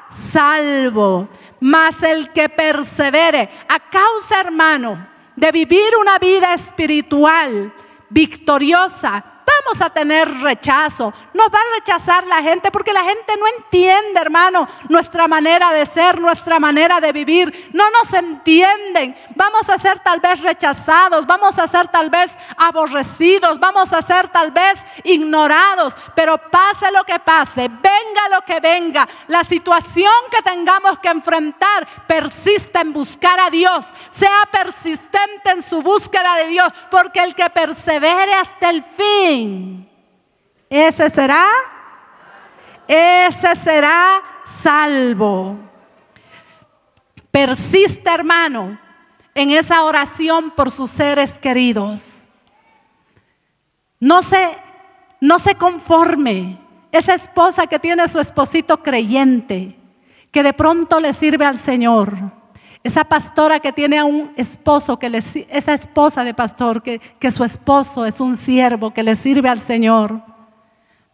salvo. 0.09 1.29
Mas 1.61 2.03
el 2.03 2.29
que 2.31 2.49
persevere 2.49 3.49
a 3.69 3.79
causa, 3.79 4.41
hermano, 4.41 5.07
de 5.35 5.51
vivir 5.51 5.95
una 5.99 6.19
vida 6.19 6.53
espiritual 6.53 7.73
victoriosa, 8.09 9.23
vamos 9.65 9.81
a 9.81 9.89
tener 9.89 10.29
rechazo. 10.41 11.13
Nos 11.33 11.47
va 11.47 11.59
a 11.59 11.79
rechazar 11.79 12.25
la 12.27 12.41
gente 12.41 12.71
porque 12.71 12.93
la 12.93 13.03
gente 13.03 13.33
no 13.37 13.45
entiende, 13.57 14.19
hermano, 14.19 14.67
nuestra 14.89 15.27
manera 15.27 15.71
de 15.71 15.85
ser, 15.85 16.19
nuestra 16.19 16.59
manera 16.59 16.99
de 16.99 17.11
vivir. 17.11 17.71
No 17.73 17.89
nos 17.91 18.13
entienden. 18.13 19.15
Vamos 19.35 19.69
a 19.69 19.77
ser 19.77 19.99
tal 19.99 20.19
vez 20.19 20.41
rechazados, 20.41 21.25
vamos 21.25 21.57
a 21.57 21.67
ser 21.67 21.87
tal 21.87 22.09
vez 22.09 22.31
aborrecidos, 22.57 23.59
vamos 23.59 23.91
a 23.93 24.01
ser 24.01 24.27
tal 24.29 24.51
vez 24.51 24.77
ignorados. 25.03 25.93
Pero 26.15 26.37
pase 26.37 26.91
lo 26.91 27.03
que 27.03 27.19
pase, 27.19 27.67
venga 27.67 28.29
lo 28.31 28.41
que 28.41 28.59
venga, 28.59 29.07
la 29.27 29.43
situación 29.43 30.11
que 30.31 30.41
tengamos 30.41 30.99
que 30.99 31.09
enfrentar, 31.09 31.87
persista 32.07 32.81
en 32.81 32.93
buscar 32.93 33.39
a 33.39 33.49
Dios. 33.49 33.85
Sea 34.09 34.47
persistente 34.51 35.51
en 35.51 35.63
su 35.63 35.81
búsqueda 35.81 36.35
de 36.37 36.47
Dios, 36.47 36.71
porque 36.89 37.21
el 37.21 37.35
que 37.35 37.49
persevere 37.49 38.33
hasta 38.33 38.69
el 38.69 38.83
fin, 38.83 39.52
ese 40.69 41.09
será, 41.09 41.47
ese 42.87 43.55
será 43.55 44.21
salvo. 44.45 45.57
Persiste, 47.31 48.09
hermano, 48.09 48.79
en 49.33 49.51
esa 49.51 49.83
oración 49.83 50.51
por 50.51 50.71
sus 50.71 50.91
seres 50.91 51.37
queridos. 51.39 52.25
No 53.99 54.21
se, 54.21 54.57
no 55.21 55.39
se 55.39 55.55
conforme. 55.55 56.59
Esa 56.91 57.15
esposa 57.15 57.65
que 57.65 57.79
tiene 57.79 58.07
su 58.07 58.19
esposito 58.19 58.83
creyente, 58.83 59.75
que 60.31 60.43
de 60.43 60.53
pronto 60.53 60.99
le 60.99 61.13
sirve 61.13 61.45
al 61.45 61.57
Señor 61.57 62.42
esa 62.83 63.05
pastora 63.05 63.59
que 63.59 63.71
tiene 63.71 63.97
a 63.97 64.05
un 64.05 64.33
esposo, 64.35 64.99
que 64.99 65.09
le, 65.09 65.23
esa 65.49 65.73
esposa 65.73 66.23
de 66.23 66.33
pastor, 66.33 66.83
que, 66.83 66.99
que 66.99 67.31
su 67.31 67.43
esposo 67.43 68.05
es 68.05 68.19
un 68.19 68.35
siervo 68.35 68.91
que 68.91 69.03
le 69.03 69.15
sirve 69.15 69.47
al 69.47 69.61
Señor. 69.61 70.21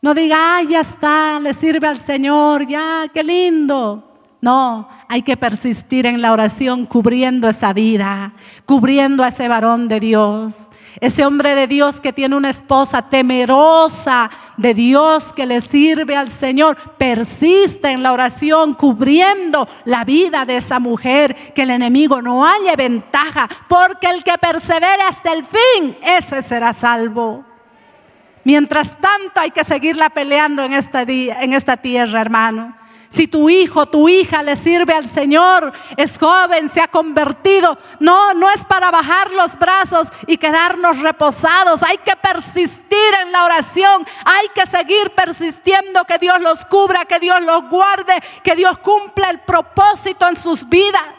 No 0.02 0.14
diga, 0.14 0.58
ay, 0.58 0.68
ya 0.68 0.80
está, 0.80 1.40
le 1.40 1.54
sirve 1.54 1.88
al 1.88 1.98
Señor, 1.98 2.66
ya, 2.66 3.06
qué 3.14 3.24
lindo. 3.24 4.04
No, 4.42 4.88
hay 5.08 5.22
que 5.22 5.38
persistir 5.38 6.06
en 6.06 6.22
la 6.22 6.32
oración 6.32 6.86
cubriendo 6.86 7.50
esa 7.50 7.74
vida, 7.74 8.34
cubriendo 8.66 9.24
a 9.24 9.28
ese 9.28 9.48
varón 9.48 9.88
de 9.90 10.00
Dios. 10.00 10.69
Ese 11.00 11.26
hombre 11.26 11.56
de 11.56 11.68
Dios 11.68 12.00
que 12.00 12.14
tiene 12.14 12.36
una 12.36 12.50
esposa 12.50 13.04
temerosa 13.04 14.30
de 14.58 14.74
Dios 14.74 15.32
que 15.34 15.46
le 15.46 15.62
sirve 15.62 16.16
al 16.16 16.30
Señor, 16.30 16.76
persiste 16.98 17.90
en 17.90 18.04
la 18.04 18.12
oración 18.12 18.74
cubriendo 18.74 19.68
la 19.86 20.04
vida 20.04 20.46
de 20.46 20.58
esa 20.58 20.80
mujer, 20.80 21.36
que 21.54 21.62
el 21.62 21.72
enemigo 21.72 22.22
no 22.22 22.46
haya 22.46 22.76
ventaja, 22.76 23.48
porque 23.68 24.08
el 24.08 24.24
que 24.24 24.38
persevere 24.38 25.04
hasta 25.04 25.32
el 25.34 25.46
fin, 25.46 25.98
ese 26.02 26.42
será 26.42 26.74
salvo. 26.74 27.46
Mientras 28.44 28.98
tanto 29.00 29.40
hay 29.40 29.52
que 29.52 29.64
seguirla 29.64 30.10
peleando 30.10 30.64
en 30.64 30.74
esta, 30.74 31.02
en 31.04 31.54
esta 31.54 31.78
tierra, 31.78 32.22
hermano. 32.22 32.79
Si 33.10 33.28
tu 33.28 33.50
hijo, 33.50 33.88
tu 33.88 34.08
hija 34.08 34.44
le 34.44 34.56
sirve 34.56 34.94
al 34.94 35.08
Señor, 35.08 35.74
es 35.98 36.18
joven, 36.18 36.70
se 36.70 36.80
ha 36.80 36.88
convertido, 36.88 37.76
no, 38.00 38.36
no 38.36 38.50
es 38.52 38.64
para 38.66 38.92
bajar 38.92 39.32
los 39.32 39.58
brazos 39.58 40.08
y 40.28 40.38
quedarnos 40.38 41.00
reposados. 41.00 41.82
Hay 41.82 41.98
que 41.98 42.16
persistir 42.16 43.14
en 43.24 43.32
la 43.32 43.46
oración, 43.46 44.06
hay 44.26 44.48
que 44.54 44.68
seguir 44.68 45.10
persistiendo 45.16 46.06
que 46.06 46.20
Dios 46.20 46.40
los 46.40 46.64
cubra, 46.66 47.06
que 47.06 47.20
Dios 47.20 47.42
los 47.42 47.68
guarde, 47.68 48.14
que 48.44 48.56
Dios 48.56 48.78
cumpla 48.78 49.32
el 49.32 49.40
propósito 49.40 50.28
en 50.28 50.36
sus 50.36 50.70
vidas. 50.70 51.19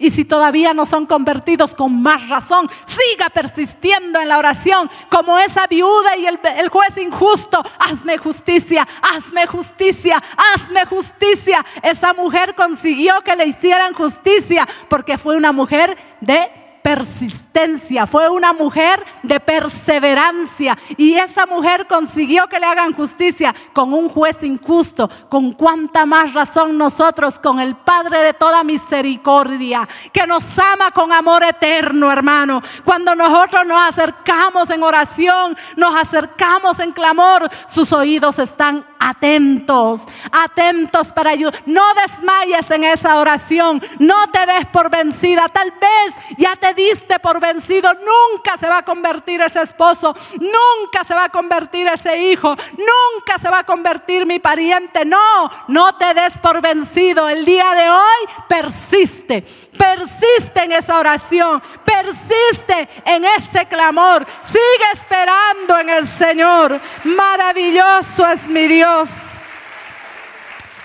Y 0.00 0.10
si 0.10 0.24
todavía 0.24 0.72
no 0.72 0.86
son 0.86 1.04
convertidos, 1.04 1.74
con 1.74 2.00
más 2.00 2.30
razón, 2.30 2.70
siga 2.86 3.28
persistiendo 3.28 4.18
en 4.18 4.28
la 4.28 4.38
oración 4.38 4.90
como 5.10 5.38
esa 5.38 5.66
viuda 5.66 6.16
y 6.16 6.24
el, 6.24 6.38
juez 6.70 6.96
injusto. 6.96 7.62
Hazme 7.78 8.16
justicia, 8.16 8.88
hazme 9.02 9.46
justicia, 9.46 10.22
hazme 10.54 10.86
justicia. 10.86 11.64
Esa 11.82 12.14
mujer 12.14 12.54
consiguió 12.54 13.20
que 13.20 13.36
le 13.36 13.44
hicieran 13.44 13.92
justicia 13.92 14.66
porque 14.88 15.18
fue 15.18 15.36
una 15.36 15.52
mujer 15.52 15.98
de 16.22 16.50
persistencia, 16.82 18.06
fue 18.06 18.28
una 18.28 18.52
mujer 18.52 19.04
de 19.22 19.40
perseverancia 19.40 20.76
y 20.96 21.14
esa 21.14 21.46
mujer 21.46 21.86
consiguió 21.86 22.46
que 22.48 22.58
le 22.58 22.66
hagan 22.66 22.92
justicia 22.92 23.54
con 23.72 23.92
un 23.92 24.08
juez 24.08 24.42
injusto, 24.42 25.10
con 25.28 25.52
cuánta 25.52 26.06
más 26.06 26.32
razón 26.34 26.78
nosotros, 26.78 27.38
con 27.38 27.60
el 27.60 27.76
Padre 27.76 28.18
de 28.18 28.34
toda 28.34 28.64
misericordia, 28.64 29.88
que 30.12 30.26
nos 30.26 30.44
ama 30.58 30.90
con 30.90 31.12
amor 31.12 31.42
eterno, 31.44 32.10
hermano. 32.10 32.62
Cuando 32.84 33.14
nosotros 33.14 33.66
nos 33.66 33.88
acercamos 33.88 34.70
en 34.70 34.82
oración, 34.82 35.56
nos 35.76 35.94
acercamos 35.94 36.78
en 36.78 36.92
clamor, 36.92 37.48
sus 37.72 37.92
oídos 37.92 38.38
están 38.38 38.86
atentos, 38.98 40.02
atentos 40.30 41.12
para 41.12 41.30
ayudar. 41.30 41.60
No 41.66 41.82
desmayes 41.94 42.70
en 42.70 42.84
esa 42.84 43.18
oración, 43.18 43.82
no 43.98 44.28
te 44.30 44.46
des 44.46 44.66
por 44.66 44.90
vencida. 44.90 45.48
Tal 45.48 45.72
vez 45.72 46.36
ya 46.36 46.54
te 46.56 46.69
diste 46.74 47.18
por 47.18 47.40
vencido, 47.40 47.92
nunca 47.94 48.56
se 48.58 48.68
va 48.68 48.78
a 48.78 48.84
convertir 48.84 49.40
ese 49.40 49.62
esposo, 49.62 50.14
nunca 50.34 51.04
se 51.06 51.14
va 51.14 51.24
a 51.24 51.28
convertir 51.28 51.86
ese 51.86 52.16
hijo, 52.18 52.56
nunca 52.72 53.38
se 53.40 53.48
va 53.48 53.60
a 53.60 53.64
convertir 53.64 54.26
mi 54.26 54.38
pariente. 54.38 55.04
No, 55.04 55.50
no 55.68 55.96
te 55.96 56.14
des 56.14 56.38
por 56.38 56.60
vencido. 56.60 57.28
El 57.28 57.44
día 57.44 57.72
de 57.74 57.90
hoy 57.90 58.44
persiste, 58.48 59.42
persiste 59.76 60.62
en 60.62 60.72
esa 60.72 60.98
oración, 60.98 61.62
persiste 61.84 62.88
en 63.04 63.24
ese 63.24 63.66
clamor, 63.66 64.26
sigue 64.42 64.90
esperando 64.94 65.78
en 65.78 65.88
el 65.90 66.06
Señor. 66.06 66.80
Maravilloso 67.04 68.26
es 68.28 68.46
mi 68.48 68.66
Dios. 68.66 69.08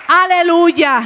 Aleluya. 0.08 1.02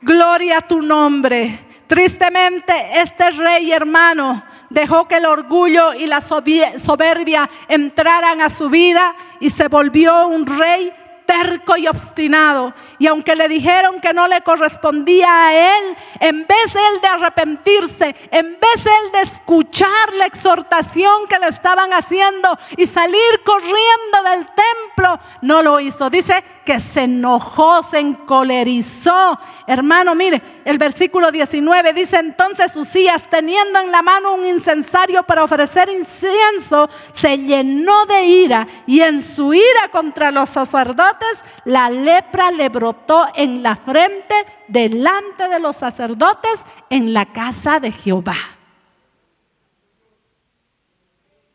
Gloria 0.00 0.58
a 0.58 0.60
tu 0.62 0.82
nombre. 0.82 1.71
Tristemente, 1.92 2.72
este 3.02 3.30
rey 3.32 3.70
hermano 3.70 4.42
dejó 4.70 5.06
que 5.06 5.16
el 5.16 5.26
orgullo 5.26 5.92
y 5.92 6.06
la 6.06 6.22
soberbia 6.22 7.50
entraran 7.68 8.40
a 8.40 8.48
su 8.48 8.70
vida 8.70 9.14
y 9.40 9.50
se 9.50 9.68
volvió 9.68 10.28
un 10.28 10.46
rey 10.46 10.90
terco 11.26 11.76
y 11.76 11.86
obstinado. 11.86 12.72
Y 13.02 13.08
aunque 13.08 13.34
le 13.34 13.48
dijeron 13.48 14.00
que 14.00 14.14
no 14.14 14.28
le 14.28 14.42
correspondía 14.42 15.48
a 15.48 15.76
él, 15.76 15.96
en 16.20 16.46
vez 16.46 16.66
él 16.72 17.00
de 17.00 17.08
arrepentirse, 17.08 18.14
en 18.30 18.52
vez 18.60 18.86
él 18.86 19.12
de 19.12 19.22
escuchar 19.22 20.14
la 20.16 20.26
exhortación 20.26 21.26
que 21.28 21.36
le 21.40 21.48
estaban 21.48 21.92
haciendo 21.92 22.56
y 22.76 22.86
salir 22.86 23.42
corriendo 23.44 24.30
del 24.30 24.46
templo, 24.46 25.18
no 25.40 25.62
lo 25.62 25.80
hizo. 25.80 26.10
Dice 26.10 26.44
que 26.64 26.78
se 26.78 27.02
enojó, 27.02 27.82
se 27.82 27.98
encolerizó. 27.98 29.36
Hermano, 29.66 30.14
mire, 30.14 30.40
el 30.64 30.78
versículo 30.78 31.32
19 31.32 31.92
dice 31.94 32.18
entonces 32.18 32.76
Usías, 32.76 33.28
teniendo 33.28 33.80
en 33.80 33.90
la 33.90 34.02
mano 34.02 34.34
un 34.34 34.46
incensario 34.46 35.24
para 35.24 35.42
ofrecer 35.42 35.88
incienso, 35.88 36.88
se 37.10 37.36
llenó 37.36 38.06
de 38.06 38.22
ira 38.22 38.68
y 38.86 39.00
en 39.00 39.24
su 39.24 39.54
ira 39.54 39.88
contra 39.90 40.30
los 40.30 40.50
sacerdotes, 40.50 41.42
la 41.64 41.90
lepra 41.90 42.52
le 42.52 42.68
brotó 42.68 42.91
en 43.34 43.62
la 43.62 43.76
frente 43.76 44.34
delante 44.68 45.48
de 45.48 45.58
los 45.58 45.76
sacerdotes 45.76 46.64
en 46.90 47.12
la 47.12 47.26
casa 47.26 47.80
de 47.80 47.92
Jehová. 47.92 48.36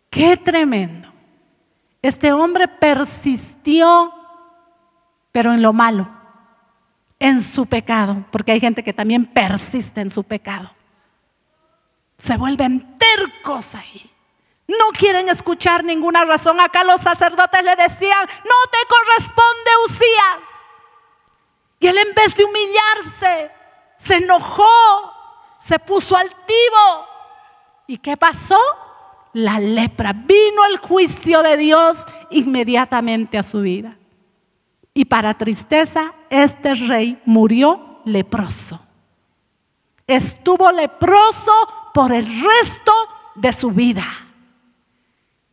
Qué 0.09 0.37
tremendo. 0.37 1.11
Este 2.01 2.31
hombre 2.31 2.67
persistió, 2.67 4.13
pero 5.31 5.53
en 5.53 5.61
lo 5.61 5.73
malo, 5.73 6.09
en 7.19 7.41
su 7.41 7.65
pecado, 7.65 8.25
porque 8.31 8.53
hay 8.53 8.59
gente 8.59 8.83
que 8.83 8.93
también 8.93 9.25
persiste 9.25 10.01
en 10.01 10.09
su 10.09 10.23
pecado. 10.23 10.71
Se 12.17 12.37
vuelven 12.37 12.97
tercos 12.97 13.75
ahí. 13.75 14.11
No 14.67 14.89
quieren 14.97 15.29
escuchar 15.29 15.83
ninguna 15.83 16.25
razón. 16.25 16.59
Acá 16.59 16.83
los 16.83 17.01
sacerdotes 17.01 17.63
le 17.63 17.75
decían, 17.75 18.27
no 18.43 18.69
te 18.71 18.77
corresponde 18.89 19.71
Usías. 19.85 20.46
Y 21.79 21.87
él 21.87 21.97
en 21.97 22.13
vez 22.13 22.35
de 22.35 22.43
humillarse, 22.43 23.51
se 23.97 24.15
enojó, 24.15 25.13
se 25.59 25.79
puso 25.79 26.15
altivo. 26.15 27.07
¿Y 27.87 27.97
qué 27.97 28.17
pasó? 28.17 28.59
La 29.33 29.59
lepra. 29.59 30.13
Vino 30.13 30.65
el 30.69 30.77
juicio 30.77 31.43
de 31.43 31.57
Dios 31.57 31.97
inmediatamente 32.31 33.37
a 33.37 33.43
su 33.43 33.61
vida. 33.61 33.97
Y 34.93 35.05
para 35.05 35.37
tristeza, 35.37 36.13
este 36.29 36.73
rey 36.73 37.21
murió 37.25 38.01
leproso. 38.05 38.79
Estuvo 40.07 40.71
leproso 40.71 41.51
por 41.93 42.11
el 42.13 42.25
resto 42.25 42.93
de 43.35 43.51
su 43.53 43.71
vida 43.71 44.26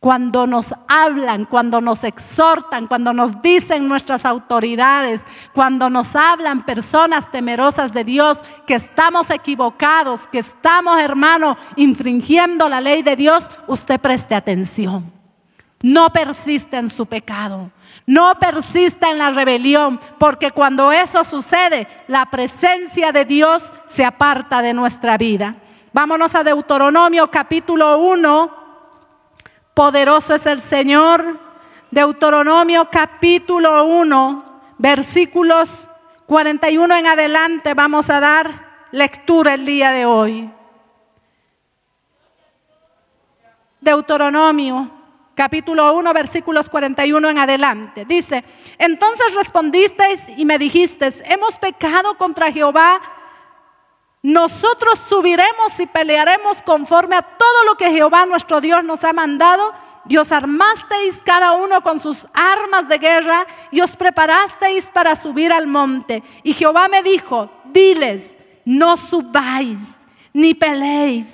cuando 0.05 0.45
nos 0.45 0.67
hablan, 0.87 1.45
cuando 1.45 1.81
nos 1.81 2.03
exhortan, 2.03 2.85
cuando 2.85 3.11
nos 3.11 3.41
dicen 3.41 3.87
nuestras 3.87 4.23
autoridades, 4.23 5.25
cuando 5.51 5.89
nos 5.89 6.15
hablan 6.15 6.63
personas 6.63 7.31
temerosas 7.31 7.91
de 7.91 8.03
Dios, 8.03 8.37
que 8.67 8.75
estamos 8.75 9.31
equivocados, 9.31 10.27
que 10.27 10.37
estamos, 10.37 11.01
hermano, 11.01 11.57
infringiendo 11.75 12.69
la 12.69 12.81
ley 12.81 13.01
de 13.01 13.15
Dios, 13.15 13.45
usted 13.65 13.99
preste 13.99 14.35
atención. 14.35 15.11
No 15.81 16.11
persista 16.11 16.77
en 16.77 16.91
su 16.91 17.07
pecado, 17.07 17.71
no 18.05 18.35
persista 18.35 19.09
en 19.09 19.17
la 19.17 19.31
rebelión, 19.31 19.99
porque 20.19 20.51
cuando 20.51 20.91
eso 20.91 21.23
sucede, 21.23 21.87
la 22.07 22.27
presencia 22.27 23.11
de 23.11 23.25
Dios 23.25 23.63
se 23.87 24.05
aparta 24.05 24.61
de 24.61 24.75
nuestra 24.75 25.17
vida. 25.17 25.55
Vámonos 25.93 26.35
a 26.35 26.43
Deuteronomio 26.43 27.31
capítulo 27.31 27.97
1 27.97 28.64
Poderoso 29.75 30.33
es 30.33 30.45
el 30.45 30.61
Señor. 30.61 31.37
Deuteronomio 31.91 32.89
capítulo 32.89 33.83
1, 33.83 34.61
versículos 34.77 35.69
41 36.27 36.95
en 36.95 37.07
adelante 37.07 37.73
vamos 37.73 38.09
a 38.09 38.21
dar 38.21 38.87
lectura 38.91 39.53
el 39.53 39.65
día 39.65 39.91
de 39.91 40.05
hoy. 40.05 40.49
Deuteronomio 43.81 44.89
capítulo 45.35 45.93
1, 45.93 46.13
versículos 46.13 46.69
41 46.69 47.29
en 47.29 47.37
adelante. 47.37 48.05
Dice, 48.05 48.45
entonces 48.77 49.33
respondisteis 49.35 50.21
y 50.37 50.45
me 50.45 50.57
dijisteis, 50.57 51.21
hemos 51.25 51.57
pecado 51.59 52.17
contra 52.17 52.49
Jehová 52.49 53.01
nosotros 54.25 54.97
subiremos 55.07 55.79
y 55.79 55.85
pelearemos 55.85 56.59
conforme 56.63 57.15
a 57.15 57.21
todo 57.21 57.63
lo 57.67 57.75
que 57.75 57.91
Jehová 57.91 58.25
nuestro 58.25 58.59
Dios 58.59 58.83
nos 58.83 59.03
ha 59.03 59.13
mandado. 59.13 59.71
Y 60.09 60.17
os 60.17 60.31
armasteis 60.31 61.21
cada 61.23 61.53
uno 61.53 61.81
con 61.81 61.99
sus 61.99 62.25
armas 62.33 62.87
de 62.87 62.97
guerra 62.97 63.45
y 63.69 63.81
os 63.81 63.95
preparasteis 63.95 64.89
para 64.89 65.15
subir 65.15 65.53
al 65.53 65.67
monte. 65.67 66.23
Y 66.41 66.53
Jehová 66.53 66.87
me 66.87 67.03
dijo, 67.03 67.51
diles, 67.65 68.35
no 68.65 68.97
subáis 68.97 69.77
ni 70.33 70.55
peleéis, 70.55 71.31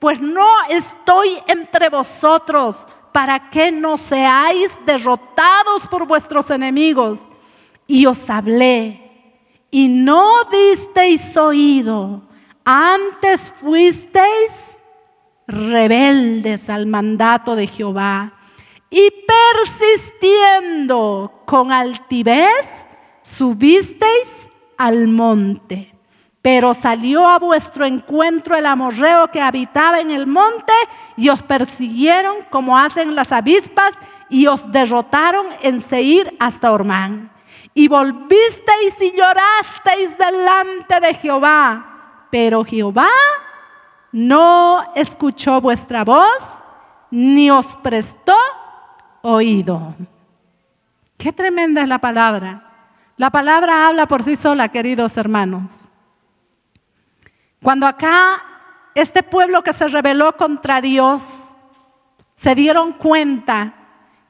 pues 0.00 0.20
no 0.20 0.48
estoy 0.68 1.38
entre 1.46 1.90
vosotros 1.90 2.88
para 3.12 3.50
que 3.50 3.70
no 3.70 3.96
seáis 3.96 4.72
derrotados 4.84 5.86
por 5.86 6.08
vuestros 6.08 6.50
enemigos. 6.50 7.20
Y 7.86 8.04
os 8.06 8.28
hablé 8.28 9.00
y 9.70 9.86
no 9.86 10.42
disteis 10.50 11.36
oído 11.36 12.31
antes 12.64 13.52
fuisteis 13.56 14.78
rebeldes 15.46 16.70
al 16.70 16.86
mandato 16.86 17.56
de 17.56 17.66
Jehová 17.66 18.32
y 18.90 19.12
persistiendo 19.64 21.42
con 21.46 21.72
altivez 21.72 22.66
subisteis 23.22 24.48
al 24.76 25.08
monte. 25.08 25.94
Pero 26.40 26.74
salió 26.74 27.26
a 27.28 27.38
vuestro 27.38 27.86
encuentro 27.86 28.56
el 28.56 28.66
amorreo 28.66 29.28
que 29.28 29.40
habitaba 29.40 30.00
en 30.00 30.10
el 30.10 30.26
monte 30.26 30.72
y 31.16 31.28
os 31.28 31.40
persiguieron 31.42 32.38
como 32.50 32.76
hacen 32.76 33.14
las 33.14 33.30
avispas 33.30 33.94
y 34.28 34.46
os 34.46 34.70
derrotaron 34.72 35.46
en 35.62 35.80
Seir 35.80 36.36
hasta 36.40 36.72
Ormán. 36.72 37.30
Y 37.74 37.86
volvisteis 37.88 38.94
y 39.00 39.12
llorasteis 39.12 40.18
delante 40.18 41.00
de 41.00 41.14
Jehová 41.14 41.91
pero 42.32 42.64
Jehová 42.64 43.10
no 44.10 44.90
escuchó 44.94 45.60
vuestra 45.60 46.02
voz 46.02 46.42
ni 47.10 47.50
os 47.50 47.76
prestó 47.76 48.34
oído. 49.20 49.94
Qué 51.18 51.30
tremenda 51.30 51.82
es 51.82 51.88
la 51.88 51.98
palabra. 51.98 52.70
La 53.18 53.28
palabra 53.28 53.86
habla 53.86 54.06
por 54.06 54.22
sí 54.22 54.36
sola, 54.36 54.68
queridos 54.68 55.18
hermanos. 55.18 55.90
Cuando 57.62 57.86
acá 57.86 58.42
este 58.94 59.22
pueblo 59.22 59.62
que 59.62 59.74
se 59.74 59.86
rebeló 59.88 60.34
contra 60.38 60.80
Dios 60.80 61.54
se 62.34 62.54
dieron 62.54 62.94
cuenta 62.94 63.74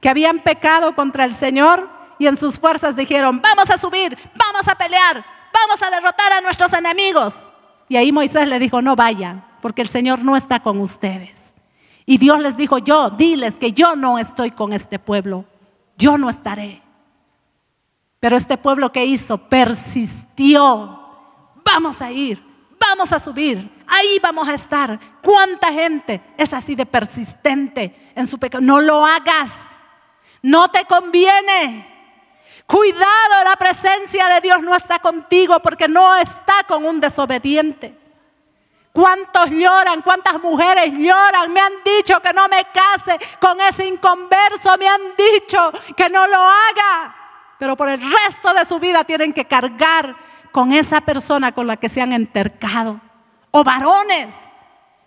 que 0.00 0.09
habían 0.09 0.40
pecado 0.40 0.96
contra 0.96 1.24
el 1.24 1.34
Señor 1.34 1.88
y 2.18 2.26
en 2.26 2.36
sus 2.36 2.59
fuerzas 2.59 2.96
dijeron, 2.96 3.40
vamos 3.40 3.70
a 3.70 3.78
subir, 3.78 4.18
vamos 4.34 4.66
a 4.66 4.74
pelear, 4.74 5.24
vamos 5.55 5.80
a 5.80 5.88
derrotar 5.88 6.32
a 6.32 6.40
nuestros 6.40 6.72
enemigos. 6.72 7.51
Y 7.93 7.97
ahí 7.99 8.11
Moisés 8.11 8.49
le 8.49 8.59
dijo, 8.59 8.80
no 8.80 8.97
vayan, 8.97 9.45
porque 9.61 9.82
el 9.82 9.88
Señor 9.88 10.24
no 10.24 10.34
está 10.34 10.61
con 10.61 10.80
ustedes. 10.80 11.53
Y 12.07 12.16
Dios 12.16 12.40
les 12.40 12.57
dijo, 12.57 12.78
yo, 12.78 13.11
diles 13.11 13.59
que 13.59 13.74
yo 13.74 13.97
no 13.97 14.18
estoy 14.18 14.51
con 14.51 14.72
este 14.72 14.99
pueblo, 14.99 15.45
yo 15.99 16.16
no 16.16 16.30
estaré. 16.30 16.80
Pero 18.18 18.38
este 18.38 18.57
pueblo 18.57 18.90
que 18.93 19.05
hizo 19.05 19.36
persistió, 19.36 21.01
vamos 21.62 22.01
a 22.01 22.11
ir, 22.11 22.43
vamos 22.80 23.12
a 23.12 23.20
subir, 23.20 23.70
ahí 23.86 24.18
vamos 24.22 24.49
a 24.49 24.55
estar. 24.55 24.99
¿Cuánta 25.22 25.70
gente 25.70 26.22
es 26.38 26.55
así 26.55 26.74
de 26.74 26.86
persistente 26.86 28.11
en 28.14 28.26
su 28.26 28.38
pecado? 28.38 28.62
No 28.62 28.80
lo 28.80 29.05
hagas, 29.05 29.53
no 30.40 30.70
te 30.70 30.86
conviene. 30.86 31.91
Cuidado, 32.67 33.45
la 33.45 33.57
presencia 33.57 34.29
de 34.29 34.41
Dios 34.41 34.63
no 34.63 34.75
está 34.75 34.99
contigo 34.99 35.61
porque 35.61 35.89
no 35.89 36.17
está 36.17 36.65
con 36.67 36.85
un 36.85 37.01
desobediente. 37.01 37.99
¿Cuántos 38.93 39.51
lloran? 39.51 40.03
¿Cuántas 40.03 40.41
mujeres 40.41 40.93
lloran? 40.93 41.53
Me 41.53 41.61
han 41.61 41.73
dicho 41.85 42.21
que 42.21 42.33
no 42.33 42.47
me 42.49 42.65
case 42.67 43.19
con 43.41 43.61
ese 43.61 43.87
inconverso, 43.87 44.77
me 44.79 44.87
han 44.87 45.01
dicho 45.17 45.73
que 45.97 46.11
no 46.11 46.27
lo 46.27 46.39
haga. 46.39 47.15
Pero 47.59 47.75
por 47.75 47.89
el 47.89 48.01
resto 48.01 48.53
de 48.53 48.67
su 48.67 48.79
vida 48.79 49.05
tienen 49.05 49.33
que 49.33 49.47
cargar 49.47 50.15
con 50.51 50.73
esa 50.73 51.01
persona 51.01 51.53
con 51.53 51.67
la 51.67 51.79
que 51.79 51.89
se 51.89 52.03
han 52.03 52.13
entercado. 52.13 53.01
O 53.51 53.65
varones, 53.65 54.35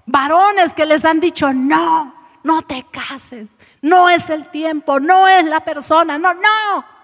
varones 0.05 0.73
que 0.73 0.85
les 0.85 1.05
han 1.05 1.19
dicho, 1.19 1.53
no, 1.53 2.15
no 2.43 2.63
te 2.63 2.85
cases, 2.91 3.49
no 3.81 4.09
es 4.09 4.29
el 4.31 4.49
tiempo, 4.49 4.99
no 4.99 5.27
es 5.27 5.45
la 5.45 5.59
persona, 5.59 6.17
no, 6.17 6.33
no 6.33 6.94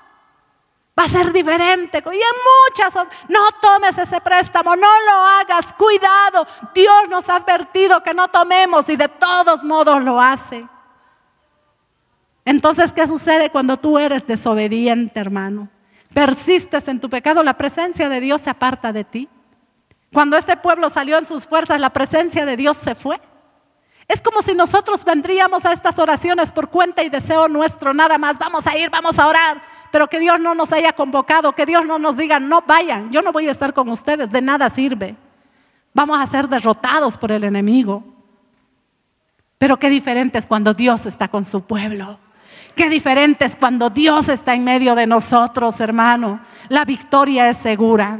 va 1.01 1.05
a 1.05 1.09
ser 1.09 1.33
diferente. 1.33 2.03
Y 2.05 2.15
en 2.15 2.37
muchas, 2.67 2.93
no 3.27 3.39
tomes 3.61 3.97
ese 3.97 4.21
préstamo, 4.21 4.75
no 4.75 4.87
lo 4.87 5.13
hagas, 5.13 5.73
cuidado. 5.73 6.47
Dios 6.73 7.09
nos 7.09 7.27
ha 7.29 7.37
advertido 7.37 8.03
que 8.03 8.13
no 8.13 8.27
tomemos 8.27 8.87
y 8.89 8.95
de 8.95 9.07
todos 9.07 9.63
modos 9.63 10.03
lo 10.03 10.21
hace. 10.21 10.67
Entonces, 12.45 12.93
¿qué 12.93 13.07
sucede 13.07 13.49
cuando 13.49 13.77
tú 13.77 13.97
eres 13.97 14.25
desobediente, 14.25 15.19
hermano? 15.19 15.69
Persistes 16.13 16.87
en 16.87 16.99
tu 16.99 17.09
pecado, 17.09 17.43
la 17.43 17.57
presencia 17.57 18.09
de 18.09 18.19
Dios 18.19 18.41
se 18.41 18.49
aparta 18.49 18.91
de 18.91 19.03
ti. 19.03 19.29
Cuando 20.11 20.37
este 20.37 20.57
pueblo 20.57 20.89
salió 20.89 21.17
en 21.17 21.25
sus 21.25 21.47
fuerzas, 21.47 21.79
la 21.79 21.91
presencia 21.91 22.45
de 22.45 22.57
Dios 22.57 22.77
se 22.77 22.95
fue. 22.95 23.19
Es 24.07 24.21
como 24.21 24.41
si 24.41 24.53
nosotros 24.53 25.05
vendríamos 25.05 25.63
a 25.65 25.71
estas 25.71 25.97
oraciones 25.97 26.51
por 26.51 26.69
cuenta 26.69 27.01
y 27.01 27.09
deseo 27.09 27.47
nuestro, 27.47 27.93
nada 27.93 28.17
más. 28.17 28.37
Vamos 28.37 28.67
a 28.67 28.77
ir, 28.77 28.89
vamos 28.89 29.17
a 29.17 29.27
orar 29.27 29.70
pero 29.91 30.07
que 30.07 30.19
Dios 30.19 30.39
no 30.39 30.55
nos 30.55 30.71
haya 30.71 30.93
convocado, 30.93 31.53
que 31.53 31.65
Dios 31.65 31.85
no 31.85 31.99
nos 31.99 32.17
diga, 32.17 32.39
no 32.39 32.61
vayan, 32.61 33.11
yo 33.11 33.21
no 33.21 33.31
voy 33.31 33.47
a 33.47 33.51
estar 33.51 33.73
con 33.73 33.89
ustedes, 33.89 34.31
de 34.31 34.41
nada 34.41 34.69
sirve. 34.69 35.15
Vamos 35.93 36.19
a 36.19 36.27
ser 36.27 36.47
derrotados 36.47 37.17
por 37.17 37.31
el 37.31 37.43
enemigo. 37.43 38.03
Pero 39.57 39.77
qué 39.77 39.89
diferente 39.89 40.39
es 40.39 40.45
cuando 40.45 40.73
Dios 40.73 41.05
está 41.05 41.27
con 41.27 41.45
su 41.45 41.61
pueblo. 41.61 42.17
Qué 42.75 42.89
diferente 42.89 43.45
es 43.45 43.55
cuando 43.55 43.89
Dios 43.89 44.29
está 44.29 44.53
en 44.53 44.63
medio 44.63 44.95
de 44.95 45.05
nosotros, 45.05 45.79
hermano. 45.81 46.39
La 46.69 46.85
victoria 46.85 47.49
es 47.49 47.57
segura. 47.57 48.19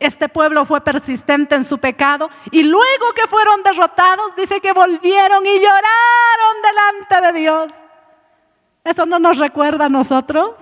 Este 0.00 0.28
pueblo 0.28 0.66
fue 0.66 0.80
persistente 0.82 1.54
en 1.54 1.64
su 1.64 1.78
pecado 1.78 2.28
y 2.50 2.64
luego 2.64 3.12
que 3.14 3.26
fueron 3.28 3.62
derrotados, 3.62 4.34
dice 4.36 4.60
que 4.60 4.72
volvieron 4.72 5.46
y 5.46 5.54
lloraron 5.54 6.62
delante 6.62 7.26
de 7.26 7.40
Dios. 7.40 7.72
¿Eso 8.82 9.06
no 9.06 9.18
nos 9.18 9.38
recuerda 9.38 9.86
a 9.86 9.88
nosotros? 9.88 10.52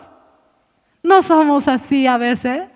¿No 1.03 1.23
somos 1.23 1.67
así 1.69 2.07
a 2.07 2.17
veces? 2.17 2.69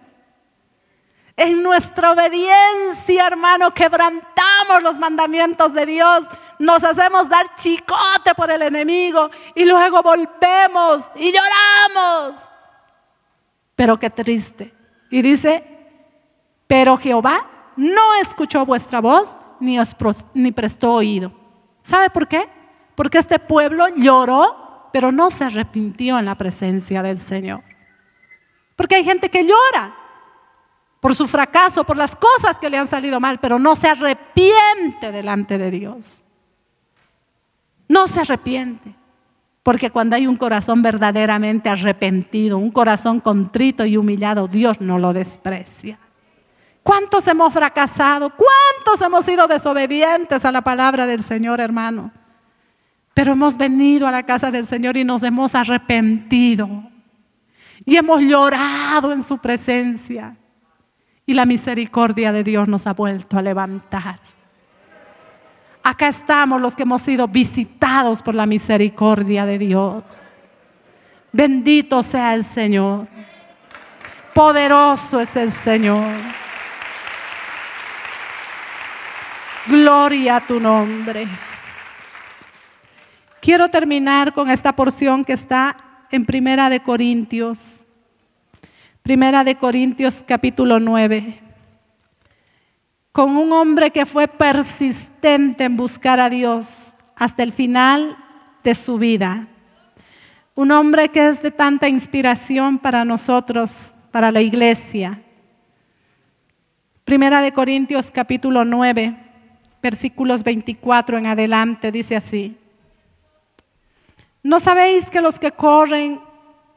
En 1.37 1.63
nuestra 1.63 2.13
obediencia, 2.13 3.27
hermano, 3.27 3.73
quebrantamos 3.75 4.83
los 4.83 4.99
mandamientos 4.99 5.75
de 5.75 5.85
Dios, 5.85 6.25
nos 6.59 6.83
hacemos 6.83 7.29
dar 7.29 7.55
chicote 7.57 8.35
por 8.35 8.51
el 8.51 8.63
enemigo 8.63 9.31
y 9.55 9.67
luego 9.67 10.03
volvemos 10.03 11.05
y 11.15 11.33
lloramos. 11.33 12.41
Pero 13.75 13.99
qué 13.99 14.09
triste. 14.09 14.73
Y 15.11 15.21
dice, 15.21 15.63
pero 16.67 16.97
Jehová 16.97 17.47
no 17.77 18.15
escuchó 18.23 18.65
vuestra 18.65 19.03
voz 19.03 19.39
ni, 19.61 19.79
os 19.79 19.95
ni 20.33 20.53
prestó 20.53 20.95
oído. 20.95 21.33
¿Sabe 21.83 22.09
por 22.09 22.27
qué? 22.27 22.49
Porque 22.95 23.19
este 23.19 23.39
pueblo 23.39 23.89
lloró, 23.95 24.89
pero 24.91 25.13
no 25.13 25.31
se 25.31 25.45
arrepintió 25.45 26.19
en 26.19 26.25
la 26.25 26.35
presencia 26.35 27.03
del 27.03 27.21
Señor. 27.21 27.76
Porque 28.77 28.95
hay 28.95 29.05
gente 29.05 29.31
que 29.31 29.45
llora 29.45 29.97
por 31.01 31.15
su 31.15 31.27
fracaso, 31.27 31.85
por 31.85 31.97
las 31.97 32.15
cosas 32.15 32.59
que 32.59 32.71
le 32.71 32.79
han 32.79 32.87
salido 32.87 33.21
mal, 33.21 33.39
pero 33.41 33.59
no 33.59 33.75
se 33.75 33.89
arrepiente 33.89 35.11
delante 35.11 35.59
de 35.59 35.71
Dios. 35.71 36.23
No 37.89 38.07
se 38.07 38.21
arrepiente. 38.21 38.95
Porque 39.63 39.91
cuando 39.91 40.15
hay 40.15 40.27
un 40.27 40.37
corazón 40.37 40.83
verdaderamente 40.83 41.69
arrepentido, 41.69 42.59
un 42.59 42.71
corazón 42.71 43.21
contrito 43.21 43.85
y 43.85 43.97
humillado, 43.97 44.47
Dios 44.47 44.81
no 44.81 44.99
lo 44.99 45.13
desprecia. 45.13 45.99
¿Cuántos 46.83 47.27
hemos 47.27 47.53
fracasado? 47.53 48.31
¿Cuántos 48.31 49.05
hemos 49.05 49.25
sido 49.25 49.49
desobedientes 49.49 50.45
a 50.45 50.53
la 50.53 50.63
palabra 50.63 51.05
del 51.07 51.21
Señor, 51.21 51.61
hermano? 51.61 52.13
Pero 53.13 53.33
hemos 53.33 53.57
venido 53.57 54.07
a 54.07 54.13
la 54.13 54.25
casa 54.25 54.53
del 54.53 54.67
Señor 54.67 54.97
y 54.97 55.05
nos 55.05 55.23
hemos 55.25 55.55
arrepentido. 55.57 56.69
Y 57.87 57.97
hemos 57.97 58.21
llorado 58.21 59.13
en 59.13 59.23
su 59.23 59.39
presencia. 59.39 60.37
Y 61.25 61.33
la 61.35 61.47
misericordia 61.47 62.33
de 62.33 62.45
Dios 62.45 62.69
nos 62.69 62.87
ha 62.87 62.93
vuelto 62.93 63.39
a 63.39 63.43
levantar. 63.43 64.19
Acá 65.83 66.09
estamos 66.09 66.61
los 66.61 66.75
que 66.75 66.83
hemos 66.83 67.01
sido 67.03 67.29
visitados 67.29 68.21
por 68.21 68.35
la 68.35 68.45
misericordia 68.45 69.47
de 69.47 69.59
Dios. 69.59 70.33
Bendito 71.31 72.03
sea 72.03 72.35
el 72.35 72.43
Señor. 72.43 73.07
Poderoso 74.35 75.21
es 75.21 75.37
el 75.37 75.53
Señor. 75.53 76.11
Gloria 79.69 80.37
a 80.37 80.41
tu 80.41 80.59
nombre. 80.59 81.29
Quiero 83.41 83.69
terminar 83.69 84.33
con 84.33 84.51
esta 84.51 84.75
porción 84.75 85.25
que 85.25 85.35
está 85.35 85.77
en 86.11 86.25
Primera 86.25 86.69
de 86.71 86.81
Corintios. 86.81 87.85
Primera 89.03 89.45
de 89.45 89.57
Corintios 89.57 90.25
capítulo 90.27 90.81
9. 90.81 91.41
Con 93.13 93.37
un 93.37 93.53
hombre 93.53 93.91
que 93.91 94.07
fue 94.07 94.29
persistente 94.29 95.65
en 95.65 95.77
buscar 95.77 96.21
a 96.21 96.29
Dios 96.29 96.93
hasta 97.15 97.43
el 97.43 97.53
final 97.53 98.17
de 98.63 98.75
su 98.75 98.99
vida. 98.99 99.49
Un 100.55 100.71
hombre 100.71 101.09
que 101.11 101.29
es 101.29 101.43
de 101.43 101.51
tanta 101.51 101.89
inspiración 101.89 102.79
para 102.79 103.05
nosotros, 103.05 103.93
para 104.11 104.31
la 104.31 104.41
iglesia. 104.41 105.23
Primera 107.05 107.41
de 107.41 107.53
Corintios 107.53 108.11
capítulo 108.11 108.65
9 108.65 109.27
versículos 109.83 110.43
24 110.43 111.19
en 111.19 111.27
adelante, 111.27 111.93
dice 111.93 112.17
así. 112.17 112.57
¿No 114.47 114.61
sabéis 114.61 115.11
que 115.11 115.21
los 115.21 115.41
que 115.41 115.51
corren 115.51 116.21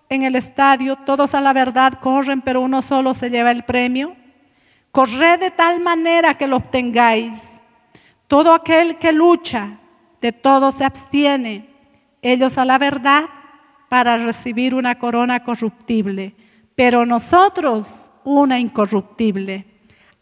en 0.09 0.23
el 0.23 0.35
estadio, 0.35 0.95
todos 0.95 1.35
a 1.35 1.39
la 1.39 1.53
verdad 1.53 1.99
corren, 2.01 2.41
pero 2.41 2.61
uno 2.61 2.81
solo 2.81 3.13
se 3.13 3.29
lleva 3.29 3.51
el 3.51 3.63
premio? 3.63 4.15
Corred 4.89 5.39
de 5.39 5.51
tal 5.51 5.79
manera 5.79 6.33
que 6.33 6.47
lo 6.47 6.55
obtengáis. 6.55 7.51
Todo 8.27 8.55
aquel 8.55 8.97
que 8.97 9.11
lucha, 9.11 9.77
de 10.19 10.31
todo 10.31 10.71
se 10.71 10.83
abstiene. 10.83 11.69
Ellos 12.23 12.57
a 12.57 12.65
la 12.65 12.79
verdad 12.79 13.25
para 13.87 14.17
recibir 14.17 14.73
una 14.73 14.97
corona 14.97 15.43
corruptible, 15.43 16.35
pero 16.73 17.05
nosotros 17.05 18.09
una 18.23 18.57
incorruptible. 18.57 19.67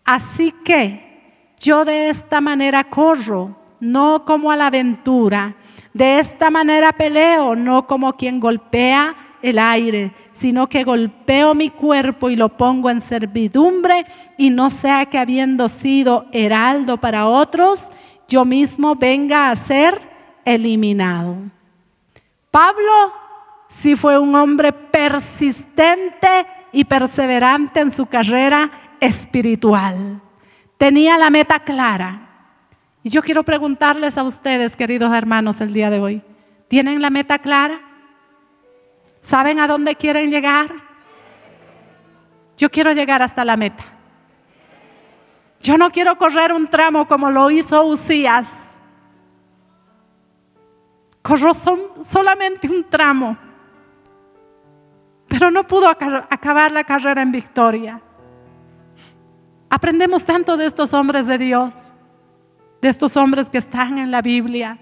Así 0.04 0.52
que 0.66 1.54
yo 1.62 1.86
de 1.86 2.10
esta 2.10 2.42
manera 2.42 2.84
corro, 2.84 3.56
no 3.80 4.26
como 4.26 4.52
a 4.52 4.58
la 4.58 4.68
aventura. 4.68 5.56
De 5.98 6.20
esta 6.20 6.52
manera 6.52 6.92
peleo, 6.92 7.56
no 7.56 7.88
como 7.88 8.14
quien 8.14 8.40
golpea 8.40 9.16
el 9.42 9.58
aire, 9.58 10.12
sino 10.32 10.70
que 10.70 10.84
golpeo 10.84 11.56
mi 11.56 11.72
cuerpo 11.72 12.30
y 12.30 12.36
lo 12.36 12.50
pongo 12.50 12.92
en 12.92 13.02
servidumbre 13.02 14.06
y 14.38 14.52
no 14.52 14.70
sea 14.70 15.08
que 15.08 15.18
habiendo 15.18 15.68
sido 15.70 16.28
heraldo 16.32 16.98
para 16.98 17.26
otros, 17.26 17.90
yo 18.28 18.46
mismo 18.46 18.96
venga 18.96 19.50
a 19.50 19.56
ser 19.56 20.00
eliminado. 20.46 21.36
Pablo 22.52 23.14
sí 23.68 23.96
fue 23.96 24.20
un 24.20 24.36
hombre 24.36 24.74
persistente 24.74 26.46
y 26.74 26.86
perseverante 26.86 27.80
en 27.80 27.90
su 27.90 28.06
carrera 28.06 28.70
espiritual. 29.00 30.22
Tenía 30.78 31.18
la 31.18 31.32
meta 31.32 31.58
clara. 31.58 32.27
Y 33.08 33.10
yo 33.10 33.22
quiero 33.22 33.44
preguntarles 33.44 34.18
a 34.18 34.24
ustedes, 34.24 34.76
queridos 34.76 35.14
hermanos, 35.14 35.62
el 35.62 35.72
día 35.72 35.90
de 35.90 36.02
hoy, 36.02 36.22
¿tienen 36.68 37.02
la 37.02 37.10
meta 37.10 37.40
clara? 37.40 37.80
¿Saben 39.22 39.62
a 39.62 39.68
dónde 39.70 39.96
quieren 39.96 40.30
llegar? 40.30 40.70
Yo 42.58 42.70
quiero 42.70 42.92
llegar 42.92 43.22
hasta 43.22 43.46
la 43.46 43.56
meta. 43.56 43.86
Yo 45.62 45.78
no 45.78 45.90
quiero 45.90 46.18
correr 46.18 46.52
un 46.52 46.68
tramo 46.68 47.08
como 47.08 47.32
lo 47.32 47.50
hizo 47.50 47.82
Usías. 47.86 48.50
Corrió 51.22 51.54
solamente 52.04 52.68
un 52.68 52.84
tramo, 52.90 53.38
pero 55.30 55.50
no 55.50 55.66
pudo 55.66 55.88
acabar 55.88 56.74
la 56.74 56.84
carrera 56.84 57.22
en 57.22 57.32
victoria. 57.32 58.02
Aprendemos 59.70 60.26
tanto 60.26 60.58
de 60.58 60.66
estos 60.66 60.94
hombres 60.94 61.26
de 61.26 61.38
Dios, 61.38 61.94
de 62.82 62.90
estos 62.90 63.18
hombres 63.18 63.50
que 63.50 63.58
están 63.58 63.98
en 63.98 64.12
la 64.12 64.22
Biblia. 64.22 64.78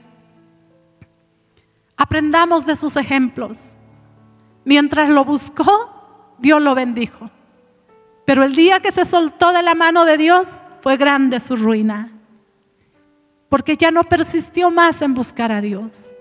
Aprendamos 1.98 2.66
de 2.66 2.76
sus 2.76 2.96
ejemplos. 2.98 3.78
Mientras 4.64 5.10
lo 5.10 5.24
buscó, 5.24 6.36
Dios 6.40 6.62
lo 6.62 6.76
bendijo. 6.76 7.30
Pero 8.26 8.44
el 8.44 8.56
día 8.56 8.80
que 8.80 8.92
se 8.92 9.06
soltó 9.06 9.54
de 9.54 9.62
la 9.62 9.76
mano 9.76 10.06
de 10.06 10.18
Dios, 10.18 10.62
fue 10.82 10.98
grande 10.98 11.40
su 11.40 11.56
ruina. 11.56 12.12
Porque 13.50 13.76
ya 13.78 13.90
no 13.90 14.04
persistió 14.04 14.70
más 14.70 15.02
en 15.02 15.14
buscar 15.14 15.52
a 15.52 15.62
Dios. 15.62 16.12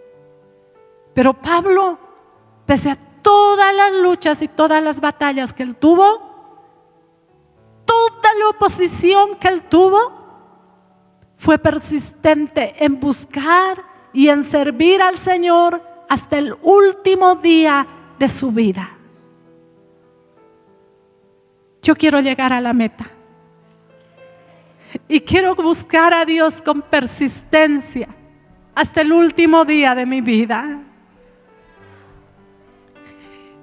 Pero 1.13 1.35
Pablo, 1.35 1.99
pese 2.65 2.91
a 2.91 2.99
todas 3.21 3.75
las 3.75 3.93
luchas 3.93 4.41
y 4.43 4.49
todas 4.49 4.83
las 4.83 5.01
batallas 5.01 5.53
que 5.53 5.63
él 5.63 5.77
tuvo, 5.77 6.35
toda 7.85 8.35
la 8.39 8.49
oposición 8.51 9.37
que 9.37 9.49
él 9.49 9.65
tuvo, 9.65 10.24
fue 11.45 11.59
persistente 11.59 12.75
en 12.83 12.99
buscar 12.99 13.85
y 14.15 14.29
en 14.29 14.45
servir 14.45 15.03
al 15.03 15.19
Señor 15.19 15.83
hasta 16.09 16.39
el 16.39 16.57
último 16.63 17.35
día 17.35 17.87
de 18.19 18.31
su 18.31 18.51
vida. 18.51 18.97
Yo 21.83 21.97
quiero 21.97 22.21
llegar 22.21 22.55
a 22.55 22.63
la 22.63 22.73
meta. 22.73 23.11
Y 25.07 25.21
quiero 25.21 25.55
buscar 25.55 26.15
a 26.15 26.25
Dios 26.25 26.63
con 26.63 26.81
persistencia 26.81 28.09
hasta 28.75 29.03
el 29.03 29.13
último 29.13 29.67
día 29.67 29.95
de 29.95 30.07
mi 30.07 30.23
vida. 30.23 30.81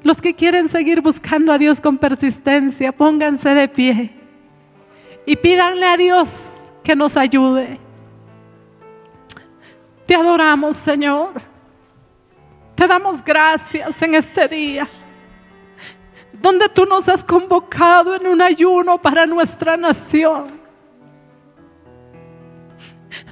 Los 0.04 0.22
que 0.22 0.36
quieren 0.36 0.70
seguir 0.70 1.02
buscando 1.02 1.52
a 1.52 1.58
Dios 1.58 1.82
con 1.82 1.98
persistencia, 1.98 2.92
pónganse 2.92 3.56
de 3.56 3.68
pie 3.68 4.12
y 5.26 5.36
pídanle 5.36 5.88
a 5.88 5.98
Dios 5.98 6.51
que 6.84 6.96
nos 6.96 7.16
ayude. 7.18 7.80
Te 10.06 10.16
adoramos, 10.16 10.78
Señor. 10.78 11.42
Te 12.76 12.88
damos 12.88 13.24
gracias 13.24 14.02
en 14.02 14.16
este 14.16 14.48
día, 14.48 14.88
donde 16.34 16.68
tú 16.70 16.86
nos 16.86 17.08
has 17.08 17.24
convocado 17.24 18.16
en 18.16 18.26
un 18.26 18.42
ayuno 18.42 19.00
para 19.00 19.26
nuestra 19.26 19.78
nación. 19.78 20.60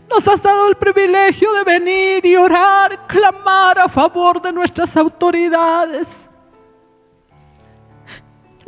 Nos 0.10 0.28
has 0.28 0.42
dado 0.42 0.68
el 0.68 0.76
privilegio 0.76 1.52
de 1.54 1.64
venir 1.64 2.26
y 2.26 2.36
orar, 2.36 3.08
clamar 3.08 3.80
a 3.80 3.88
favor 3.88 4.42
de 4.42 4.52
nuestras 4.52 4.96
autoridades 4.98 6.30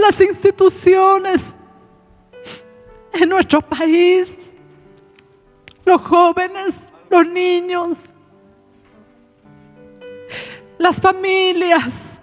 las 0.01 0.19
instituciones 0.19 1.55
en 3.13 3.29
nuestro 3.29 3.61
país, 3.61 4.50
los 5.91 6.01
jóvenes, 6.03 6.87
los 7.09 7.27
niños, 7.27 8.13
las 10.77 11.01
familias. 11.01 12.17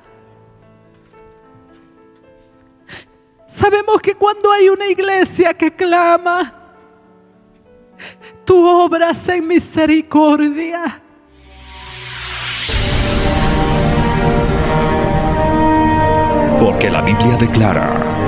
Sabemos 3.47 4.01
que 4.01 4.15
cuando 4.15 4.51
hay 4.51 4.71
una 4.71 4.87
iglesia 4.87 5.53
que 5.53 5.71
clama, 5.71 6.55
tú 8.47 8.67
obras 8.67 9.29
en 9.29 9.47
misericordia. 9.47 11.03
Porque 16.59 16.91
la 16.91 17.03
Biblia 17.03 17.37
declara, 17.37 18.28